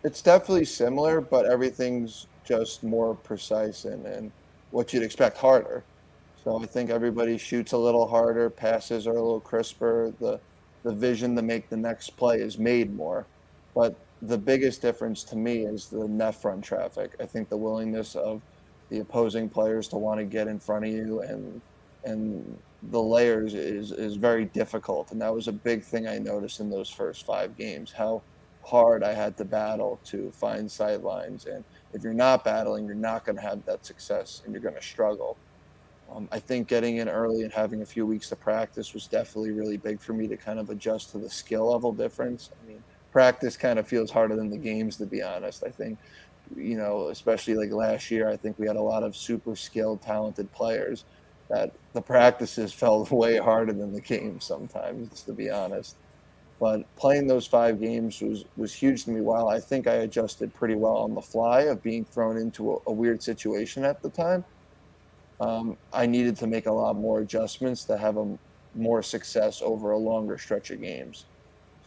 It's 0.05 0.23
definitely 0.23 0.65
similar, 0.65 1.21
but 1.21 1.45
everything's 1.47 2.27
just 2.45 2.83
more 2.83 3.15
precise 3.15 3.85
and, 3.85 4.07
and 4.07 4.33
what 4.71 4.93
you'd 4.93 5.03
expect 5.03 5.37
harder. 5.37 5.83
So 6.45 6.63
I 6.63 6.67
think 6.67 6.89
everybody 6.89 7.37
shoots 7.37 7.73
a 7.73 7.77
little 7.77 8.07
harder, 8.07 8.49
passes 8.49 9.07
are 9.07 9.11
a 9.11 9.15
little 9.15 9.41
crisper. 9.41 10.13
The 10.21 10.41
the 10.85 10.93
vision 10.93 11.35
to 11.37 11.43
make 11.43 11.69
the 11.69 11.77
next 11.77 12.17
play 12.17 12.41
is 12.41 12.59
made 12.59 12.95
more. 12.95 13.27
But 13.75 13.95
the 14.23 14.39
biggest 14.39 14.83
difference 14.83 15.23
to 15.25 15.37
me 15.37 15.65
is 15.65 15.87
the 15.87 16.09
net 16.09 16.35
front 16.35 16.65
traffic. 16.65 17.15
I 17.21 17.27
think 17.27 17.49
the 17.49 17.57
willingness 17.57 18.17
of 18.17 18.43
the 18.89 19.01
opposing 19.01 19.49
players 19.49 19.89
to 19.89 19.97
want 19.97 20.19
to 20.19 20.25
get 20.25 20.49
in 20.49 20.59
front 20.59 20.85
of 20.85 20.93
you 20.93 21.21
and 21.21 21.61
and 22.05 22.59
the 22.91 23.03
layers 23.03 23.55
is 23.55 23.93
is 23.93 24.17
very 24.17 24.47
difficult. 24.47 25.13
And 25.13 25.21
that 25.21 25.35
was 25.35 25.49
a 25.49 25.53
big 25.53 25.83
thing 25.83 26.07
I 26.09 26.19
noticed 26.19 26.61
in 26.61 26.71
those 26.71 26.89
first 26.89 27.27
five 27.27 27.57
games. 27.57 27.93
How 27.93 28.23
hard 28.65 29.03
I 29.03 29.15
had 29.15 29.37
to 29.39 29.45
battle 29.45 29.99
to 30.05 30.31
find 30.33 30.71
sight 30.71 31.03
lines. 31.03 31.47
And 31.47 31.65
if 31.95 32.03
you're 32.03 32.13
not 32.13 32.45
battling, 32.45 32.87
you're 32.87 32.95
not 32.95 33.25
going 33.25 33.37
to 33.37 33.43
have 33.43 33.65
that 33.65 33.85
success 33.85 34.43
and 34.45 34.53
you're 34.53 34.63
going 34.63 34.75
to 34.75 34.83
struggle. 34.83 35.37
Um, 36.15 36.29
I 36.33 36.39
think 36.39 36.69
getting 36.69 36.99
in 36.99 37.09
early 37.09 37.43
and 37.43 37.53
having 37.53 37.83
a 37.83 37.87
few 37.87 38.07
weeks 38.07 38.29
to 38.31 38.37
practice 38.37 38.95
was 38.95 39.07
definitely 39.07 39.53
really 39.53 39.77
big 39.77 40.01
for 40.01 40.13
me 40.13 40.27
to 40.29 40.37
kind 40.37 40.59
of 40.59 40.71
adjust 40.71 41.13
to 41.13 41.19
the 41.19 41.29
skill 41.29 41.71
level 41.71 41.93
difference. 41.93 42.51
Practice 43.19 43.57
kind 43.57 43.81
of 43.81 43.89
feels 43.89 44.13
harder 44.13 44.37
than 44.37 44.49
the 44.49 44.57
games, 44.57 44.97
to 44.99 45.05
be 45.05 45.23
honest. 45.23 45.65
I 45.67 45.71
think, 45.71 45.99
you 46.55 46.77
know, 46.77 47.09
especially 47.09 47.57
like 47.57 47.73
last 47.73 48.13
year, 48.13 48.29
I 48.29 48.37
think 48.37 48.57
we 48.61 48.69
had 48.69 48.77
a 48.77 48.81
lot 48.81 49.03
of 49.03 49.17
super 49.17 49.57
skilled, 49.57 50.03
talented 50.03 50.53
players 50.53 51.05
that 51.51 51.73
the 51.95 52.01
practices 52.01 52.73
felt 52.85 53.11
way 53.11 53.37
harder 53.37 53.73
than 53.73 53.93
the 53.93 54.01
games 54.01 54.45
sometimes, 54.45 55.25
to 55.25 55.33
be 55.33 55.51
honest. 55.51 55.97
But 56.61 56.85
playing 56.95 57.27
those 57.27 57.45
five 57.45 57.81
games 57.81 58.21
was, 58.21 58.45
was 58.57 58.73
huge 58.73 59.05
to 59.07 59.11
me. 59.11 59.21
While 59.21 59.49
I 59.49 59.59
think 59.59 59.89
I 59.89 59.95
adjusted 59.95 60.55
pretty 60.55 60.77
well 60.77 60.99
on 60.99 61.17
the 61.17 61.21
fly 61.21 61.63
of 61.63 61.83
being 61.83 62.05
thrown 62.05 62.37
into 62.37 62.75
a, 62.75 62.79
a 62.87 62.93
weird 62.93 63.21
situation 63.21 63.85
at 63.85 64.01
the 64.01 64.11
time, 64.11 64.45
um, 65.41 65.77
I 65.93 66.07
needed 66.07 66.37
to 66.37 66.47
make 66.47 66.67
a 66.67 66.73
lot 66.73 66.95
more 66.95 67.19
adjustments 67.19 67.83
to 67.87 67.99
have 67.99 68.17
a 68.17 68.39
more 68.77 69.03
success 69.03 69.61
over 69.61 69.91
a 69.91 69.99
longer 69.99 70.39
stretch 70.39 70.71
of 70.71 70.81
games. 70.81 71.27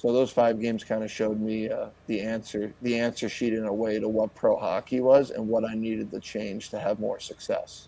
So 0.01 0.11
those 0.11 0.31
five 0.31 0.59
games 0.59 0.83
kind 0.83 1.03
of 1.03 1.11
showed 1.11 1.39
me 1.39 1.69
uh, 1.69 1.89
the 2.07 2.21
answer, 2.21 2.73
the 2.81 2.97
answer 2.97 3.29
sheet 3.29 3.53
in 3.53 3.65
a 3.65 3.73
way 3.73 3.99
to 3.99 4.09
what 4.09 4.33
pro 4.33 4.57
hockey 4.57 4.99
was 4.99 5.29
and 5.29 5.47
what 5.47 5.63
I 5.63 5.75
needed 5.75 6.09
to 6.09 6.19
change 6.19 6.71
to 6.71 6.79
have 6.79 6.99
more 6.99 7.19
success. 7.19 7.87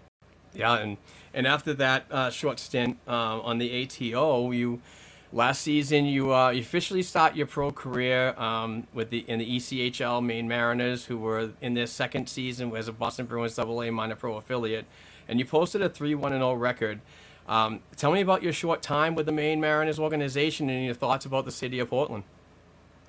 Yeah, 0.53 0.76
and 0.76 0.97
and 1.34 1.47
after 1.47 1.74
that 1.74 2.05
uh, 2.11 2.30
short 2.30 2.59
stint 2.59 2.99
uh, 3.07 3.41
on 3.41 3.57
the 3.57 3.84
ATO, 3.84 4.51
you 4.51 4.80
last 5.32 5.64
season 5.64 6.05
you 6.05 6.32
uh, 6.32 6.51
you 6.51 6.61
officially 6.61 7.01
start 7.01 7.36
your 7.36 7.47
pro 7.47 7.72
career 7.72 8.36
um, 8.38 8.86
with 8.93 9.09
the 9.09 9.26
in 9.28 9.39
the 9.39 9.55
ECHL 9.55 10.24
Maine 10.24 10.47
Mariners, 10.47 11.05
who 11.05 11.18
were 11.18 11.49
in 11.61 11.74
their 11.74 11.88
second 11.88 12.30
season 12.30 12.76
as 12.76 12.88
a 12.88 12.93
Boston 12.93 13.26
Bruins 13.26 13.57
AA 13.57 13.89
minor 13.89 14.16
pro 14.16 14.38
affiliate, 14.38 14.86
and 15.28 15.39
you 15.39 15.45
posted 15.45 15.82
a 15.82 15.89
three 15.89 16.14
one 16.14 16.32
and 16.32 16.41
zero 16.41 16.53
record. 16.53 17.01
Um, 17.48 17.82
tell 17.98 18.12
me 18.12 18.22
about 18.22 18.41
your 18.41 18.54
short 18.54 18.82
time 18.82 19.16
with 19.16 19.26
the 19.26 19.32
Maine 19.32 19.60
Mariners 19.60 20.00
organization 20.00 20.70
and 20.70 20.86
your 20.86 20.94
thoughts 20.94 21.26
about 21.26 21.46
the 21.46 21.52
city 21.52 21.80
of 21.80 21.89
Portland. 21.89 22.24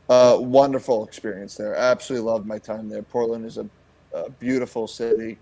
Uh, 0.08 0.36
wonderful 0.40 1.06
experience 1.06 1.54
there. 1.54 1.74
Absolutely 1.74 2.28
loved 2.28 2.46
my 2.46 2.58
time 2.58 2.88
there. 2.88 3.02
Portland 3.02 3.46
is 3.46 3.58
a, 3.58 3.66
a 4.12 4.28
beautiful 4.30 4.86
city. 4.86 5.38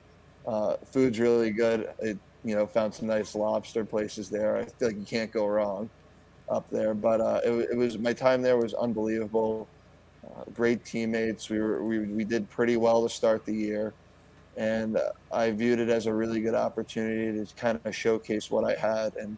Uh, 0.47 0.77
food's 0.85 1.19
really 1.19 1.51
good. 1.51 1.91
It, 2.01 2.19
you 2.45 2.55
know, 2.55 2.67
found 2.67 2.95
some 2.95 3.09
nice 3.09 3.35
lobster 3.35 3.85
places 3.85 4.29
there. 4.29 4.57
I 4.57 4.65
feel 4.65 4.89
like 4.89 4.99
you 4.99 5.05
can't 5.05 5.33
go 5.33 5.47
wrong 5.47 5.89
up 6.49 6.69
there. 6.71 6.95
But 6.95 7.21
uh, 7.21 7.41
it, 7.45 7.71
it, 7.71 7.77
was 7.77 7.99
my 7.99 8.13
time 8.13 8.43
there 8.43 8.57
was 8.57 8.75
unbelievable. 8.75 9.69
Uh, 10.25 10.45
great 10.53 10.85
teammates. 10.85 11.49
We 11.49 11.61
were 11.61 11.83
we, 11.83 12.01
we 12.01 12.25
did 12.25 12.49
pretty 12.51 12.77
well 12.77 13.03
to 13.03 13.09
start 13.09 13.45
the 13.45 13.55
year 13.55 13.95
and 14.57 14.99
I 15.33 15.51
viewed 15.51 15.79
it 15.79 15.89
as 15.89 16.07
a 16.07 16.15
really 16.15 16.41
good 16.41 16.55
opportunity 16.55 17.45
to 17.45 17.55
kind 17.55 17.81
of 17.85 17.97
showcase 17.97 18.51
what 18.51 18.65
I 18.65 18.75
had. 18.75 19.17
And 19.17 19.37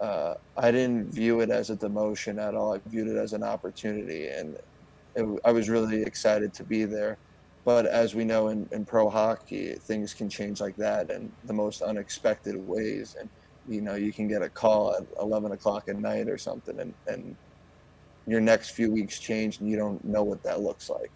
uh, 0.00 0.34
I 0.56 0.70
didn't 0.70 1.12
view 1.12 1.40
it 1.40 1.50
as 1.50 1.70
a 1.70 1.76
demotion 1.76 2.40
at 2.40 2.54
all. 2.54 2.74
I 2.74 2.80
viewed 2.86 3.08
it 3.08 3.16
as 3.16 3.32
an 3.32 3.42
opportunity, 3.42 4.28
and 4.28 4.56
it, 5.14 5.40
I 5.44 5.52
was 5.52 5.68
really 5.68 6.02
excited 6.02 6.52
to 6.54 6.64
be 6.64 6.84
there. 6.84 7.18
But 7.64 7.86
as 7.86 8.14
we 8.14 8.24
know 8.24 8.48
in, 8.48 8.68
in 8.70 8.84
pro 8.84 9.10
hockey, 9.10 9.74
things 9.74 10.14
can 10.14 10.28
change 10.28 10.60
like 10.60 10.76
that 10.76 11.10
in 11.10 11.32
the 11.44 11.52
most 11.52 11.82
unexpected 11.82 12.56
ways. 12.68 13.16
And 13.18 13.28
you 13.68 13.80
know, 13.80 13.96
you 13.96 14.12
can 14.12 14.28
get 14.28 14.42
a 14.42 14.48
call 14.48 14.94
at 14.94 15.04
11 15.20 15.52
o'clock 15.52 15.88
at 15.88 15.96
night 15.96 16.28
or 16.28 16.38
something, 16.38 16.78
and, 16.78 16.94
and 17.08 17.36
your 18.26 18.40
next 18.40 18.70
few 18.70 18.90
weeks 18.90 19.18
change, 19.18 19.60
and 19.60 19.68
you 19.68 19.76
don't 19.76 20.04
know 20.04 20.22
what 20.22 20.42
that 20.44 20.60
looks 20.60 20.88
like. 20.88 21.10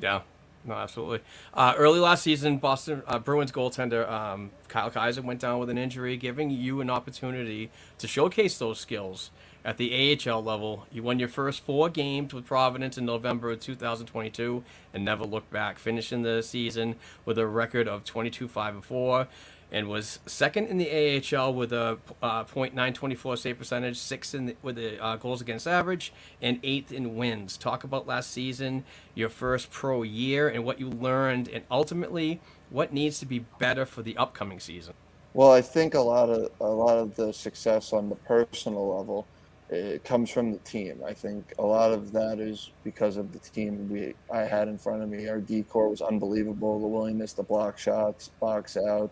Yeah, 0.00 0.20
no, 0.66 0.74
absolutely. 0.74 1.20
Uh, 1.54 1.74
early 1.76 2.00
last 2.00 2.22
season, 2.22 2.58
Boston 2.58 3.02
uh, 3.06 3.18
Bruins 3.18 3.52
goaltender 3.52 4.10
um, 4.10 4.50
Kyle 4.68 4.90
Keyser 4.90 5.22
went 5.22 5.40
down 5.40 5.60
with 5.60 5.70
an 5.70 5.78
injury, 5.78 6.16
giving 6.16 6.50
you 6.50 6.80
an 6.80 6.90
opportunity 6.90 7.70
to 7.98 8.08
showcase 8.08 8.58
those 8.58 8.80
skills 8.80 9.30
at 9.64 9.76
the 9.76 10.18
AHL 10.26 10.42
level. 10.42 10.86
You 10.90 11.02
won 11.02 11.18
your 11.18 11.28
first 11.28 11.64
four 11.64 11.88
games 11.88 12.34
with 12.34 12.46
Providence 12.46 12.98
in 12.98 13.04
November 13.04 13.50
of 13.52 13.60
2022 13.60 14.64
and 14.92 15.04
never 15.04 15.24
looked 15.24 15.50
back, 15.50 15.78
finishing 15.78 16.22
the 16.22 16.42
season 16.42 16.96
with 17.24 17.38
a 17.38 17.46
record 17.46 17.86
of 17.86 18.04
22 18.04 18.48
5 18.48 18.84
4 18.84 19.28
and 19.76 19.88
was 19.88 20.20
second 20.24 20.68
in 20.68 20.78
the 20.78 20.88
AHL 20.90 21.52
with 21.52 21.70
a 21.70 21.98
uh, 22.22 22.44
.924 22.44 23.36
save 23.36 23.58
percentage, 23.58 23.98
sixth 23.98 24.34
in 24.34 24.46
the, 24.46 24.56
with 24.62 24.76
the 24.76 24.98
uh, 25.04 25.16
goals 25.16 25.42
against 25.42 25.68
average, 25.68 26.14
and 26.40 26.58
eighth 26.62 26.90
in 26.90 27.14
wins. 27.14 27.58
Talk 27.58 27.84
about 27.84 28.06
last 28.06 28.30
season, 28.30 28.84
your 29.14 29.28
first 29.28 29.70
pro 29.70 30.02
year, 30.02 30.48
and 30.48 30.64
what 30.64 30.80
you 30.80 30.88
learned, 30.88 31.48
and 31.48 31.62
ultimately 31.70 32.40
what 32.70 32.94
needs 32.94 33.18
to 33.18 33.26
be 33.26 33.40
better 33.58 33.84
for 33.84 34.00
the 34.00 34.16
upcoming 34.16 34.60
season. 34.60 34.94
Well, 35.34 35.52
I 35.52 35.60
think 35.60 35.92
a 35.92 36.00
lot 36.00 36.30
of 36.30 36.50
a 36.58 36.64
lot 36.64 36.96
of 36.96 37.14
the 37.14 37.30
success 37.34 37.92
on 37.92 38.08
the 38.08 38.16
personal 38.16 38.96
level 38.96 39.26
it 39.68 40.04
comes 40.04 40.30
from 40.30 40.52
the 40.52 40.58
team. 40.58 41.02
I 41.06 41.12
think 41.12 41.52
a 41.58 41.62
lot 41.62 41.92
of 41.92 42.12
that 42.12 42.38
is 42.38 42.70
because 42.82 43.18
of 43.18 43.30
the 43.32 43.40
team 43.40 43.90
we 43.90 44.14
I 44.32 44.42
had 44.46 44.68
in 44.68 44.78
front 44.78 45.02
of 45.02 45.10
me. 45.10 45.28
Our 45.28 45.40
D 45.40 45.64
corps 45.64 45.90
was 45.90 46.00
unbelievable. 46.00 46.80
The 46.80 46.86
willingness 46.86 47.34
to 47.34 47.42
block 47.42 47.76
shots, 47.76 48.30
box 48.40 48.78
out 48.78 49.10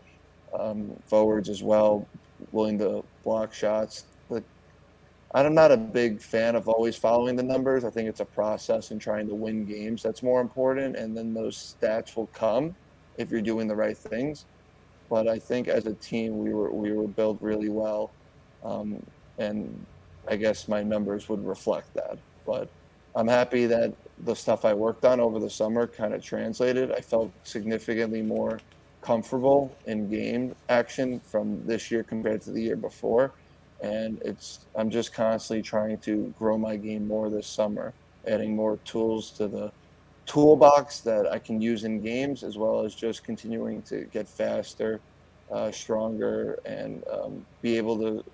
um, 0.59 0.93
forwards 1.07 1.49
as 1.49 1.63
well, 1.63 2.07
willing 2.53 2.79
to 2.79 3.05
block 3.23 3.53
shots. 3.53 4.05
But 4.29 4.43
I'm 5.35 5.55
not 5.55 5.73
a 5.73 5.77
big 5.77 6.21
fan 6.21 6.55
of 6.55 6.69
always 6.69 6.97
following 6.97 7.37
the 7.37 7.43
numbers. 7.43 7.85
I 7.85 7.91
think 7.91 8.09
it's 8.09 8.21
a 8.21 8.25
process 8.25 8.91
and 8.91 9.01
trying 9.01 9.29
to 9.29 9.35
win 9.35 9.65
games 9.65 10.03
that's 10.03 10.23
more 10.23 10.41
important, 10.41 10.97
and 10.97 11.17
then 11.17 11.35
those 11.35 11.77
stats 11.81 12.17
will 12.17 12.29
come 12.29 12.75
if 13.17 13.31
you're 13.31 13.43
doing 13.43 13.67
the 13.67 13.77
right 13.77 13.97
things. 13.97 14.47
But 15.11 15.29
I 15.29 15.39
think 15.39 15.69
as 15.69 15.87
a 15.87 15.95
team, 15.95 16.39
we 16.39 16.55
were 16.55 16.71
we 16.71 16.93
were 16.93 17.09
built 17.09 17.39
really 17.41 17.69
well, 17.69 18.11
um, 18.65 19.05
and 19.39 19.85
I 20.29 20.37
guess 20.37 20.69
my 20.69 20.83
numbers 20.83 21.29
would 21.29 21.45
reflect 21.47 21.93
that. 21.95 22.19
But 22.47 22.69
I'm 23.15 23.29
happy 23.29 23.67
that 23.67 23.95
the 24.25 24.35
stuff 24.35 24.65
I 24.65 24.75
worked 24.75 25.05
on 25.05 25.21
over 25.21 25.39
the 25.39 25.51
summer 25.51 25.87
kind 25.87 26.15
of 26.15 26.23
translated. 26.23 26.91
I 26.93 27.01
felt 27.01 27.31
significantly 27.45 28.23
more 28.23 28.59
comfortable 29.05 29.77
in 29.87 30.09
game 30.09 30.55
action 30.69 31.21
from 31.21 31.65
this 31.67 31.91
year 31.91 32.03
compared 32.03 32.41
to 32.41 32.51
the 32.51 32.63
year 32.63 32.77
before. 32.77 33.33
And 33.83 34.21
it's 34.25 34.61
I'm 34.75 34.89
just 34.89 35.13
constantly 35.13 35.63
trying 35.63 35.99
to 35.99 36.33
grow 36.39 36.57
my 36.57 36.77
game 36.77 37.07
more 37.07 37.29
this 37.29 37.47
summer, 37.47 37.93
adding 38.27 38.57
more 38.57 38.79
tools 38.85 39.31
to 39.33 39.47
the 39.47 39.71
toolbox 40.25 41.01
that 41.01 41.31
I 41.31 41.39
can 41.39 41.61
use 41.61 41.85
in 41.85 42.01
games, 42.01 42.43
as 42.43 42.57
well 42.57 42.81
as 42.85 42.95
just 42.95 43.25
continuing 43.25 43.83
to 43.83 44.07
get 44.07 44.27
faster, 44.27 45.01
uh, 45.53 45.71
stronger, 45.71 46.59
and 46.65 47.05
um, 47.13 47.45
be 47.61 47.77
able 47.77 47.99
to 47.99 48.25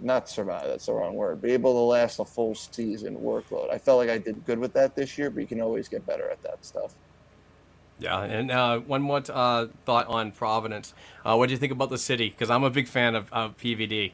not 0.00 0.28
survive. 0.28 0.66
That's 0.66 0.86
the 0.86 0.92
wrong 0.92 1.14
word. 1.14 1.40
Be 1.40 1.52
able 1.52 1.72
to 1.72 1.78
last 1.78 2.18
a 2.18 2.24
full 2.26 2.54
season 2.54 3.16
workload. 3.16 3.72
I 3.72 3.78
felt 3.78 3.98
like 3.98 4.10
I 4.10 4.18
did 4.18 4.44
good 4.44 4.58
with 4.58 4.74
that 4.74 4.94
this 4.94 5.16
year, 5.16 5.30
but 5.30 5.40
you 5.40 5.46
can 5.46 5.62
always 5.62 5.88
get 5.88 6.04
better 6.06 6.28
at 6.28 6.42
that 6.42 6.64
stuff. 6.64 6.94
Yeah, 8.02 8.20
and 8.24 8.50
uh, 8.50 8.80
one 8.80 9.00
more 9.00 9.22
uh, 9.32 9.66
thought 9.84 10.08
on 10.08 10.32
Providence. 10.32 10.92
Uh, 11.24 11.36
what 11.36 11.46
do 11.46 11.52
you 11.52 11.58
think 11.58 11.70
about 11.70 11.88
the 11.88 11.98
city? 11.98 12.30
Because 12.30 12.50
I'm 12.50 12.64
a 12.64 12.70
big 12.70 12.88
fan 12.88 13.14
of, 13.14 13.32
of 13.32 13.56
PVD. 13.56 14.10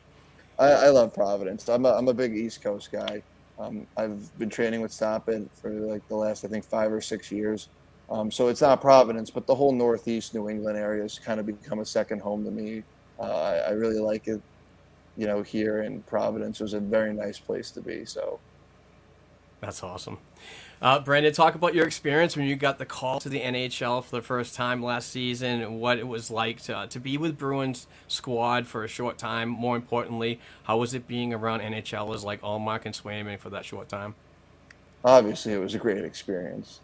I, 0.59 0.67
I, 0.67 0.89
love 0.91 1.15
Providence. 1.15 1.67
I'm 1.71 1.87
a, 1.87 1.95
I'm 1.95 2.07
a 2.07 2.13
big 2.13 2.37
East 2.37 2.61
Coast 2.61 2.93
guy. 2.93 3.23
Um, 3.59 3.87
I've 3.97 4.39
been 4.39 4.51
training 4.51 4.83
with 4.83 4.93
Stop 4.93 5.31
It 5.31 5.49
for 5.55 5.71
like 5.71 6.07
the 6.09 6.17
last, 6.17 6.45
I 6.45 6.49
think, 6.49 6.67
five 6.67 6.93
or 6.93 7.01
six 7.01 7.33
years. 7.33 7.69
Um, 8.11 8.31
so 8.31 8.49
it's 8.49 8.61
not 8.61 8.83
Providence, 8.83 9.31
but 9.31 9.47
the 9.47 9.55
whole 9.55 9.73
Northeast 9.73 10.35
New 10.35 10.51
England 10.51 10.77
area 10.77 11.03
has 11.03 11.19
kind 11.19 11.41
of 11.41 11.47
become 11.47 11.79
a 11.79 11.87
second 11.87 12.21
home 12.21 12.45
to 12.45 12.51
me. 12.51 12.83
Uh, 13.19 13.23
I, 13.23 13.55
I 13.57 13.71
really 13.71 14.01
like 14.01 14.29
it. 14.29 14.43
You 15.17 15.27
know, 15.27 15.41
here 15.43 15.83
in 15.83 16.03
Providence 16.03 16.61
was 16.61 16.75
a 16.75 16.81
very 16.81 17.15
nice 17.15 17.39
place 17.39 17.71
to 17.71 17.81
be. 17.81 18.05
So 18.05 18.39
that's 19.61 19.83
awesome. 19.83 20.19
Uh, 20.81 21.01
Brandon, 21.01 21.33
talk 21.33 21.57
about 21.57 21.75
your 21.75 21.87
experience 21.87 22.37
when 22.37 22.47
you 22.47 22.55
got 22.55 22.79
the 22.79 22.87
call 22.87 23.19
to 23.21 23.29
the 23.29 23.41
NHL 23.41 24.05
for 24.05 24.17
the 24.17 24.23
first 24.23 24.55
time 24.55 24.81
last 24.81 25.11
season 25.11 25.61
and 25.61 25.81
what 25.81 25.99
it 25.99 26.07
was 26.07 26.31
like 26.31 26.63
to, 26.63 26.87
to 26.89 27.01
be 27.01 27.19
with 27.19 27.37
Bruins 27.37 27.89
squad 28.07 28.69
for 28.69 28.85
a 28.85 28.89
short 28.89 29.19
time. 29.19 29.49
More 29.49 29.75
importantly, 29.75 30.39
how 30.65 30.79
was 30.79 30.95
it 30.95 31.09
being 31.09 31.35
around 31.35 31.61
NHLers 31.61 32.23
like 32.23 32.41
Ullmark 32.43 32.85
and 32.85 32.95
Swayman 32.95 33.41
for 33.41 33.51
that 33.51 33.65
short 33.65 33.89
time? 33.89 34.15
Obviously, 35.05 35.53
it 35.53 35.59
was 35.59 35.75
a 35.75 35.79
great 35.79 36.05
experience. 36.05 36.81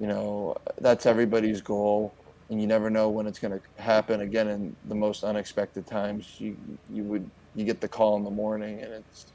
You 0.00 0.08
know, 0.08 0.56
that's 0.80 1.06
everybody's 1.06 1.60
goal, 1.60 2.12
and 2.50 2.60
you 2.60 2.66
never 2.66 2.90
know 2.90 3.08
when 3.08 3.26
it's 3.28 3.38
going 3.38 3.58
to 3.58 3.82
happen 3.82 4.22
again 4.22 4.48
in 4.48 4.76
the 4.88 4.94
most 4.94 5.22
unexpected 5.22 5.86
times. 5.86 6.34
You 6.38 6.56
you 6.92 7.04
would 7.04 7.30
you 7.54 7.64
get 7.64 7.80
the 7.80 7.88
call 7.88 8.16
in 8.16 8.24
the 8.24 8.30
morning, 8.30 8.80
and 8.82 8.92
it's 8.92 9.26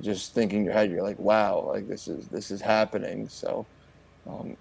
just 0.00 0.34
thinking 0.34 0.60
in 0.60 0.64
your 0.64 0.74
head, 0.74 0.90
you're 0.90 1.02
like, 1.02 1.18
wow, 1.18 1.64
like 1.66 1.88
this 1.88 2.08
is 2.08 2.28
this 2.28 2.50
is 2.50 2.60
happening. 2.60 3.28
So 3.28 3.66
um, 4.28 4.56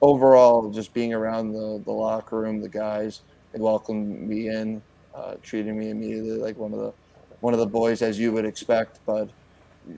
overall, 0.00 0.70
just 0.70 0.92
being 0.94 1.12
around 1.14 1.52
the 1.52 1.82
the 1.84 1.92
locker 1.92 2.40
room, 2.40 2.60
the 2.60 2.68
guys, 2.68 3.22
they 3.52 3.60
welcomed 3.60 4.28
me 4.28 4.48
in, 4.48 4.82
uh, 5.14 5.34
treating 5.42 5.78
me 5.78 5.90
immediately 5.90 6.38
like 6.38 6.56
one 6.56 6.72
of 6.72 6.80
the 6.80 6.92
one 7.40 7.54
of 7.54 7.60
the 7.60 7.66
boys 7.66 8.02
as 8.02 8.18
you 8.18 8.32
would 8.32 8.44
expect. 8.44 9.00
But 9.06 9.28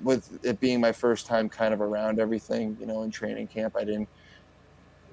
with 0.03 0.39
it 0.45 0.61
being 0.61 0.80
my 0.80 0.93
first 0.93 1.26
time 1.26 1.49
kind 1.49 1.74
of 1.74 1.80
around 1.80 2.18
everything, 2.18 2.76
you 2.80 2.87
know, 2.87 3.03
in 3.03 3.11
training 3.11 3.49
camp, 3.49 3.76
I 3.76 3.85
didn't 3.85 4.09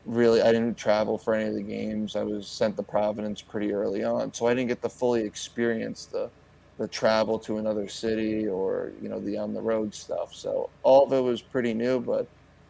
really 0.05 0.41
I 0.41 0.51
didn't 0.51 0.77
travel 0.77 1.17
for 1.17 1.33
any 1.33 1.49
of 1.49 1.55
the 1.55 1.63
games. 1.63 2.15
I 2.15 2.23
was 2.23 2.47
sent 2.47 2.75
to 2.77 2.83
Providence 2.83 3.41
pretty 3.41 3.73
early 3.73 4.03
on, 4.03 4.33
so 4.33 4.47
I 4.47 4.53
didn't 4.53 4.69
get 4.69 4.81
to 4.81 4.89
fully 4.89 5.21
experience 5.21 6.05
the 6.05 6.29
the 6.81 6.87
travel 6.87 7.37
to 7.37 7.59
another 7.59 7.87
city 7.87 8.47
or 8.47 8.91
you 9.03 9.07
know 9.07 9.19
the 9.19 9.37
on 9.37 9.53
the 9.53 9.61
road 9.61 9.93
stuff. 9.93 10.33
So 10.33 10.71
all 10.81 11.05
of 11.05 11.13
it 11.13 11.21
was 11.21 11.39
pretty 11.39 11.75
new, 11.75 11.99
but 11.99 12.25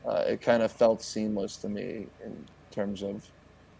uh, 0.06 0.26
it 0.28 0.42
kind 0.42 0.62
of 0.62 0.70
felt 0.70 1.02
seamless 1.02 1.56
to 1.58 1.70
me 1.70 2.08
in 2.26 2.46
terms 2.72 3.04
of 3.04 3.26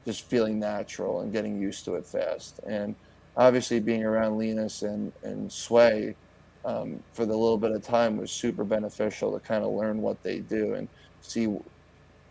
just 0.06 0.24
feeling 0.30 0.58
natural 0.58 1.20
and 1.20 1.34
getting 1.34 1.62
used 1.62 1.84
to 1.84 1.96
it 1.96 2.06
fast. 2.06 2.62
And 2.66 2.96
obviously 3.36 3.82
being 3.82 4.06
around 4.06 4.38
Linus 4.38 4.84
and 4.84 5.12
and 5.22 5.52
Sway 5.52 6.16
um, 6.64 7.04
for 7.12 7.26
the 7.26 7.36
little 7.36 7.58
bit 7.58 7.72
of 7.72 7.84
time 7.84 8.16
was 8.16 8.32
super 8.32 8.64
beneficial 8.64 9.34
to 9.34 9.40
kind 9.46 9.66
of 9.66 9.74
learn 9.74 10.02
what 10.02 10.24
they 10.24 10.40
do 10.40 10.76
and 10.76 10.88
see 11.20 11.54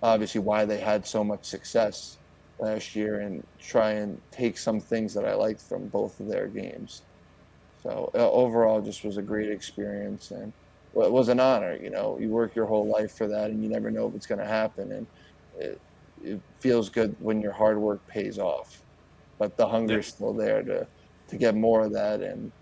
obviously 0.02 0.40
why 0.40 0.64
they 0.64 0.78
had 0.78 1.06
so 1.06 1.22
much 1.22 1.44
success 1.44 2.16
last 2.58 2.96
year 2.96 3.20
and 3.20 3.46
try 3.58 3.90
and 3.92 4.18
take 4.30 4.56
some 4.56 4.80
things 4.80 5.12
that 5.12 5.26
I 5.26 5.34
liked 5.34 5.60
from 5.60 5.88
both 5.88 6.18
of 6.18 6.28
their 6.28 6.46
games. 6.46 7.02
So 7.82 8.10
uh, 8.14 8.30
overall, 8.30 8.80
just 8.80 9.04
was 9.04 9.16
a 9.16 9.22
great 9.22 9.50
experience, 9.50 10.30
and 10.30 10.52
well, 10.92 11.06
it 11.06 11.12
was 11.12 11.28
an 11.28 11.40
honor. 11.40 11.78
You 11.80 11.90
know, 11.90 12.18
you 12.20 12.28
work 12.28 12.54
your 12.54 12.66
whole 12.66 12.86
life 12.86 13.12
for 13.12 13.26
that, 13.28 13.50
and 13.50 13.62
you 13.62 13.70
never 13.70 13.90
know 13.90 14.08
if 14.08 14.14
it's 14.14 14.26
going 14.26 14.40
to 14.40 14.46
happen, 14.46 14.92
and 14.92 15.06
it, 15.58 15.80
it, 16.22 16.40
feels 16.60 16.90
good 16.90 17.16
when 17.20 17.40
your 17.40 17.52
hard 17.52 17.78
work 17.78 18.06
pays 18.06 18.38
off. 18.38 18.82
But 19.38 19.56
the 19.56 19.66
hunger 19.66 20.00
is 20.00 20.08
still 20.08 20.34
there 20.34 20.62
to 20.62 20.86
to 21.28 21.36
get 21.36 21.54
more 21.54 21.82
of 21.82 21.92
that, 21.92 22.20
and 22.20 22.52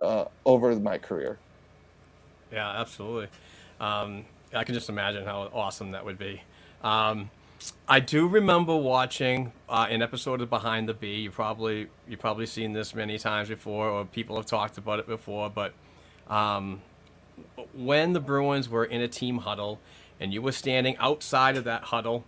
uh, 0.00 0.26
over 0.44 0.74
my 0.76 0.98
career. 0.98 1.38
Yeah, 2.52 2.70
absolutely. 2.70 3.28
Um, 3.80 4.24
I 4.54 4.64
can 4.64 4.74
just 4.74 4.88
imagine 4.88 5.24
how 5.24 5.50
awesome 5.52 5.92
that 5.92 6.04
would 6.04 6.18
be. 6.18 6.42
Um, 6.84 7.30
I 7.88 8.00
do 8.00 8.26
remember 8.26 8.76
watching 8.76 9.52
uh, 9.68 9.86
an 9.90 10.02
episode 10.02 10.40
of 10.40 10.48
Behind 10.48 10.88
the 10.88 10.94
B. 10.94 11.16
You 11.16 11.30
probably 11.30 11.88
you 12.08 12.16
probably 12.16 12.46
seen 12.46 12.72
this 12.72 12.94
many 12.94 13.18
times 13.18 13.48
before, 13.48 13.88
or 13.88 14.04
people 14.04 14.36
have 14.36 14.46
talked 14.46 14.78
about 14.78 14.98
it 14.98 15.06
before. 15.06 15.50
But 15.50 15.74
um, 16.28 16.80
when 17.74 18.12
the 18.12 18.20
Bruins 18.20 18.68
were 18.68 18.84
in 18.84 19.00
a 19.00 19.08
team 19.08 19.38
huddle, 19.38 19.80
and 20.18 20.32
you 20.32 20.40
were 20.40 20.52
standing 20.52 20.96
outside 20.98 21.56
of 21.56 21.64
that 21.64 21.84
huddle, 21.84 22.24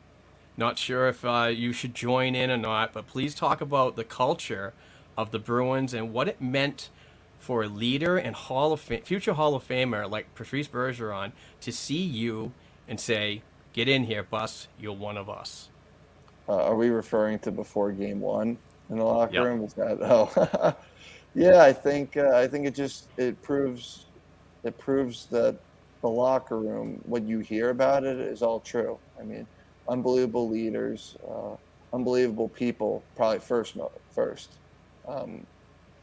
not 0.57 0.79
sure 0.79 1.09
if 1.09 1.25
uh, 1.25 1.51
you 1.53 1.73
should 1.73 1.95
join 1.95 2.35
in 2.35 2.51
or 2.51 2.57
not, 2.57 2.93
but 2.93 3.07
please 3.07 3.35
talk 3.35 3.61
about 3.61 3.97
the 3.97 4.05
culture 4.05 4.73
of 5.17 5.31
the 5.31 5.39
Bruins 5.39 5.95
and 5.95 6.13
what 6.13 6.29
it 6.29 6.41
meant 6.41 6.91
for 7.39 7.63
a 7.63 7.69
leader 7.69 8.17
and 8.17 8.35
Hall 8.35 8.73
of 8.73 8.81
future 8.81 9.35
Hall 9.35 9.55
of 9.55 9.67
Famer 9.67 10.11
like 10.11 10.35
Patrice 10.35 10.69
Bergeron 10.69 11.33
to 11.61 11.73
see 11.73 12.03
you 12.03 12.53
and 12.89 12.99
say, 12.99 13.43
Get 13.75 13.89
in 13.89 14.05
here, 14.05 14.23
Bus. 14.23 14.69
You're 14.79 14.93
one 14.93 15.19
of 15.19 15.29
us. 15.29 15.69
Uh, 16.49 16.63
are 16.63 16.77
we 16.77 16.91
referring 16.91 17.41
to 17.41 17.51
before 17.51 17.91
game 17.91 18.21
one 18.21 18.57
in 18.89 18.99
the 18.99 19.05
locker 19.05 19.35
yep. 19.35 19.45
room? 19.45 19.65
Is 19.65 19.75
that 19.75 19.99
oh, 20.01 20.77
yeah? 21.35 21.61
I 21.61 21.73
think 21.73 22.17
uh, 22.17 22.31
I 22.37 22.47
think 22.47 22.67
it 22.67 22.75
just 22.75 23.09
it 23.17 23.43
proves 23.43 24.07
it 24.63 24.79
proves 24.79 25.27
that 25.27 25.59
the 26.03 26.09
locker 26.09 26.61
room, 26.61 27.01
what 27.05 27.25
you 27.25 27.41
hear 27.41 27.71
about 27.71 28.05
it, 28.05 28.17
is 28.21 28.43
all 28.43 28.61
true. 28.61 28.97
I 29.19 29.25
mean, 29.25 29.45
unbelievable 29.89 30.49
leaders, 30.49 31.17
uh, 31.29 31.57
unbelievable 31.93 32.51
people. 32.51 33.03
Probably 33.17 33.41
first 33.41 33.77
first. 34.15 34.51
Um, 35.09 35.45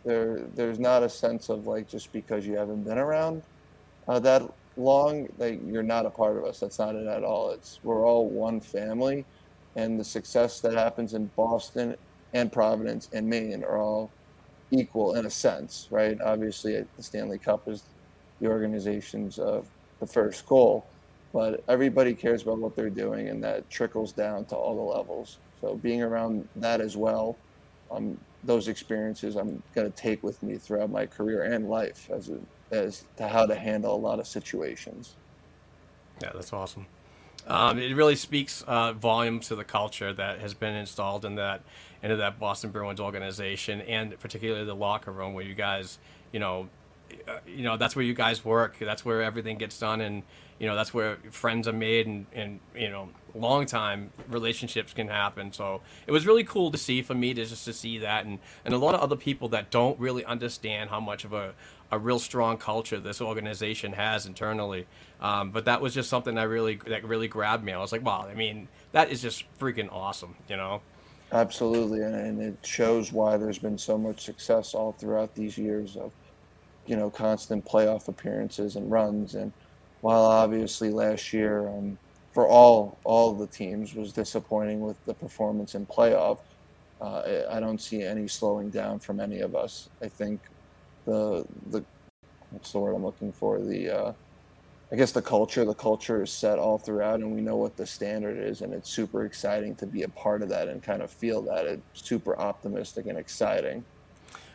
there, 0.03 0.41
there's 0.55 0.79
not 0.79 1.03
a 1.03 1.09
sense 1.09 1.47
of 1.47 1.67
like 1.67 1.87
just 1.87 2.11
because 2.11 2.45
you 2.45 2.57
haven't 2.57 2.83
been 2.83 2.97
around 2.97 3.43
uh, 4.09 4.19
that 4.19 4.41
long 4.77 5.27
that 5.37 5.61
you're 5.63 5.83
not 5.83 6.05
a 6.05 6.09
part 6.09 6.37
of 6.37 6.45
us. 6.45 6.59
That's 6.59 6.79
not 6.79 6.95
it 6.95 7.07
at 7.07 7.23
all. 7.23 7.51
It's 7.51 7.79
we're 7.83 8.05
all 8.05 8.27
one 8.27 8.59
family, 8.59 9.25
and 9.75 9.99
the 9.99 10.03
success 10.03 10.59
that 10.61 10.73
happens 10.73 11.13
in 11.13 11.29
Boston 11.35 11.95
and 12.33 12.51
Providence 12.51 13.09
and 13.13 13.27
Maine 13.27 13.63
are 13.63 13.77
all 13.77 14.11
equal 14.71 15.15
in 15.15 15.25
a 15.25 15.29
sense, 15.29 15.87
right? 15.91 16.19
Obviously, 16.21 16.83
the 16.95 17.03
Stanley 17.03 17.37
Cup 17.37 17.67
is 17.67 17.83
the 18.39 18.47
organization's 18.47 19.39
uh, 19.39 19.61
the 19.99 20.07
first 20.07 20.45
goal, 20.45 20.85
but 21.33 21.63
everybody 21.67 22.13
cares 22.13 22.43
about 22.43 22.59
what 22.59 22.75
they're 22.75 22.89
doing, 22.89 23.29
and 23.29 23.43
that 23.43 23.69
trickles 23.69 24.11
down 24.11 24.45
to 24.45 24.55
all 24.55 24.75
the 24.75 24.97
levels. 24.97 25.37
So 25.59 25.75
being 25.75 26.01
around 26.01 26.47
that 26.55 26.81
as 26.81 26.97
well, 26.97 27.37
um, 27.91 28.17
those 28.43 28.67
experiences 28.67 29.35
I'm 29.35 29.61
going 29.75 29.91
to 29.91 29.95
take 29.95 30.23
with 30.23 30.41
me 30.41 30.57
throughout 30.57 30.89
my 30.89 31.05
career 31.05 31.43
and 31.43 31.69
life 31.69 32.09
as 32.11 32.29
a 32.29 32.39
as 32.71 33.05
to 33.17 33.27
how 33.27 33.45
to 33.45 33.55
handle 33.55 33.95
a 33.95 33.97
lot 33.97 34.19
of 34.19 34.27
situations. 34.27 35.15
Yeah, 36.21 36.31
that's 36.33 36.53
awesome. 36.53 36.85
Um, 37.47 37.79
it 37.79 37.95
really 37.95 38.15
speaks 38.15 38.63
uh, 38.67 38.93
volumes 38.93 39.47
to 39.47 39.55
the 39.55 39.63
culture 39.63 40.13
that 40.13 40.39
has 40.39 40.53
been 40.53 40.75
installed 40.75 41.25
in 41.25 41.35
that 41.35 41.61
into 42.03 42.15
that 42.17 42.39
Boston 42.39 42.71
Bruins 42.71 42.99
organization, 42.99 43.81
and 43.81 44.19
particularly 44.19 44.65
the 44.65 44.75
locker 44.75 45.11
room 45.11 45.33
where 45.33 45.43
you 45.43 45.53
guys, 45.53 45.99
you 46.31 46.39
know, 46.39 46.69
uh, 47.27 47.37
you 47.47 47.63
know 47.63 47.77
that's 47.77 47.95
where 47.95 48.05
you 48.05 48.13
guys 48.13 48.45
work. 48.45 48.77
That's 48.79 49.03
where 49.03 49.23
everything 49.23 49.57
gets 49.57 49.79
done, 49.79 50.01
and 50.01 50.23
you 50.61 50.67
know 50.67 50.75
that's 50.75 50.93
where 50.93 51.17
friends 51.31 51.67
are 51.67 51.73
made, 51.73 52.05
and 52.05 52.27
and 52.33 52.59
you 52.75 52.87
know 52.87 53.09
long 53.33 53.65
time 53.65 54.11
relationships 54.29 54.93
can 54.93 55.07
happen. 55.07 55.51
So 55.51 55.81
it 56.05 56.11
was 56.11 56.27
really 56.27 56.43
cool 56.43 56.69
to 56.69 56.77
see 56.77 57.01
for 57.01 57.15
me 57.15 57.33
to 57.33 57.43
just 57.43 57.65
to 57.65 57.73
see 57.73 57.97
that, 57.97 58.27
and 58.27 58.37
and 58.63 58.71
a 58.71 58.77
lot 58.77 58.93
of 58.93 59.01
other 59.01 59.15
people 59.15 59.49
that 59.49 59.71
don't 59.71 59.99
really 59.99 60.23
understand 60.23 60.91
how 60.91 60.99
much 60.99 61.25
of 61.25 61.33
a 61.33 61.55
a 61.91 61.97
real 61.97 62.19
strong 62.19 62.57
culture 62.57 62.99
this 62.99 63.21
organization 63.21 63.93
has 63.93 64.27
internally. 64.27 64.85
Um, 65.19 65.49
but 65.49 65.65
that 65.65 65.81
was 65.81 65.95
just 65.95 66.11
something 66.11 66.35
that 66.35 66.47
really 66.47 66.75
that 66.85 67.03
really 67.05 67.27
grabbed 67.27 67.63
me. 67.63 67.73
I 67.73 67.79
was 67.79 67.91
like, 67.91 68.05
wow, 68.05 68.27
I 68.29 68.35
mean, 68.35 68.67
that 68.91 69.09
is 69.09 69.19
just 69.19 69.45
freaking 69.59 69.91
awesome, 69.91 70.35
you 70.47 70.57
know. 70.57 70.81
Absolutely, 71.31 72.03
and, 72.03 72.13
and 72.13 72.39
it 72.39 72.57
shows 72.63 73.11
why 73.11 73.35
there's 73.35 73.57
been 73.57 73.79
so 73.79 73.97
much 73.97 74.23
success 74.23 74.75
all 74.75 74.91
throughout 74.91 75.33
these 75.33 75.57
years 75.57 75.97
of, 75.97 76.11
you 76.85 76.97
know, 76.97 77.09
constant 77.09 77.65
playoff 77.65 78.09
appearances 78.09 78.75
and 78.75 78.91
runs. 78.91 79.33
And 79.33 79.51
while 80.01 80.23
obviously 80.23 80.91
last 80.91 81.33
year, 81.33 81.67
um, 81.67 81.97
for 82.33 82.47
all 82.47 82.97
all 83.03 83.33
the 83.33 83.47
teams, 83.47 83.93
was 83.95 84.13
disappointing 84.13 84.81
with 84.81 85.03
the 85.05 85.13
performance 85.13 85.75
in 85.75 85.85
playoff, 85.85 86.39
uh, 87.01 87.43
I 87.49 87.59
don't 87.59 87.81
see 87.81 88.03
any 88.03 88.27
slowing 88.27 88.69
down 88.69 88.99
from 88.99 89.19
any 89.19 89.39
of 89.39 89.55
us. 89.55 89.89
I 90.01 90.07
think 90.07 90.41
the 91.05 91.45
the 91.71 91.83
what's 92.51 92.71
the 92.71 92.79
word 92.79 92.95
I'm 92.95 93.03
looking 93.03 93.31
for 93.31 93.59
the 93.59 93.89
uh, 93.89 94.13
I 94.91 94.95
guess 94.95 95.11
the 95.11 95.21
culture 95.21 95.65
the 95.65 95.73
culture 95.73 96.21
is 96.21 96.31
set 96.31 96.59
all 96.59 96.77
throughout 96.77 97.21
and 97.21 97.33
we 97.33 97.41
know 97.41 97.55
what 97.55 97.77
the 97.77 97.85
standard 97.85 98.37
is 98.37 98.61
and 98.61 98.73
it's 98.73 98.89
super 98.89 99.25
exciting 99.25 99.75
to 99.75 99.87
be 99.87 100.03
a 100.03 100.09
part 100.09 100.41
of 100.41 100.49
that 100.49 100.67
and 100.67 100.83
kind 100.83 101.01
of 101.01 101.09
feel 101.09 101.41
that 101.43 101.65
it's 101.65 101.81
super 101.93 102.37
optimistic 102.37 103.07
and 103.07 103.17
exciting. 103.17 103.83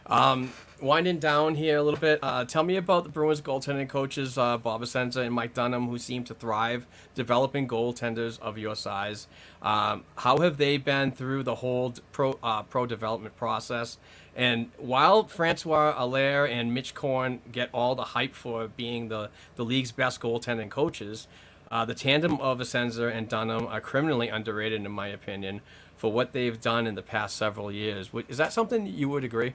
Um, 0.08 0.52
winding 0.80 1.18
down 1.18 1.56
here 1.56 1.78
a 1.78 1.82
little 1.82 1.98
bit, 1.98 2.20
uh, 2.22 2.44
tell 2.44 2.62
me 2.62 2.76
about 2.76 3.04
the 3.04 3.10
Bruins 3.10 3.40
goaltending 3.40 3.88
coaches, 3.88 4.38
uh, 4.38 4.56
Bob 4.56 4.82
Essensa 4.82 5.22
and 5.22 5.34
Mike 5.34 5.54
Dunham, 5.54 5.88
who 5.88 5.98
seem 5.98 6.22
to 6.24 6.34
thrive 6.34 6.86
developing 7.14 7.66
goaltenders 7.66 8.38
of 8.40 8.56
your 8.56 8.76
size. 8.76 9.26
Um, 9.62 10.04
how 10.16 10.38
have 10.38 10.58
they 10.58 10.76
been 10.76 11.10
through 11.10 11.42
the 11.42 11.56
whole 11.56 11.94
pro 12.12 12.38
uh, 12.42 12.62
pro 12.62 12.86
development 12.86 13.36
process? 13.36 13.98
And 14.36 14.70
while 14.76 15.24
Francois 15.24 15.94
Allaire 15.96 16.46
and 16.46 16.72
Mitch 16.74 16.94
Korn 16.94 17.40
get 17.50 17.70
all 17.72 17.94
the 17.94 18.04
hype 18.04 18.34
for 18.34 18.68
being 18.68 19.08
the, 19.08 19.30
the 19.56 19.64
league's 19.64 19.92
best 19.92 20.20
goaltending 20.20 20.68
coaches, 20.68 21.26
uh, 21.70 21.84
the 21.84 21.94
tandem 21.94 22.38
of 22.40 22.60
Essensa 22.60 23.10
and 23.10 23.28
Dunham 23.28 23.66
are 23.66 23.80
criminally 23.80 24.28
underrated, 24.28 24.84
in 24.84 24.92
my 24.92 25.08
opinion, 25.08 25.62
for 25.96 26.12
what 26.12 26.32
they've 26.32 26.60
done 26.60 26.86
in 26.86 26.94
the 26.94 27.02
past 27.02 27.34
several 27.36 27.72
years. 27.72 28.10
Is 28.28 28.36
that 28.36 28.52
something 28.52 28.86
you 28.86 29.08
would 29.08 29.24
agree? 29.24 29.54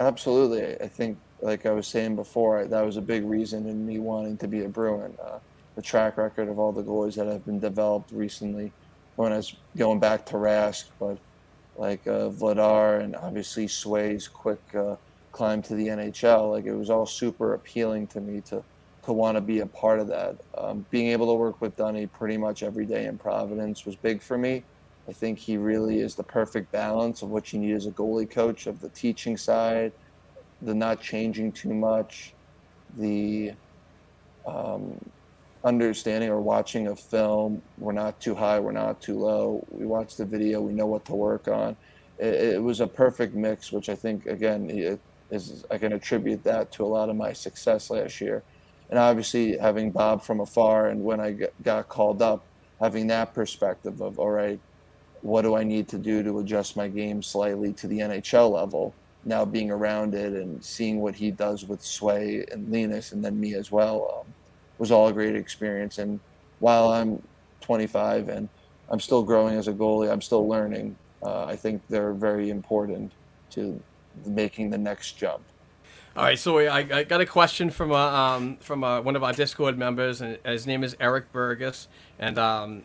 Absolutely. 0.00 0.80
I 0.80 0.88
think, 0.88 1.18
like 1.42 1.66
I 1.66 1.72
was 1.72 1.86
saying 1.86 2.16
before, 2.16 2.64
that 2.64 2.80
was 2.84 2.96
a 2.96 3.02
big 3.02 3.24
reason 3.24 3.66
in 3.66 3.86
me 3.86 3.98
wanting 3.98 4.38
to 4.38 4.48
be 4.48 4.64
a 4.64 4.68
Bruin. 4.68 5.14
Uh, 5.22 5.38
the 5.76 5.82
track 5.82 6.16
record 6.16 6.48
of 6.48 6.58
all 6.58 6.72
the 6.72 6.82
goalies 6.82 7.14
that 7.16 7.26
have 7.26 7.44
been 7.44 7.60
developed 7.60 8.10
recently. 8.10 8.72
When 9.16 9.32
I 9.32 9.36
was 9.36 9.54
going 9.76 10.00
back 10.00 10.24
to 10.26 10.34
Rask, 10.36 10.84
but 10.98 11.18
like 11.76 12.06
uh, 12.06 12.30
Vladar 12.30 13.00
and 13.00 13.14
obviously 13.14 13.68
Sway's 13.68 14.26
quick 14.26 14.62
uh, 14.74 14.96
climb 15.32 15.60
to 15.62 15.74
the 15.74 15.88
NHL, 15.88 16.50
like 16.50 16.64
it 16.64 16.74
was 16.74 16.88
all 16.88 17.06
super 17.06 17.52
appealing 17.54 18.06
to 18.08 18.20
me 18.20 18.40
to 18.42 18.64
to 19.02 19.12
want 19.14 19.36
to 19.36 19.40
be 19.40 19.60
a 19.60 19.66
part 19.66 19.98
of 19.98 20.08
that. 20.08 20.36
Um, 20.56 20.84
being 20.90 21.08
able 21.08 21.26
to 21.28 21.34
work 21.34 21.60
with 21.60 21.76
Dunny 21.76 22.06
pretty 22.06 22.36
much 22.36 22.62
every 22.62 22.84
day 22.84 23.06
in 23.06 23.16
Providence 23.16 23.86
was 23.86 23.96
big 23.96 24.20
for 24.20 24.36
me. 24.36 24.62
I 25.10 25.12
think 25.12 25.40
he 25.40 25.56
really 25.56 25.98
is 25.98 26.14
the 26.14 26.22
perfect 26.22 26.70
balance 26.70 27.22
of 27.22 27.30
what 27.30 27.52
you 27.52 27.58
need 27.58 27.74
as 27.74 27.86
a 27.86 27.90
goalie 27.90 28.30
coach 28.30 28.68
of 28.68 28.80
the 28.80 28.90
teaching 28.90 29.36
side, 29.36 29.90
the 30.62 30.72
not 30.72 31.00
changing 31.00 31.50
too 31.50 31.74
much, 31.74 32.32
the 32.96 33.52
um, 34.46 35.04
understanding 35.64 36.30
or 36.30 36.40
watching 36.40 36.86
a 36.86 36.94
film. 36.94 37.60
We're 37.76 37.90
not 37.90 38.20
too 38.20 38.36
high, 38.36 38.60
we're 38.60 38.70
not 38.70 39.02
too 39.02 39.18
low. 39.18 39.66
We 39.72 39.84
watch 39.84 40.14
the 40.14 40.24
video, 40.24 40.60
we 40.60 40.72
know 40.72 40.86
what 40.86 41.04
to 41.06 41.14
work 41.16 41.48
on. 41.48 41.76
It, 42.20 42.54
it 42.54 42.62
was 42.62 42.78
a 42.78 42.86
perfect 42.86 43.34
mix, 43.34 43.72
which 43.72 43.88
I 43.88 43.96
think, 43.96 44.26
again, 44.26 44.70
is, 45.32 45.64
I 45.72 45.78
can 45.78 45.92
attribute 45.92 46.44
that 46.44 46.70
to 46.74 46.84
a 46.84 46.86
lot 46.86 47.08
of 47.10 47.16
my 47.16 47.32
success 47.32 47.90
last 47.90 48.20
year. 48.20 48.44
And 48.90 48.96
obviously, 48.96 49.58
having 49.58 49.90
Bob 49.90 50.22
from 50.22 50.38
afar, 50.38 50.86
and 50.86 51.02
when 51.02 51.18
I 51.18 51.36
got 51.64 51.88
called 51.88 52.22
up, 52.22 52.44
having 52.78 53.08
that 53.08 53.34
perspective 53.34 54.00
of, 54.00 54.20
all 54.20 54.30
right, 54.30 54.60
what 55.22 55.42
do 55.42 55.54
I 55.54 55.64
need 55.64 55.88
to 55.88 55.98
do 55.98 56.22
to 56.22 56.38
adjust 56.38 56.76
my 56.76 56.88
game 56.88 57.22
slightly 57.22 57.72
to 57.74 57.86
the 57.86 57.98
NHL 57.98 58.50
level? 58.50 58.94
Now 59.24 59.44
being 59.44 59.70
around 59.70 60.14
it 60.14 60.32
and 60.32 60.64
seeing 60.64 61.00
what 61.00 61.14
he 61.14 61.30
does 61.30 61.66
with 61.66 61.82
Sway 61.82 62.44
and 62.50 62.70
Linus, 62.72 63.12
and 63.12 63.22
then 63.24 63.38
me 63.38 63.54
as 63.54 63.70
well, 63.70 64.20
um, 64.20 64.32
was 64.78 64.90
all 64.90 65.08
a 65.08 65.12
great 65.12 65.36
experience. 65.36 65.98
And 65.98 66.20
while 66.58 66.88
I'm 66.88 67.22
25 67.60 68.28
and 68.30 68.48
I'm 68.88 69.00
still 69.00 69.22
growing 69.22 69.56
as 69.56 69.68
a 69.68 69.72
goalie, 69.72 70.10
I'm 70.10 70.22
still 70.22 70.48
learning. 70.48 70.96
Uh, 71.22 71.44
I 71.44 71.54
think 71.54 71.82
they're 71.88 72.14
very 72.14 72.48
important 72.48 73.12
to 73.50 73.80
making 74.24 74.70
the 74.70 74.78
next 74.78 75.18
jump. 75.18 75.42
All 76.16 76.24
right, 76.24 76.38
so 76.38 76.58
I, 76.58 76.78
I 76.78 77.04
got 77.04 77.20
a 77.20 77.26
question 77.26 77.70
from 77.70 77.92
a, 77.92 77.94
um, 77.94 78.56
from 78.56 78.82
a, 78.82 79.00
one 79.00 79.14
of 79.14 79.22
our 79.22 79.32
Discord 79.32 79.78
members, 79.78 80.20
and 80.20 80.38
his 80.44 80.66
name 80.66 80.82
is 80.82 80.96
Eric 80.98 81.30
Burgess, 81.30 81.86
and 82.18 82.36
um, 82.36 82.82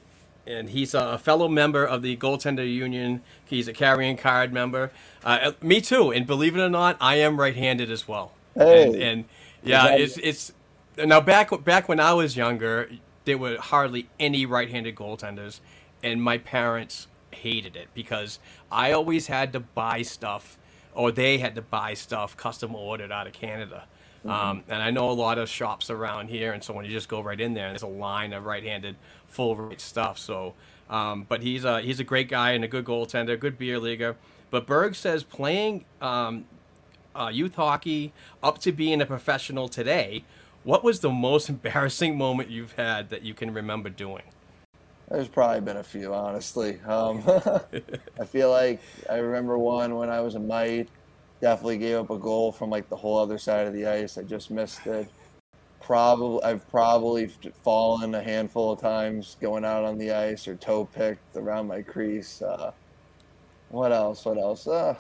and 0.48 0.70
he's 0.70 0.94
a 0.94 1.18
fellow 1.18 1.48
member 1.48 1.86
of 1.86 2.02
the 2.02 2.16
Goaltender 2.18 2.72
Union. 2.72 3.22
He's 3.44 3.68
a 3.68 3.74
carrying 3.74 4.18
card 4.18 4.54
member. 4.54 4.92
Uh, 5.24 5.54
me 5.62 5.82
too, 5.82 6.12
and 6.12 6.28
believe 6.28 6.56
it 6.56 6.62
or 6.62 6.70
not, 6.70 6.98
I 7.00 7.16
am 7.16 7.40
right-handed 7.40 7.90
as 7.90 8.08
well. 8.08 8.34
Hey, 8.54 8.86
and, 8.86 8.96
and 8.96 9.26
yeah, 9.64 9.96
it's 9.96 10.18
it's 10.18 10.54
now 10.98 11.20
back 11.20 11.52
back 11.64 11.90
when 11.90 12.00
I 12.00 12.14
was 12.14 12.38
younger, 12.38 12.90
there 13.26 13.38
were 13.38 13.58
hardly 13.58 14.08
any 14.20 14.46
right-handed 14.46 14.96
goaltenders, 14.96 15.60
and 16.04 16.22
my 16.22 16.38
parents 16.38 17.08
hated 17.32 17.76
it 17.76 17.90
because 17.94 18.40
I 18.72 18.92
always 18.92 19.28
had 19.28 19.52
to 19.54 19.60
buy 19.60 20.04
stuff, 20.04 20.58
or 20.94 21.12
they 21.12 21.40
had 21.40 21.56
to 21.56 21.62
buy 21.62 21.96
stuff 21.96 22.38
custom 22.38 22.76
ordered 22.76 23.12
out 23.12 23.28
of 23.28 23.34
Canada. 23.34 23.86
Mm-hmm. 24.20 24.30
Um, 24.30 24.64
and 24.70 24.82
I 24.82 24.90
know 24.90 25.10
a 25.10 25.14
lot 25.14 25.38
of 25.38 25.50
shops 25.50 25.90
around 25.90 26.30
here, 26.30 26.54
and 26.54 26.64
so 26.64 26.74
when 26.74 26.86
you 26.86 26.92
just 26.92 27.10
go 27.10 27.22
right 27.22 27.40
in 27.40 27.54
there, 27.54 27.70
there's 27.70 27.84
a 27.84 27.88
line 27.88 28.34
of 28.34 28.46
right-handed 28.46 28.96
full 29.36 29.56
rate 29.56 29.82
stuff. 29.82 30.18
So, 30.18 30.54
um, 30.90 31.26
but 31.28 31.42
he's 31.42 31.64
a 31.64 31.82
he's 31.82 32.00
a 32.00 32.04
great 32.04 32.30
guy 32.30 32.52
and 32.52 32.64
a 32.64 32.68
good 32.68 32.86
goaltender, 32.86 33.40
good 33.40 33.58
beer 33.58 33.80
leaguer. 33.80 34.16
But 34.50 34.66
Burgess 34.66 35.24
playing 35.24 35.86
um, 36.02 36.46
uh, 37.16 37.30
youth 37.32 37.56
hockey 37.56 38.14
up 38.42 38.60
to 38.60 38.72
being 38.72 39.02
a 39.02 39.06
professional 39.06 39.68
today 39.68 40.24
what 40.66 40.84
was 40.84 41.00
the 41.00 41.12
most 41.12 41.48
embarrassing 41.50 42.18
moment 42.18 42.50
you've 42.50 42.74
had 42.74 43.10
that 43.12 43.22
you 43.22 43.34
can 43.34 43.54
remember 43.54 43.90
doing? 43.90 44.24
There's 45.10 45.28
probably 45.28 45.62
been 45.62 45.78
a 45.78 45.84
few, 45.84 46.14
honestly. 46.14 46.82
Um, 46.82 47.24
I 48.20 48.26
feel 48.26 48.50
like 48.50 48.82
I 49.10 49.18
remember 49.18 49.58
one 49.58 49.96
when 49.96 50.10
I 50.10 50.20
was 50.20 50.36
a 50.36 50.40
mite. 50.40 50.90
Definitely 51.42 51.78
gave 51.78 51.98
up 51.98 52.10
a 52.10 52.18
goal 52.18 52.52
from 52.52 52.72
like 52.72 52.90
the 52.90 52.96
whole 52.96 53.20
other 53.20 53.38
side 53.38 53.68
of 53.68 53.74
the 53.74 53.86
ice. 53.86 54.18
I 54.18 54.24
just 54.24 54.50
missed 54.50 54.88
it. 54.88 55.08
Probably, 55.86 56.42
I've 56.44 56.68
probably 56.72 57.28
fallen 57.64 58.16
a 58.16 58.24
handful 58.24 58.72
of 58.72 58.82
times 58.82 59.38
going 59.40 59.64
out 59.64 59.84
on 59.84 60.00
the 60.00 60.12
ice 60.14 60.48
or 60.48 60.56
toe 60.56 60.86
picked 60.86 61.36
around 61.36 61.68
my 61.68 61.84
crease. 61.84 62.42
Uh, 62.42 62.72
what 63.70 63.92
else? 63.92 64.26
What 64.26 64.40
else? 64.40 64.66
Uh, 64.66 64.96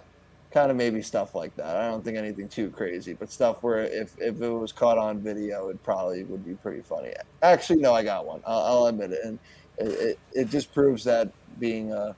kind 0.51 0.69
of 0.69 0.77
maybe 0.77 1.01
stuff 1.01 1.33
like 1.33 1.55
that. 1.55 1.75
I 1.75 1.87
don't 1.87 2.05
think 2.05 2.17
anything 2.17 2.47
too 2.47 2.69
crazy, 2.69 3.13
but 3.13 3.31
stuff 3.31 3.63
where 3.63 3.79
if, 3.79 4.15
if 4.19 4.39
it 4.39 4.47
was 4.47 4.71
caught 4.71 4.99
on 4.99 5.21
video, 5.21 5.69
it 5.69 5.83
probably 5.83 6.23
would 6.23 6.45
be 6.45 6.53
pretty 6.53 6.81
funny. 6.81 7.13
Actually, 7.41 7.81
no, 7.81 7.91
I 7.91 8.03
got 8.03 8.27
one. 8.27 8.41
I'll, 8.45 8.59
I'll 8.59 8.85
admit 8.85 9.11
it, 9.11 9.21
and 9.25 9.39
it, 9.79 9.87
it, 9.87 10.19
it 10.33 10.49
just 10.49 10.71
proves 10.71 11.03
that 11.05 11.31
being 11.59 11.93
a 11.93 12.15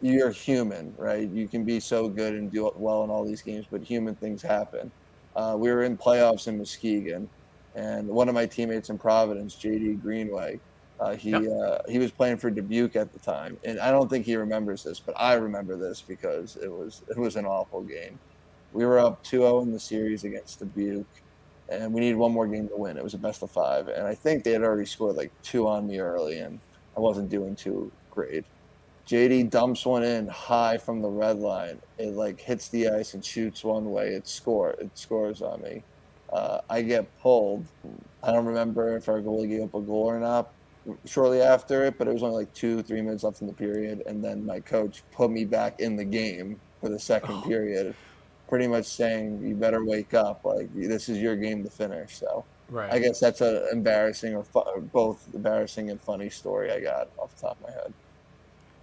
you're 0.00 0.30
human, 0.30 0.94
right? 0.96 1.28
You 1.28 1.46
can 1.48 1.64
be 1.64 1.80
so 1.80 2.08
good 2.08 2.32
and 2.32 2.50
do 2.50 2.72
well 2.76 3.04
in 3.04 3.10
all 3.10 3.26
these 3.26 3.42
games, 3.42 3.66
but 3.70 3.82
human 3.82 4.14
things 4.14 4.40
happen. 4.40 4.90
Uh, 5.36 5.54
we 5.58 5.70
were 5.70 5.82
in 5.82 5.98
playoffs 5.98 6.48
in 6.48 6.56
Muskegon, 6.56 7.28
and 7.74 8.08
one 8.08 8.28
of 8.28 8.34
my 8.34 8.46
teammates 8.46 8.90
in 8.90 8.98
Providence, 8.98 9.54
JD 9.54 10.00
Greenway, 10.02 10.60
uh, 11.00 11.14
he 11.16 11.30
yep. 11.30 11.42
uh, 11.42 11.78
he 11.88 11.98
was 11.98 12.12
playing 12.12 12.36
for 12.36 12.50
Dubuque 12.50 12.96
at 12.96 13.12
the 13.12 13.18
time, 13.18 13.56
and 13.64 13.80
I 13.80 13.90
don't 13.90 14.08
think 14.08 14.24
he 14.24 14.36
remembers 14.36 14.84
this, 14.84 15.00
but 15.00 15.14
I 15.18 15.34
remember 15.34 15.76
this 15.76 16.00
because 16.00 16.56
it 16.56 16.70
was 16.70 17.02
it 17.08 17.18
was 17.18 17.36
an 17.36 17.46
awful 17.46 17.82
game. 17.82 18.18
We 18.72 18.86
were 18.86 18.98
up 18.98 19.22
2-0 19.24 19.62
in 19.62 19.72
the 19.72 19.78
series 19.78 20.24
against 20.24 20.58
Dubuque, 20.58 21.06
and 21.68 21.92
we 21.92 22.00
needed 22.00 22.16
one 22.16 22.32
more 22.32 22.46
game 22.46 22.68
to 22.68 22.76
win. 22.76 22.96
It 22.96 23.04
was 23.04 23.14
a 23.14 23.18
best 23.18 23.42
of 23.42 23.50
five, 23.50 23.88
and 23.88 24.06
I 24.06 24.14
think 24.14 24.44
they 24.44 24.52
had 24.52 24.62
already 24.62 24.86
scored 24.86 25.16
like 25.16 25.32
two 25.42 25.66
on 25.66 25.86
me 25.86 25.98
early, 25.98 26.38
and 26.38 26.60
I 26.96 27.00
wasn't 27.00 27.28
doing 27.28 27.56
too 27.56 27.90
great. 28.10 28.44
JD 29.06 29.50
dumps 29.50 29.84
one 29.84 30.02
in 30.02 30.28
high 30.28 30.78
from 30.78 31.02
the 31.02 31.08
red 31.08 31.38
line. 31.38 31.80
It 31.98 32.14
like 32.14 32.40
hits 32.40 32.68
the 32.68 32.88
ice 32.88 33.14
and 33.14 33.24
shoots 33.24 33.62
one 33.62 33.90
way. 33.90 34.08
It 34.08 34.26
score. 34.26 34.70
It 34.70 34.90
scores 34.94 35.42
on 35.42 35.60
me. 35.62 35.82
Uh, 36.32 36.60
I 36.68 36.82
get 36.82 37.06
pulled. 37.20 37.64
I 38.22 38.32
don't 38.32 38.46
remember 38.46 38.96
if 38.96 39.08
our 39.08 39.20
goalie 39.20 39.48
gave 39.48 39.62
up 39.62 39.74
a 39.74 39.80
goal 39.80 40.04
or 40.04 40.18
not, 40.18 40.50
shortly 41.04 41.40
after 41.40 41.84
it, 41.84 41.98
but 41.98 42.08
it 42.08 42.12
was 42.12 42.22
only 42.22 42.36
like 42.36 42.54
two, 42.54 42.82
three 42.82 43.00
minutes 43.00 43.24
left 43.24 43.40
in 43.40 43.46
the 43.46 43.52
period, 43.52 44.02
and 44.06 44.22
then 44.22 44.44
my 44.44 44.60
coach 44.60 45.02
put 45.12 45.30
me 45.30 45.44
back 45.44 45.80
in 45.80 45.96
the 45.96 46.04
game 46.04 46.60
for 46.80 46.88
the 46.88 46.98
second 46.98 47.36
oh. 47.36 47.42
period, 47.42 47.94
pretty 48.48 48.66
much 48.66 48.86
saying 48.86 49.42
you 49.46 49.54
better 49.54 49.84
wake 49.84 50.14
up, 50.14 50.44
like 50.44 50.68
this 50.74 51.08
is 51.08 51.18
your 51.18 51.36
game 51.36 51.62
to 51.64 51.70
finish. 51.70 52.16
So 52.16 52.44
right. 52.68 52.92
I 52.92 52.98
guess 52.98 53.20
that's 53.20 53.40
an 53.40 53.66
embarrassing 53.72 54.34
or 54.34 54.44
fu- 54.44 54.80
both 54.92 55.26
embarrassing 55.34 55.90
and 55.90 56.00
funny 56.00 56.30
story 56.30 56.70
I 56.70 56.80
got 56.80 57.08
off 57.18 57.34
the 57.36 57.42
top 57.42 57.56
of 57.60 57.68
my 57.68 57.72
head. 57.72 57.92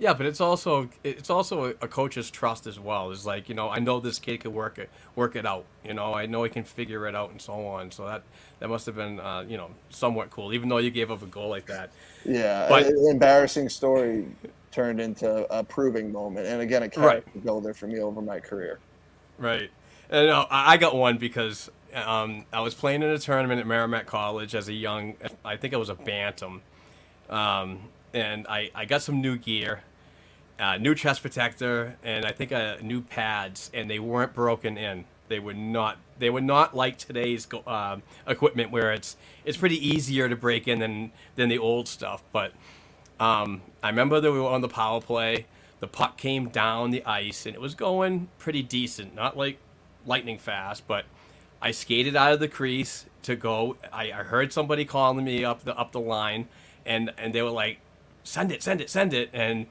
Yeah, 0.01 0.15
but 0.15 0.25
it's 0.25 0.41
also 0.41 0.89
it's 1.03 1.29
also 1.29 1.75
a 1.79 1.87
coach's 1.87 2.31
trust 2.31 2.65
as 2.65 2.79
well. 2.79 3.11
It's 3.11 3.23
like 3.23 3.47
you 3.47 3.53
know 3.53 3.69
I 3.69 3.77
know 3.77 3.99
this 3.99 4.17
kid 4.17 4.39
can 4.39 4.51
work 4.51 4.79
it 4.79 4.89
work 5.15 5.35
it 5.35 5.45
out. 5.45 5.65
You 5.85 5.93
know 5.93 6.15
I 6.15 6.25
know 6.25 6.41
he 6.43 6.49
can 6.49 6.63
figure 6.63 7.07
it 7.07 7.13
out 7.13 7.29
and 7.29 7.39
so 7.39 7.67
on. 7.67 7.91
So 7.91 8.07
that 8.07 8.23
that 8.57 8.67
must 8.67 8.87
have 8.87 8.95
been 8.95 9.19
uh, 9.19 9.45
you 9.47 9.57
know 9.57 9.69
somewhat 9.91 10.31
cool, 10.31 10.53
even 10.53 10.69
though 10.69 10.79
you 10.79 10.89
gave 10.89 11.11
up 11.11 11.21
a 11.21 11.27
goal 11.27 11.49
like 11.49 11.67
that. 11.67 11.91
Yeah, 12.25 12.65
but, 12.67 12.87
an 12.87 13.09
embarrassing 13.11 13.69
story 13.69 14.25
turned 14.71 14.99
into 14.99 15.45
a 15.55 15.63
proving 15.63 16.11
moment, 16.11 16.47
and 16.47 16.61
again, 16.63 16.81
a 16.81 16.89
character 16.89 17.29
right. 17.31 17.43
builder 17.43 17.75
for 17.75 17.85
me 17.85 17.99
over 17.99 18.23
my 18.23 18.39
career. 18.39 18.79
Right, 19.37 19.69
and 20.09 20.29
uh, 20.31 20.47
I 20.49 20.77
got 20.77 20.95
one 20.95 21.19
because 21.19 21.69
um, 21.93 22.45
I 22.51 22.61
was 22.61 22.73
playing 22.73 23.03
in 23.03 23.09
a 23.09 23.19
tournament 23.19 23.59
at 23.59 23.67
Merrimack 23.67 24.07
College 24.07 24.55
as 24.55 24.67
a 24.67 24.73
young, 24.73 25.13
I 25.45 25.57
think 25.57 25.75
I 25.75 25.77
was 25.77 25.89
a 25.89 25.95
bantam. 25.95 26.63
Um, 27.29 27.81
and 28.13 28.47
I, 28.47 28.71
I 28.75 28.85
got 28.85 29.03
some 29.03 29.21
new 29.21 29.37
gear 29.37 29.83
uh, 30.61 30.77
new 30.77 30.93
chest 30.93 31.21
protector, 31.21 31.97
and 32.03 32.23
I 32.23 32.31
think 32.31 32.51
uh, 32.51 32.75
new 32.81 33.01
pads, 33.01 33.71
and 33.73 33.89
they 33.89 33.99
weren't 33.99 34.33
broken 34.33 34.77
in. 34.77 35.05
They 35.27 35.39
were 35.39 35.55
not. 35.55 35.97
They 36.19 36.29
were 36.29 36.41
not 36.41 36.75
like 36.75 36.99
today's 36.99 37.47
uh, 37.65 37.97
equipment, 38.27 38.69
where 38.69 38.93
it's 38.93 39.17
it's 39.43 39.57
pretty 39.57 39.85
easier 39.85 40.29
to 40.29 40.35
break 40.35 40.67
in 40.67 40.79
than 40.79 41.11
than 41.35 41.49
the 41.49 41.57
old 41.57 41.87
stuff. 41.87 42.23
But 42.31 42.53
um, 43.19 43.61
I 43.81 43.89
remember 43.89 44.21
that 44.21 44.31
we 44.31 44.39
were 44.39 44.49
on 44.49 44.61
the 44.61 44.69
power 44.69 45.01
play. 45.01 45.47
The 45.79 45.87
puck 45.87 46.17
came 46.17 46.49
down 46.49 46.91
the 46.91 47.03
ice, 47.05 47.47
and 47.47 47.55
it 47.55 47.61
was 47.61 47.73
going 47.73 48.29
pretty 48.37 48.61
decent. 48.61 49.15
Not 49.15 49.35
like 49.35 49.57
lightning 50.05 50.37
fast, 50.37 50.87
but 50.87 51.05
I 51.59 51.71
skated 51.71 52.15
out 52.15 52.33
of 52.33 52.39
the 52.39 52.47
crease 52.47 53.05
to 53.23 53.35
go. 53.35 53.77
I, 53.91 54.11
I 54.11 54.23
heard 54.23 54.53
somebody 54.53 54.85
calling 54.85 55.25
me 55.25 55.43
up 55.43 55.63
the 55.63 55.75
up 55.75 55.91
the 55.91 55.99
line, 55.99 56.49
and 56.85 57.11
and 57.17 57.33
they 57.33 57.41
were 57.41 57.49
like, 57.49 57.79
"Send 58.23 58.51
it, 58.51 58.61
send 58.61 58.79
it, 58.79 58.91
send 58.91 59.11
it," 59.11 59.31
and 59.33 59.65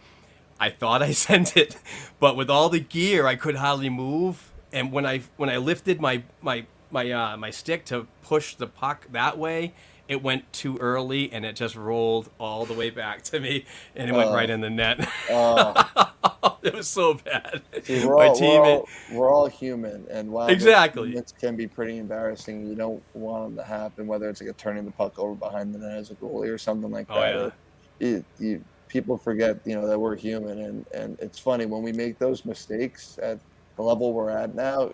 I 0.61 0.69
thought 0.69 1.03
I 1.03 1.13
sent 1.27 1.57
it, 1.57 1.77
but 2.21 2.37
with 2.37 2.51
all 2.51 2.69
the 2.69 2.81
gear, 2.81 3.27
I 3.27 3.35
could 3.35 3.57
hardly 3.57 3.89
move. 3.89 4.53
And 4.73 4.93
when 4.93 5.05
I 5.07 5.23
when 5.37 5.51
I 5.51 5.57
lifted 5.57 6.01
my 6.01 6.23
my 6.41 6.67
my 6.91 7.11
uh, 7.11 7.37
my 7.37 7.51
stick 7.51 7.85
to 7.87 8.07
push 8.23 8.55
the 8.55 8.67
puck 8.69 9.07
that 9.11 9.39
way, 9.39 9.73
it 10.07 10.23
went 10.23 10.53
too 10.53 10.77
early 10.79 11.33
and 11.33 11.45
it 11.45 11.57
just 11.57 11.77
rolled 11.77 12.31
all 12.39 12.67
the 12.67 12.75
way 12.75 12.91
back 12.91 13.23
to 13.23 13.41
me, 13.41 13.65
and 13.97 14.11
it 14.11 14.13
went 14.13 14.31
uh, 14.31 14.35
right 14.35 14.51
in 14.51 14.61
the 14.61 14.71
net. 14.71 15.09
uh, 15.31 15.85
it 16.63 16.75
was 16.75 16.89
so 16.89 17.15
bad. 17.15 17.63
See, 17.83 18.07
we're, 18.07 18.17
all, 18.27 18.41
we're, 18.41 18.61
all, 18.61 18.89
we're 19.13 19.33
all 19.33 19.47
human, 19.47 20.07
and 20.11 20.31
while 20.31 20.49
exactly 20.49 21.17
it 21.17 21.33
can 21.41 21.57
be 21.57 21.67
pretty 21.67 21.99
embarrassing, 21.99 22.67
you 22.67 22.75
don't 22.75 23.03
want 23.15 23.45
them 23.45 23.57
to 23.57 23.65
happen. 23.65 24.07
Whether 24.07 24.29
it's 24.29 24.41
like 24.41 24.51
a 24.51 24.53
turning 24.55 24.85
the 24.85 24.91
puck 24.91 25.19
over 25.19 25.35
behind 25.35 25.75
the 25.75 25.79
net 25.79 25.97
as 25.97 26.11
a 26.11 26.15
goalie 26.17 26.49
or 26.49 26.59
something 26.59 26.91
like 26.91 27.07
oh, 27.09 27.21
that. 27.21 27.53
Yeah. 27.99 28.09
It, 28.09 28.25
you, 28.39 28.65
people 28.91 29.17
forget, 29.17 29.59
you 29.65 29.75
know, 29.75 29.87
that 29.87 29.99
we're 29.99 30.17
human, 30.17 30.61
and 30.61 30.87
and 30.93 31.19
it's 31.21 31.39
funny 31.39 31.65
when 31.65 31.83
we 31.83 31.93
make 31.93 32.19
those 32.19 32.45
mistakes 32.45 33.19
at 33.23 33.39
the 33.77 33.83
level 33.83 34.13
we're 34.13 34.31
at 34.31 34.55
now. 34.55 34.91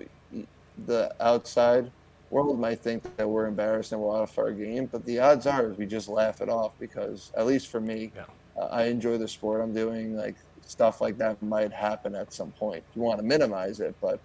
The 0.86 1.14
outside 1.20 1.90
world 2.30 2.60
might 2.60 2.80
think 2.80 3.16
that 3.16 3.28
we're 3.28 3.46
embarrassed 3.46 3.92
and 3.92 4.00
we're 4.00 4.14
out 4.14 4.28
of 4.28 4.38
our 4.38 4.52
game, 4.52 4.86
but 4.86 5.04
the 5.06 5.18
odds 5.18 5.46
are 5.46 5.68
we 5.70 5.86
just 5.86 6.08
laugh 6.08 6.40
it 6.40 6.48
off 6.48 6.72
because, 6.78 7.32
at 7.36 7.46
least 7.46 7.68
for 7.68 7.80
me, 7.80 8.12
yeah. 8.14 8.24
uh, 8.60 8.66
I 8.66 8.84
enjoy 8.84 9.16
the 9.16 9.28
sport 9.28 9.60
I'm 9.62 9.74
doing. 9.74 10.16
Like 10.16 10.36
stuff 10.66 11.00
like 11.00 11.16
that 11.18 11.42
might 11.42 11.72
happen 11.72 12.14
at 12.14 12.32
some 12.32 12.50
point. 12.52 12.84
You 12.94 13.02
want 13.02 13.18
to 13.18 13.24
minimize 13.24 13.80
it, 13.80 13.94
but 14.00 14.20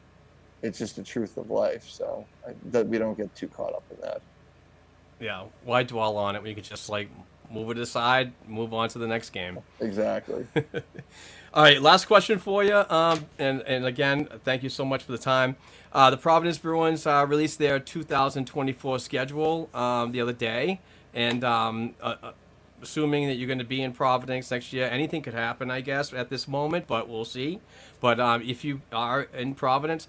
it's 0.61 0.77
just 0.77 0.95
the 0.95 1.03
truth 1.03 1.37
of 1.37 1.49
life. 1.49 1.87
So 1.87 2.25
I, 2.47 2.53
that 2.71 2.87
we 2.87 2.97
don't 2.97 3.17
get 3.17 3.33
too 3.35 3.47
caught 3.47 3.73
up 3.73 3.83
in 3.91 4.01
that. 4.01 4.21
Yeah, 5.19 5.45
why 5.63 5.83
dwell 5.83 6.17
on 6.17 6.35
it 6.35 6.41
when 6.41 6.49
you 6.49 6.55
could 6.55 6.63
just 6.63 6.89
like 6.89 7.09
move 7.51 7.71
it 7.71 7.77
aside, 7.77 8.33
move 8.47 8.73
on 8.73 8.89
to 8.89 8.99
the 8.99 9.07
next 9.07 9.31
game. 9.31 9.59
Exactly. 9.79 10.45
All 11.53 11.63
right, 11.63 11.81
last 11.81 12.05
question 12.05 12.39
for 12.39 12.63
you. 12.63 12.77
Um, 12.89 13.25
and 13.37 13.61
and 13.63 13.85
again, 13.85 14.27
thank 14.45 14.63
you 14.63 14.69
so 14.69 14.85
much 14.85 15.03
for 15.03 15.11
the 15.11 15.17
time. 15.17 15.57
Uh, 15.91 16.09
the 16.09 16.17
Providence 16.17 16.57
Bruins 16.57 17.05
uh, 17.05 17.25
released 17.27 17.59
their 17.59 17.79
2024 17.79 18.99
schedule 18.99 19.69
um, 19.73 20.13
the 20.13 20.21
other 20.21 20.33
day, 20.33 20.79
and 21.13 21.43
um, 21.43 21.93
uh, 22.01 22.15
uh, 22.23 22.31
assuming 22.81 23.27
that 23.27 23.35
you're 23.35 23.47
going 23.47 23.59
to 23.59 23.65
be 23.65 23.81
in 23.81 23.91
Providence 23.91 24.49
next 24.49 24.71
year, 24.71 24.87
anything 24.87 25.21
could 25.21 25.33
happen, 25.33 25.69
I 25.69 25.81
guess, 25.81 26.13
at 26.13 26.29
this 26.29 26.47
moment, 26.47 26.87
but 26.87 27.09
we'll 27.09 27.25
see. 27.25 27.59
But 27.99 28.19
um, 28.21 28.41
if 28.41 28.63
you 28.63 28.81
are 28.93 29.23
in 29.33 29.53
Providence, 29.53 30.07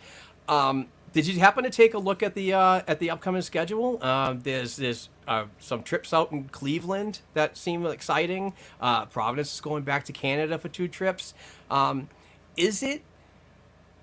um, 0.49 0.87
did 1.13 1.27
you 1.27 1.39
happen 1.41 1.65
to 1.65 1.71
take 1.71 1.95
a 1.95 1.99
look 1.99 2.23
at 2.23 2.35
the 2.35 2.55
uh, 2.55 2.83
at 2.89 2.99
the 2.99 3.11
upcoming 3.11 3.43
schedule? 3.43 3.99
Uh, 4.01 4.35
there's 4.37 4.77
there's 4.77 5.09
uh, 5.29 5.45
some 5.59 5.83
trips 5.83 6.13
out 6.13 6.33
in 6.33 6.45
Cleveland 6.45 7.21
that 7.35 7.57
seem 7.57 7.85
exciting. 7.87 8.55
Uh, 8.81 9.07
Providence 9.07 9.55
is 9.55 9.61
going 9.61 9.83
back 9.83 10.05
to 10.05 10.13
Canada 10.13 10.59
for 10.59 10.69
two 10.69 10.89
trips. 10.89 11.35
Um, 11.71 12.09
is 12.57 12.83
it 12.83 13.03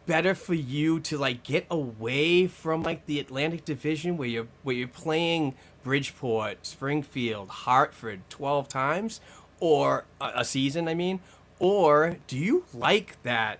better 0.05 0.33
for 0.33 0.53
you 0.53 0.99
to 0.99 1.17
like 1.17 1.43
get 1.43 1.65
away 1.69 2.47
from 2.47 2.83
like 2.83 3.05
the 3.05 3.19
Atlantic 3.19 3.65
Division 3.65 4.17
where 4.17 4.27
you're 4.27 4.47
where 4.63 4.75
you're 4.75 4.87
playing 4.87 5.55
Bridgeport, 5.83 6.65
Springfield, 6.65 7.49
Hartford 7.49 8.21
twelve 8.29 8.67
times, 8.67 9.19
or 9.59 10.05
a, 10.21 10.31
a 10.37 10.45
season? 10.45 10.87
I 10.87 10.93
mean, 10.93 11.21
or 11.57 12.17
do 12.27 12.37
you 12.37 12.65
like 12.73 13.21
that? 13.23 13.59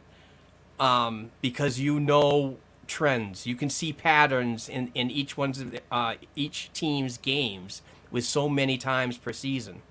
Um, 0.80 1.32
because 1.42 1.78
you 1.78 2.00
know 2.00 2.58
trends. 2.90 3.48
You 3.48 3.56
can 3.56 3.70
see 3.70 3.94
patterns 3.94 4.68
in, 4.68 4.92
in 4.94 5.10
each 5.10 5.38
one's 5.38 5.64
uh, 5.92 6.16
each 6.36 6.72
team's 6.74 7.18
games 7.18 7.82
with 8.12 8.26
so 8.26 8.50
many 8.50 8.78
times 8.78 9.18
per 9.18 9.32
season. 9.32 9.82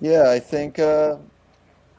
Yeah, 0.00 0.30
I 0.30 0.40
think 0.40 0.78
uh, 0.78 1.16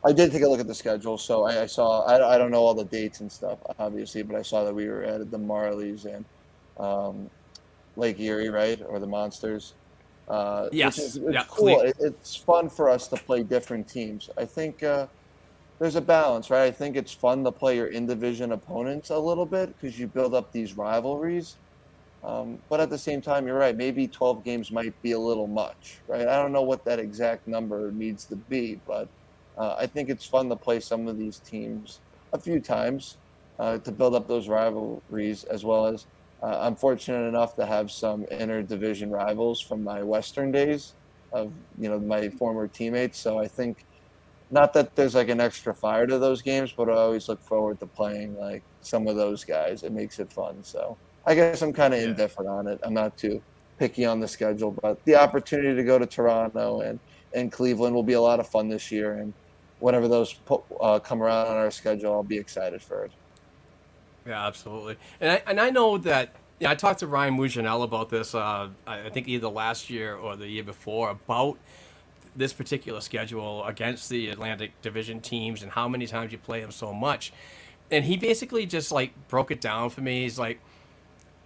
I 0.04 0.12
did 0.12 0.32
take 0.32 0.42
a 0.42 0.48
look 0.50 0.60
at 0.60 0.68
the 0.68 0.76
schedule. 0.76 1.18
So 1.18 1.46
I, 1.46 1.62
I 1.62 1.66
saw 1.68 2.04
I, 2.06 2.36
I 2.36 2.38
don't 2.38 2.52
know 2.52 2.62
all 2.62 2.74
the 2.74 2.84
dates 2.84 3.22
and 3.22 3.32
stuff 3.32 3.60
obviously, 3.80 4.24
but 4.24 4.36
I 4.36 4.42
saw 4.42 4.66
that 4.66 4.74
we 4.74 4.88
were 4.88 5.04
at 5.04 5.32
the 5.32 5.40
Marlies 5.40 6.06
and 6.06 6.26
um, 6.78 7.30
Lake 7.96 8.20
Erie, 8.20 8.50
right, 8.50 8.82
or 8.86 9.00
the 9.00 9.08
Monsters. 9.08 9.76
Uh, 10.28 10.68
yes, 10.72 10.98
it's, 10.98 11.16
it's 11.16 11.34
yeah, 11.34 11.46
cool. 11.48 11.80
It, 11.82 11.96
it's 12.00 12.36
fun 12.36 12.70
for 12.70 12.90
us 12.90 13.08
to 13.10 13.16
play 13.16 13.44
different 13.44 13.88
teams. 13.88 14.30
I 14.38 14.46
think. 14.46 14.84
There's 15.82 15.98
a 15.98 16.02
balance, 16.02 16.52
right? 16.52 16.66
I 16.66 16.72
think 16.72 16.96
it's 16.96 17.12
fun 17.14 17.44
to 17.44 17.52
play 17.52 17.78
your 17.78 17.88
in 17.88 18.06
division 18.06 18.54
opponents 18.54 19.10
a 19.10 19.20
little 19.20 19.48
bit 19.48 19.70
because 19.70 20.00
you 20.00 20.08
build 20.08 20.36
up 20.36 20.54
these 20.54 20.78
rivalries. 20.78 21.58
Um, 22.24 22.60
but 22.70 22.82
at 22.82 22.92
the 22.92 23.00
same 23.00 23.22
time, 23.22 23.48
you're 23.48 23.58
right. 23.58 23.76
Maybe 23.76 24.08
12 24.08 24.44
games 24.46 24.72
might 24.72 24.94
be 25.02 25.14
a 25.14 25.20
little 25.20 25.48
much, 25.48 26.04
right? 26.08 26.28
I 26.28 26.42
don't 26.42 26.54
know 26.54 26.64
what 26.64 26.86
that 26.86 27.00
exact 27.00 27.48
number 27.48 27.92
needs 27.92 28.28
to 28.28 28.38
be, 28.38 28.82
but 28.88 29.10
uh, 29.58 29.76
I 29.80 29.88
think 29.88 30.10
it's 30.10 30.26
fun 30.26 30.50
to 30.50 30.58
play 30.58 30.82
some 30.82 31.08
of 31.08 31.18
these 31.18 31.40
teams 31.40 32.02
a 32.34 32.40
few 32.40 32.62
times 32.62 33.18
uh, 33.60 33.80
to 33.80 33.92
build 33.92 34.16
up 34.16 34.28
those 34.28 34.50
rivalries, 34.50 35.46
as 35.46 35.66
well 35.66 35.88
as 35.88 36.08
uh, 36.44 36.60
I'm 36.62 36.76
fortunate 36.76 37.28
enough 37.28 37.56
to 37.56 37.66
have 37.66 37.92
some 37.92 38.26
inter-division 38.32 39.12
rivals 39.12 39.62
from 39.62 39.84
my 39.84 40.04
Western 40.04 40.52
days 40.52 40.96
of 41.34 41.54
you 41.78 41.90
know 41.90 42.00
my 42.00 42.30
former 42.30 42.68
teammates. 42.68 43.20
So 43.20 43.40
I 43.40 43.48
think 43.48 43.86
not 44.52 44.74
that 44.74 44.96
there's 44.96 45.16
like 45.16 45.30
an 45.30 45.40
extra 45.40 45.74
fire 45.74 46.06
to 46.06 46.20
those 46.20 46.42
games, 46.42 46.74
but 46.76 46.90
I 46.90 46.94
always 46.94 47.30
look 47.30 47.42
forward 47.42 47.80
to 47.80 47.88
playing 47.88 48.38
like 48.38 48.64
some 48.82 49.08
of 49.08 49.16
those 49.16 49.44
guys. 49.44 49.84
It 49.84 49.94
makes 49.94 50.20
it 50.20 50.32
fun. 50.32 50.64
So 50.64 50.98
I 51.26 51.36
guess 51.36 51.62
I'm 51.62 51.74
kind 51.74 51.94
of 51.94 52.02
yeah. 52.02 52.08
indifferent 52.08 52.50
on 52.50 52.68
it. 52.68 52.80
I'm 52.84 52.94
not 52.94 53.18
too 53.18 53.42
picky 53.80 54.06
on 54.06 54.20
the 54.20 54.28
schedule, 54.28 54.72
but 54.72 55.04
the 55.06 55.16
opportunity 55.16 55.74
to 55.76 55.84
go 55.84 55.98
to 55.98 56.06
Toronto 56.06 56.82
and, 56.82 57.00
and 57.34 57.52
Cleveland 57.52 57.96
will 57.96 58.04
be 58.04 58.14
a 58.14 58.22
lot 58.22 58.40
of 58.40 58.48
fun 58.48 58.68
this 58.68 58.92
year. 58.92 59.14
And 59.14 59.34
whenever 59.80 60.08
those 60.08 60.36
uh, 60.82 61.00
come 61.00 61.24
around 61.24 61.48
on 61.48 61.58
our 61.58 61.72
schedule, 61.72 62.14
I'll 62.14 62.24
be 62.24 62.38
excited 62.38 62.82
for 62.82 63.06
it. 63.06 63.12
Yeah, 64.28 64.46
absolutely. 64.46 64.98
And 65.20 65.32
I, 65.32 65.44
and 65.48 65.60
I 65.60 65.70
know 65.70 65.98
that 66.00 66.36
yeah, 66.60 66.70
I 66.70 66.76
talked 66.76 67.00
to 67.00 67.08
Ryan 67.08 67.36
Mougenel 67.36 67.84
about 67.84 68.10
this. 68.10 68.36
Uh, 68.36 68.70
I 68.86 69.10
think 69.10 69.28
either 69.28 69.48
last 69.48 69.90
year 69.90 70.16
or 70.16 70.36
the 70.36 70.48
year 70.48 70.64
before 70.64 71.10
about 71.10 71.58
this 72.36 72.54
particular 72.54 73.02
schedule 73.02 73.64
against 73.66 74.10
the 74.10 74.30
Atlantic 74.30 74.80
Division 74.82 75.20
teams 75.22 75.64
and 75.64 75.72
how 75.72 75.88
many 75.88 76.08
times 76.08 76.32
you 76.32 76.38
play 76.38 76.62
them 76.62 76.72
so 76.72 76.94
much. 76.94 77.34
And 77.90 78.06
he 78.06 78.18
basically 78.18 78.66
just 78.66 78.92
like 78.92 79.12
broke 79.28 79.52
it 79.52 79.60
down 79.60 79.90
for 79.90 80.02
me. 80.02 80.24
He's 80.24 80.40
like, 80.40 80.60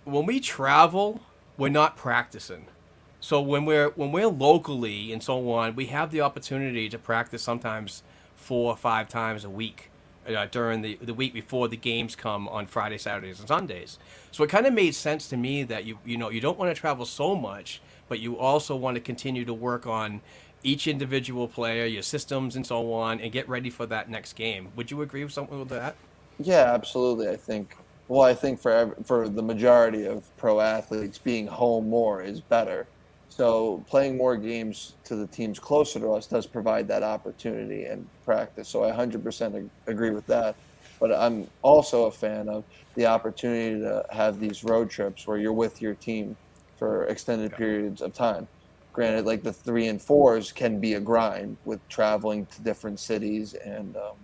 when 0.04 0.26
we 0.26 0.40
travel, 0.40 1.22
we're 1.58 1.70
not 1.70 1.98
practicing. 1.98 2.68
So 3.20 3.42
when 3.42 3.66
we're 3.66 3.90
when 3.90 4.12
we're 4.12 4.28
locally 4.28 5.12
and 5.12 5.24
so 5.24 5.52
on, 5.52 5.76
we 5.76 5.88
have 5.88 6.12
the 6.12 6.22
opportunity 6.22 6.88
to 6.90 7.00
practice 7.00 7.42
sometimes 7.42 8.04
four 8.36 8.72
or 8.72 8.78
five 8.78 9.10
times 9.10 9.44
a 9.44 9.50
week 9.50 9.90
uh, 10.28 10.46
during 10.52 10.82
the 10.84 10.98
the 11.02 11.14
week 11.14 11.34
before 11.34 11.68
the 11.68 11.78
games 11.78 12.16
come 12.16 12.48
on 12.48 12.68
Friday, 12.68 13.00
Saturdays, 13.00 13.40
and 13.40 13.48
Sundays. 13.48 13.98
So 14.32 14.44
it 14.44 14.50
kind 14.50 14.68
of 14.68 14.74
made 14.74 14.94
sense 14.94 15.28
to 15.30 15.38
me 15.38 15.64
that 15.64 15.86
you 15.86 15.98
you 16.06 16.18
know 16.18 16.30
you 16.30 16.40
don't 16.40 16.60
want 16.60 16.74
to 16.76 16.80
travel 16.80 17.06
so 17.06 17.36
much, 17.36 17.82
but 18.08 18.20
you 18.20 18.38
also 18.38 18.76
want 18.76 18.96
to 18.96 19.02
continue 19.02 19.46
to 19.46 19.54
work 19.54 19.88
on 19.88 20.22
each 20.66 20.88
individual 20.88 21.48
player, 21.48 21.86
your 21.86 22.02
systems, 22.02 22.56
and 22.56 22.66
so 22.66 22.92
on, 22.92 23.22
and 23.22 23.32
get 23.32 23.48
ready 23.48 23.70
for 23.70 23.86
that 23.86 24.10
next 24.10 24.34
game. 24.34 24.70
Would 24.76 24.90
you 24.92 25.02
agree 25.04 25.24
with 25.24 25.32
something 25.32 25.60
with 25.60 25.70
that? 25.70 25.96
Yeah, 26.40 26.74
absolutely. 26.74 27.30
I 27.30 27.38
think. 27.38 27.78
Well, 28.08 28.22
I 28.22 28.34
think 28.34 28.60
for 28.60 28.96
for 29.06 29.30
the 29.30 29.44
majority 29.44 30.06
of 30.06 30.26
pro 30.38 30.60
athletes, 30.60 31.18
being 31.18 31.48
home 31.48 31.90
more 31.90 32.22
is 32.22 32.42
better. 32.42 32.88
So 33.30 33.84
playing 33.90 34.18
more 34.18 34.38
games 34.38 34.94
to 35.06 35.16
the 35.16 35.28
teams 35.28 35.60
closer 35.60 36.00
to 36.00 36.12
us 36.12 36.26
does 36.26 36.46
provide 36.46 36.88
that 36.88 37.04
opportunity 37.04 37.86
and 37.86 38.08
practice. 38.24 38.70
So 38.70 38.84
I 38.84 38.92
100% 38.92 39.70
agree 39.88 40.12
with 40.12 40.26
that. 40.28 40.56
But 41.00 41.12
I'm 41.12 41.48
also 41.62 42.06
a 42.06 42.12
fan 42.12 42.48
of 42.48 42.64
the 42.96 43.08
opportunity 43.08 43.82
to 43.82 44.06
have 44.10 44.40
these 44.40 44.64
road 44.64 44.90
trips 44.90 45.28
where 45.28 45.38
you're 45.38 45.52
with 45.52 45.82
your 45.82 45.96
team 45.96 46.38
for 46.78 47.06
extended 47.08 47.52
periods 47.54 48.02
of 48.02 48.14
time 48.14 48.48
granted 48.96 49.26
like 49.26 49.44
the 49.44 49.52
three 49.52 49.88
and 49.88 50.02
fours 50.02 50.54
can 50.54 50.80
be 50.80 50.94
a 50.94 51.00
grind 51.00 51.58
with 51.66 51.86
traveling 51.90 52.46
to 52.48 52.62
different 52.62 52.98
cities 53.00 53.54
and 53.54 53.98
um, 53.98 54.16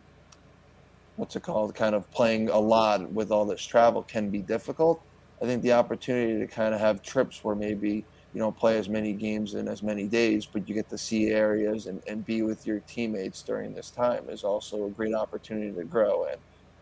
what's 1.17 1.35
it 1.35 1.43
called? 1.43 1.75
Kind 1.75 1.93
of 1.93 2.09
playing 2.11 2.49
a 2.49 2.57
lot 2.57 3.11
with 3.11 3.31
all 3.31 3.45
this 3.45 3.63
travel 3.63 4.01
can 4.01 4.29
be 4.29 4.39
difficult. 4.39 5.03
I 5.41 5.45
think 5.45 5.61
the 5.61 5.73
opportunity 5.73 6.39
to 6.39 6.47
kind 6.47 6.73
of 6.73 6.79
have 6.79 7.03
trips 7.03 7.43
where 7.43 7.55
maybe 7.55 8.05
you 8.33 8.39
don't 8.39 8.55
play 8.55 8.77
as 8.77 8.87
many 8.87 9.11
games 9.11 9.55
in 9.55 9.67
as 9.67 9.83
many 9.83 10.07
days 10.07 10.45
but 10.45 10.69
you 10.69 10.73
get 10.73 10.89
to 10.89 10.97
see 10.97 11.31
areas 11.31 11.87
and, 11.87 12.01
and 12.07 12.25
be 12.25 12.43
with 12.43 12.65
your 12.65 12.79
teammates 12.87 13.41
during 13.41 13.73
this 13.73 13.91
time 13.91 14.29
is 14.29 14.45
also 14.45 14.85
a 14.85 14.89
great 14.89 15.13
opportunity 15.13 15.73
to 15.73 15.83
grow. 15.83 16.25
And 16.25 16.39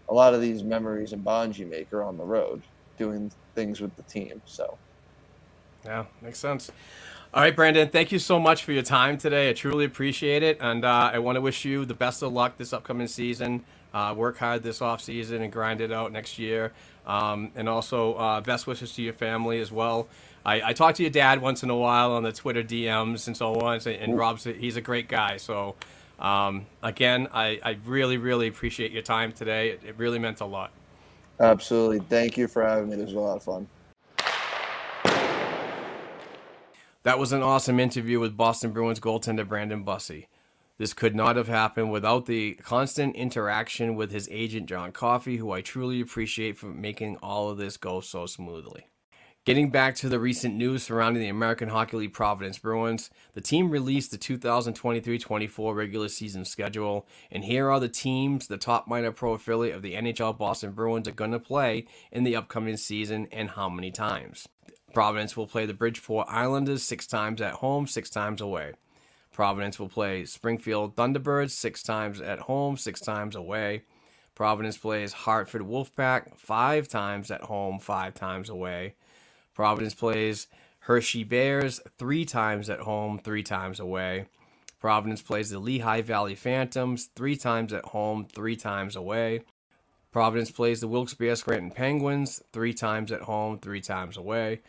a 0.09 0.13
lot 0.13 0.35
of 0.35 0.41
these 0.41 0.63
memories 0.63 1.11
and 1.11 1.23
bonds 1.23 1.57
you 1.57 1.65
make 1.65 1.91
are 1.91 2.03
on 2.03 2.17
the 2.17 2.23
road 2.23 2.61
doing 2.97 3.31
things 3.55 3.81
with 3.81 3.95
the 3.95 4.03
team 4.03 4.41
so. 4.45 4.77
Yeah 5.83 6.05
makes 6.21 6.39
sense 6.39 6.71
all 7.31 7.43
right, 7.43 7.55
Brandon, 7.55 7.87
thank 7.87 8.11
you 8.11 8.17
so 8.17 8.39
much 8.39 8.63
for 8.63 8.71
your 8.71 8.81
time 8.81 9.15
today. 9.15 9.51
I 9.51 9.53
truly 9.53 9.85
appreciate 9.85 10.41
it. 10.41 10.57
And 10.61 10.83
uh, 10.83 11.11
I 11.13 11.19
want 11.19 11.35
to 11.35 11.41
wish 11.41 11.63
you 11.63 11.85
the 11.85 11.93
best 11.93 12.23
of 12.23 12.33
luck 12.33 12.57
this 12.57 12.73
upcoming 12.73 13.05
season. 13.05 13.63
Uh, 13.93 14.15
work 14.17 14.39
hard 14.39 14.63
this 14.63 14.81
off 14.81 14.99
season 14.99 15.43
and 15.43 15.51
grind 15.51 15.79
it 15.79 15.91
out 15.91 16.11
next 16.11 16.39
year. 16.39 16.71
Um, 17.05 17.51
and 17.55 17.69
also, 17.69 18.15
uh, 18.15 18.41
best 18.41 18.65
wishes 18.65 18.93
to 18.93 19.03
your 19.03 19.13
family 19.13 19.59
as 19.59 19.71
well. 19.71 20.07
I, 20.43 20.69
I, 20.69 20.73
talk 20.73 20.95
to 20.95 21.03
your 21.03 21.11
dad 21.11 21.41
once 21.41 21.61
in 21.61 21.69
a 21.69 21.75
while 21.75 22.13
on 22.13 22.23
the 22.23 22.31
Twitter 22.31 22.63
DMs 22.63 23.27
and 23.27 23.37
so 23.37 23.55
on. 23.61 23.79
And 23.87 24.17
Rob's 24.17 24.45
he's 24.45 24.77
a 24.77 24.81
great 24.81 25.07
guy. 25.07 25.37
So, 25.37 25.75
um, 26.19 26.65
again, 26.81 27.27
I, 27.31 27.59
I, 27.63 27.77
really, 27.85 28.17
really 28.17 28.47
appreciate 28.47 28.91
your 28.91 29.01
time 29.01 29.31
today. 29.31 29.71
It, 29.71 29.81
it 29.85 29.95
really 29.97 30.19
meant 30.19 30.41
a 30.41 30.45
lot. 30.45 30.71
Absolutely. 31.39 31.99
Thank 31.99 32.37
you 32.37 32.47
for 32.47 32.63
having 32.63 32.89
me. 32.89 32.95
This 32.95 33.07
was 33.07 33.15
a 33.15 33.19
lot 33.19 33.37
of 33.37 33.43
fun. 33.43 33.67
That 37.03 37.17
was 37.17 37.31
an 37.31 37.41
awesome 37.41 37.79
interview 37.79 38.19
with 38.19 38.35
Boston 38.35 38.73
Bruins 38.73 38.99
goaltender 38.99 39.47
Brandon 39.47 39.85
Bussi. 39.85 40.27
This 40.77 40.93
could 40.93 41.15
not 41.15 41.37
have 41.37 41.47
happened 41.47 41.93
without 41.93 42.25
the 42.25 42.55
constant 42.55 43.15
interaction 43.15 43.95
with 43.95 44.11
his 44.11 44.27
agent, 44.29 44.67
John 44.67 44.91
Coffey, 44.91 45.37
who 45.37 45.51
I 45.51 45.61
truly 45.61 46.01
appreciate 46.01 46.57
for 46.57 46.65
making 46.65 47.15
all 47.23 47.49
of 47.49 47.57
this 47.57 47.77
go 47.77 48.01
so 48.01 48.25
smoothly. 48.25 48.87
Getting 49.45 49.71
back 49.71 49.95
to 49.95 50.09
the 50.09 50.19
recent 50.19 50.55
news 50.55 50.83
surrounding 50.83 51.23
the 51.23 51.29
American 51.29 51.69
Hockey 51.69 51.95
League 51.95 52.13
Providence 52.13 52.59
Bruins, 52.59 53.09
the 53.33 53.39
team 53.39 53.69
released 53.69 54.11
the 54.11 54.17
2023 54.17 55.17
24 55.17 55.73
regular 55.73 56.09
season 56.09 56.43
schedule, 56.43 57.07
and 57.31 57.45
here 57.45 57.71
are 57.71 57.79
the 57.79 57.87
teams 57.87 58.47
the 58.47 58.57
top 58.57 58.89
minor 58.89 59.13
pro 59.13 59.33
affiliate 59.35 59.75
of 59.75 59.83
the 59.83 59.93
NHL 59.93 60.37
Boston 60.37 60.73
Bruins 60.73 61.07
are 61.07 61.13
going 61.13 61.31
to 61.31 61.39
play 61.39 61.87
in 62.11 62.25
the 62.25 62.35
upcoming 62.35 62.75
season 62.75 63.29
and 63.31 63.51
how 63.51 63.69
many 63.69 63.89
times. 63.89 64.49
Providence 64.93 65.37
will 65.37 65.47
play 65.47 65.65
the 65.65 65.73
Bridgeport 65.73 66.27
Islanders 66.29 66.83
six 66.83 67.05
times 67.05 67.41
at 67.41 67.53
home, 67.55 67.87
six 67.87 68.09
times 68.09 68.41
away. 68.41 68.73
Providence 69.31 69.79
will 69.79 69.89
play 69.89 70.25
Springfield 70.25 70.95
Thunderbirds 70.95 71.51
six 71.51 71.83
times 71.83 72.19
at 72.19 72.39
home, 72.39 72.75
six 72.75 72.99
times 72.99 73.35
away. 73.35 73.83
Providence 74.35 74.77
plays 74.77 75.13
Hartford 75.13 75.61
Wolfpack 75.61 76.37
five 76.37 76.87
times 76.87 77.29
at 77.29 77.43
home, 77.43 77.79
five 77.79 78.13
times 78.13 78.49
away. 78.49 78.95
Providence 79.53 79.93
plays 79.93 80.47
Hershey 80.81 81.23
Bears 81.23 81.81
three 81.97 82.25
times 82.25 82.69
at 82.69 82.79
home, 82.79 83.19
three 83.19 83.43
times 83.43 83.79
away. 83.79 84.25
Providence 84.79 85.21
plays 85.21 85.49
the 85.49 85.59
Lehigh 85.59 86.01
Valley 86.01 86.35
Phantoms 86.35 87.09
three 87.15 87.35
times 87.35 87.73
at 87.73 87.85
home, 87.85 88.25
three 88.33 88.55
times 88.55 88.95
away. 88.95 89.41
Providence 90.11 90.49
plays 90.49 90.79
the 90.81 90.87
Wilkes-Barre 90.87 91.35
Scranton 91.35 91.71
Penguins 91.71 92.41
three 92.51 92.73
times 92.73 93.11
at 93.11 93.21
home, 93.21 93.59
three 93.59 93.81
times 93.81 94.17
away. 94.17 94.61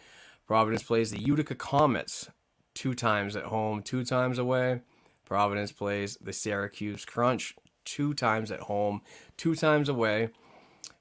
Providence 0.47 0.82
plays 0.82 1.11
the 1.11 1.20
Utica 1.20 1.55
Comets 1.55 2.28
two 2.74 2.95
times 2.95 3.36
at 3.36 3.45
home, 3.45 3.82
two 3.82 4.05
times 4.05 4.38
away. 4.38 4.80
Providence 5.24 5.72
plays 5.72 6.18
the 6.20 6.32
Syracuse 6.32 7.05
Crunch 7.05 7.55
two 7.84 8.12
times 8.14 8.51
at 8.51 8.61
home, 8.61 9.01
two 9.36 9.55
times 9.55 9.88
away. 9.88 10.30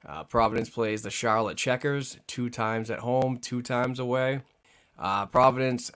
Uh, 0.05 0.23
Providence 0.23 0.69
plays 0.69 1.01
the 1.01 1.09
Charlotte 1.09 1.57
Checkers 1.57 2.17
two 2.27 2.49
times 2.49 2.89
at 2.89 2.99
home, 2.99 3.37
two 3.37 3.61
times 3.61 3.99
away. 3.99 4.41
Uh, 4.97 5.25
Providence 5.25 5.91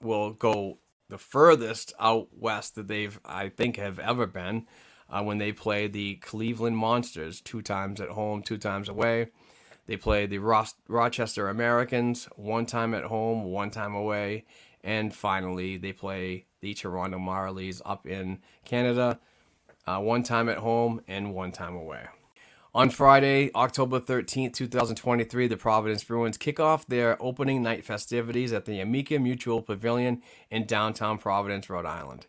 will 0.00 0.30
go 0.32 0.78
the 1.08 1.18
furthest 1.18 1.92
out 1.98 2.28
west 2.38 2.74
that 2.76 2.86
they've, 2.86 3.18
I 3.24 3.48
think, 3.48 3.76
have 3.76 3.98
ever 3.98 4.26
been 4.26 4.66
uh, 5.10 5.22
when 5.22 5.38
they 5.38 5.52
play 5.52 5.86
the 5.86 6.16
Cleveland 6.16 6.76
Monsters 6.76 7.40
two 7.40 7.62
times 7.62 8.00
at 8.00 8.10
home, 8.10 8.42
two 8.42 8.58
times 8.58 8.88
away. 8.88 9.28
They 9.86 9.96
play 9.96 10.26
the 10.26 10.38
Ross- 10.38 10.74
Rochester 10.86 11.48
Americans 11.48 12.28
one 12.36 12.66
time 12.66 12.92
at 12.94 13.04
home, 13.04 13.44
one 13.44 13.70
time 13.70 13.94
away. 13.94 14.44
And 14.84 15.14
finally, 15.14 15.76
they 15.76 15.92
play 15.92 16.44
the 16.60 16.74
Toronto 16.74 17.18
Marlies 17.18 17.80
up 17.84 18.06
in 18.06 18.38
Canada, 18.64 19.18
uh, 19.86 19.98
one 19.98 20.22
time 20.22 20.48
at 20.48 20.58
home 20.58 21.00
and 21.08 21.34
one 21.34 21.52
time 21.52 21.74
away. 21.74 22.06
On 22.74 22.90
Friday, 22.90 23.50
October 23.54 23.98
13th, 23.98 24.52
2023, 24.52 25.48
the 25.48 25.56
Providence 25.56 26.04
Bruins 26.04 26.36
kick 26.36 26.60
off 26.60 26.86
their 26.86 27.20
opening 27.20 27.62
night 27.62 27.84
festivities 27.84 28.52
at 28.52 28.66
the 28.66 28.78
Amica 28.78 29.18
Mutual 29.18 29.62
Pavilion 29.62 30.22
in 30.50 30.66
downtown 30.66 31.16
Providence, 31.16 31.70
Rhode 31.70 31.86
Island. 31.86 32.26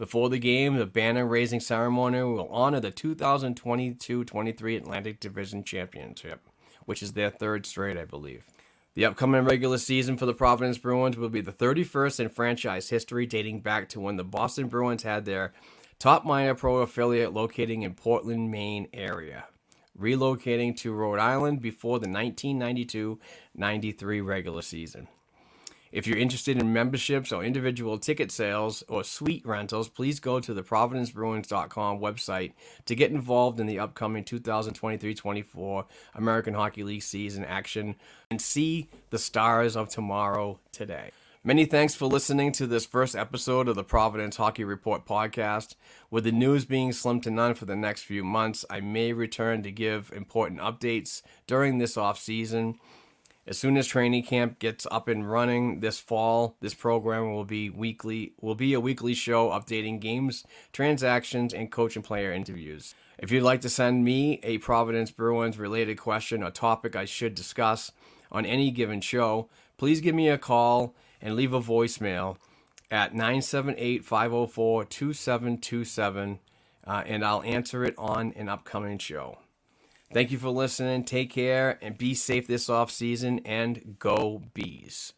Before 0.00 0.30
the 0.30 0.38
game, 0.38 0.76
the 0.76 0.86
banner 0.86 1.26
raising 1.26 1.60
ceremony 1.60 2.22
will 2.22 2.48
honor 2.48 2.80
the 2.80 2.90
2022 2.90 4.24
23 4.24 4.76
Atlantic 4.76 5.20
Division 5.20 5.62
Championship, 5.62 6.40
which 6.86 7.02
is 7.02 7.12
their 7.12 7.28
third 7.28 7.66
straight, 7.66 7.98
I 7.98 8.06
believe. 8.06 8.46
The 8.94 9.04
upcoming 9.04 9.44
regular 9.44 9.76
season 9.76 10.16
for 10.16 10.24
the 10.24 10.32
Providence 10.32 10.78
Bruins 10.78 11.18
will 11.18 11.28
be 11.28 11.42
the 11.42 11.52
31st 11.52 12.20
in 12.20 12.28
franchise 12.30 12.88
history, 12.88 13.26
dating 13.26 13.60
back 13.60 13.90
to 13.90 14.00
when 14.00 14.16
the 14.16 14.24
Boston 14.24 14.68
Bruins 14.68 15.02
had 15.02 15.26
their 15.26 15.52
top 15.98 16.24
minor 16.24 16.54
pro 16.54 16.76
affiliate 16.76 17.34
locating 17.34 17.82
in 17.82 17.92
Portland, 17.92 18.50
Maine 18.50 18.88
area, 18.94 19.48
relocating 20.00 20.74
to 20.78 20.94
Rhode 20.94 21.18
Island 21.18 21.60
before 21.60 21.98
the 21.98 22.08
1992 22.08 23.18
93 23.54 24.22
regular 24.22 24.62
season. 24.62 25.08
If 25.92 26.06
you're 26.06 26.18
interested 26.18 26.56
in 26.56 26.72
memberships 26.72 27.32
or 27.32 27.42
individual 27.42 27.98
ticket 27.98 28.30
sales 28.30 28.84
or 28.88 29.02
suite 29.02 29.44
rentals, 29.44 29.88
please 29.88 30.20
go 30.20 30.38
to 30.38 30.54
the 30.54 30.62
providencebruins.com 30.62 31.98
website 31.98 32.52
to 32.86 32.94
get 32.94 33.10
involved 33.10 33.58
in 33.58 33.66
the 33.66 33.80
upcoming 33.80 34.22
2023-24 34.22 35.86
American 36.14 36.54
Hockey 36.54 36.84
League 36.84 37.02
season 37.02 37.44
action 37.44 37.96
and 38.30 38.40
see 38.40 38.88
the 39.10 39.18
stars 39.18 39.76
of 39.76 39.88
tomorrow 39.88 40.60
today. 40.70 41.10
Many 41.42 41.64
thanks 41.64 41.94
for 41.94 42.04
listening 42.04 42.52
to 42.52 42.66
this 42.66 42.84
first 42.84 43.16
episode 43.16 43.66
of 43.66 43.74
the 43.74 43.82
Providence 43.82 44.36
Hockey 44.36 44.62
Report 44.62 45.06
podcast. 45.06 45.74
With 46.10 46.24
the 46.24 46.32
news 46.32 46.66
being 46.66 46.92
slim 46.92 47.22
to 47.22 47.30
none 47.30 47.54
for 47.54 47.64
the 47.64 47.74
next 47.74 48.02
few 48.02 48.22
months, 48.22 48.64
I 48.68 48.80
may 48.80 49.14
return 49.14 49.62
to 49.62 49.72
give 49.72 50.12
important 50.14 50.60
updates 50.60 51.22
during 51.46 51.78
this 51.78 51.96
off 51.96 52.18
season. 52.18 52.78
As 53.46 53.58
soon 53.58 53.78
as 53.78 53.86
training 53.86 54.24
camp 54.24 54.58
gets 54.58 54.86
up 54.90 55.08
and 55.08 55.28
running 55.28 55.80
this 55.80 55.98
fall, 55.98 56.56
this 56.60 56.74
program 56.74 57.32
will 57.32 57.46
be 57.46 57.70
weekly 57.70 58.34
will 58.40 58.54
be 58.54 58.74
a 58.74 58.80
weekly 58.80 59.14
show 59.14 59.48
updating 59.48 59.98
games, 59.98 60.44
transactions, 60.72 61.54
and 61.54 61.70
coach 61.70 61.96
and 61.96 62.04
player 62.04 62.32
interviews. 62.32 62.94
If 63.18 63.30
you'd 63.30 63.42
like 63.42 63.62
to 63.62 63.70
send 63.70 64.04
me 64.04 64.40
a 64.42 64.58
Providence 64.58 65.10
Bruins 65.10 65.58
related 65.58 65.96
question 65.96 66.42
or 66.42 66.50
topic 66.50 66.94
I 66.94 67.06
should 67.06 67.34
discuss 67.34 67.92
on 68.30 68.44
any 68.44 68.70
given 68.70 69.00
show, 69.00 69.48
please 69.78 70.00
give 70.00 70.14
me 70.14 70.28
a 70.28 70.38
call 70.38 70.94
and 71.20 71.34
leave 71.34 71.54
a 71.54 71.60
voicemail 71.60 72.36
at 72.90 73.14
978 73.14 74.04
504 74.04 74.84
2727, 74.84 76.38
uh, 76.86 77.02
and 77.06 77.24
I'll 77.24 77.42
answer 77.42 77.84
it 77.84 77.94
on 77.96 78.32
an 78.36 78.48
upcoming 78.48 78.98
show. 78.98 79.38
Thank 80.12 80.32
you 80.32 80.38
for 80.38 80.50
listening. 80.50 81.04
Take 81.04 81.30
care 81.30 81.78
and 81.80 81.96
be 81.96 82.14
safe 82.14 82.48
this 82.48 82.68
off 82.68 82.90
season 82.90 83.40
and 83.44 83.96
go 83.98 84.42
bees. 84.54 85.12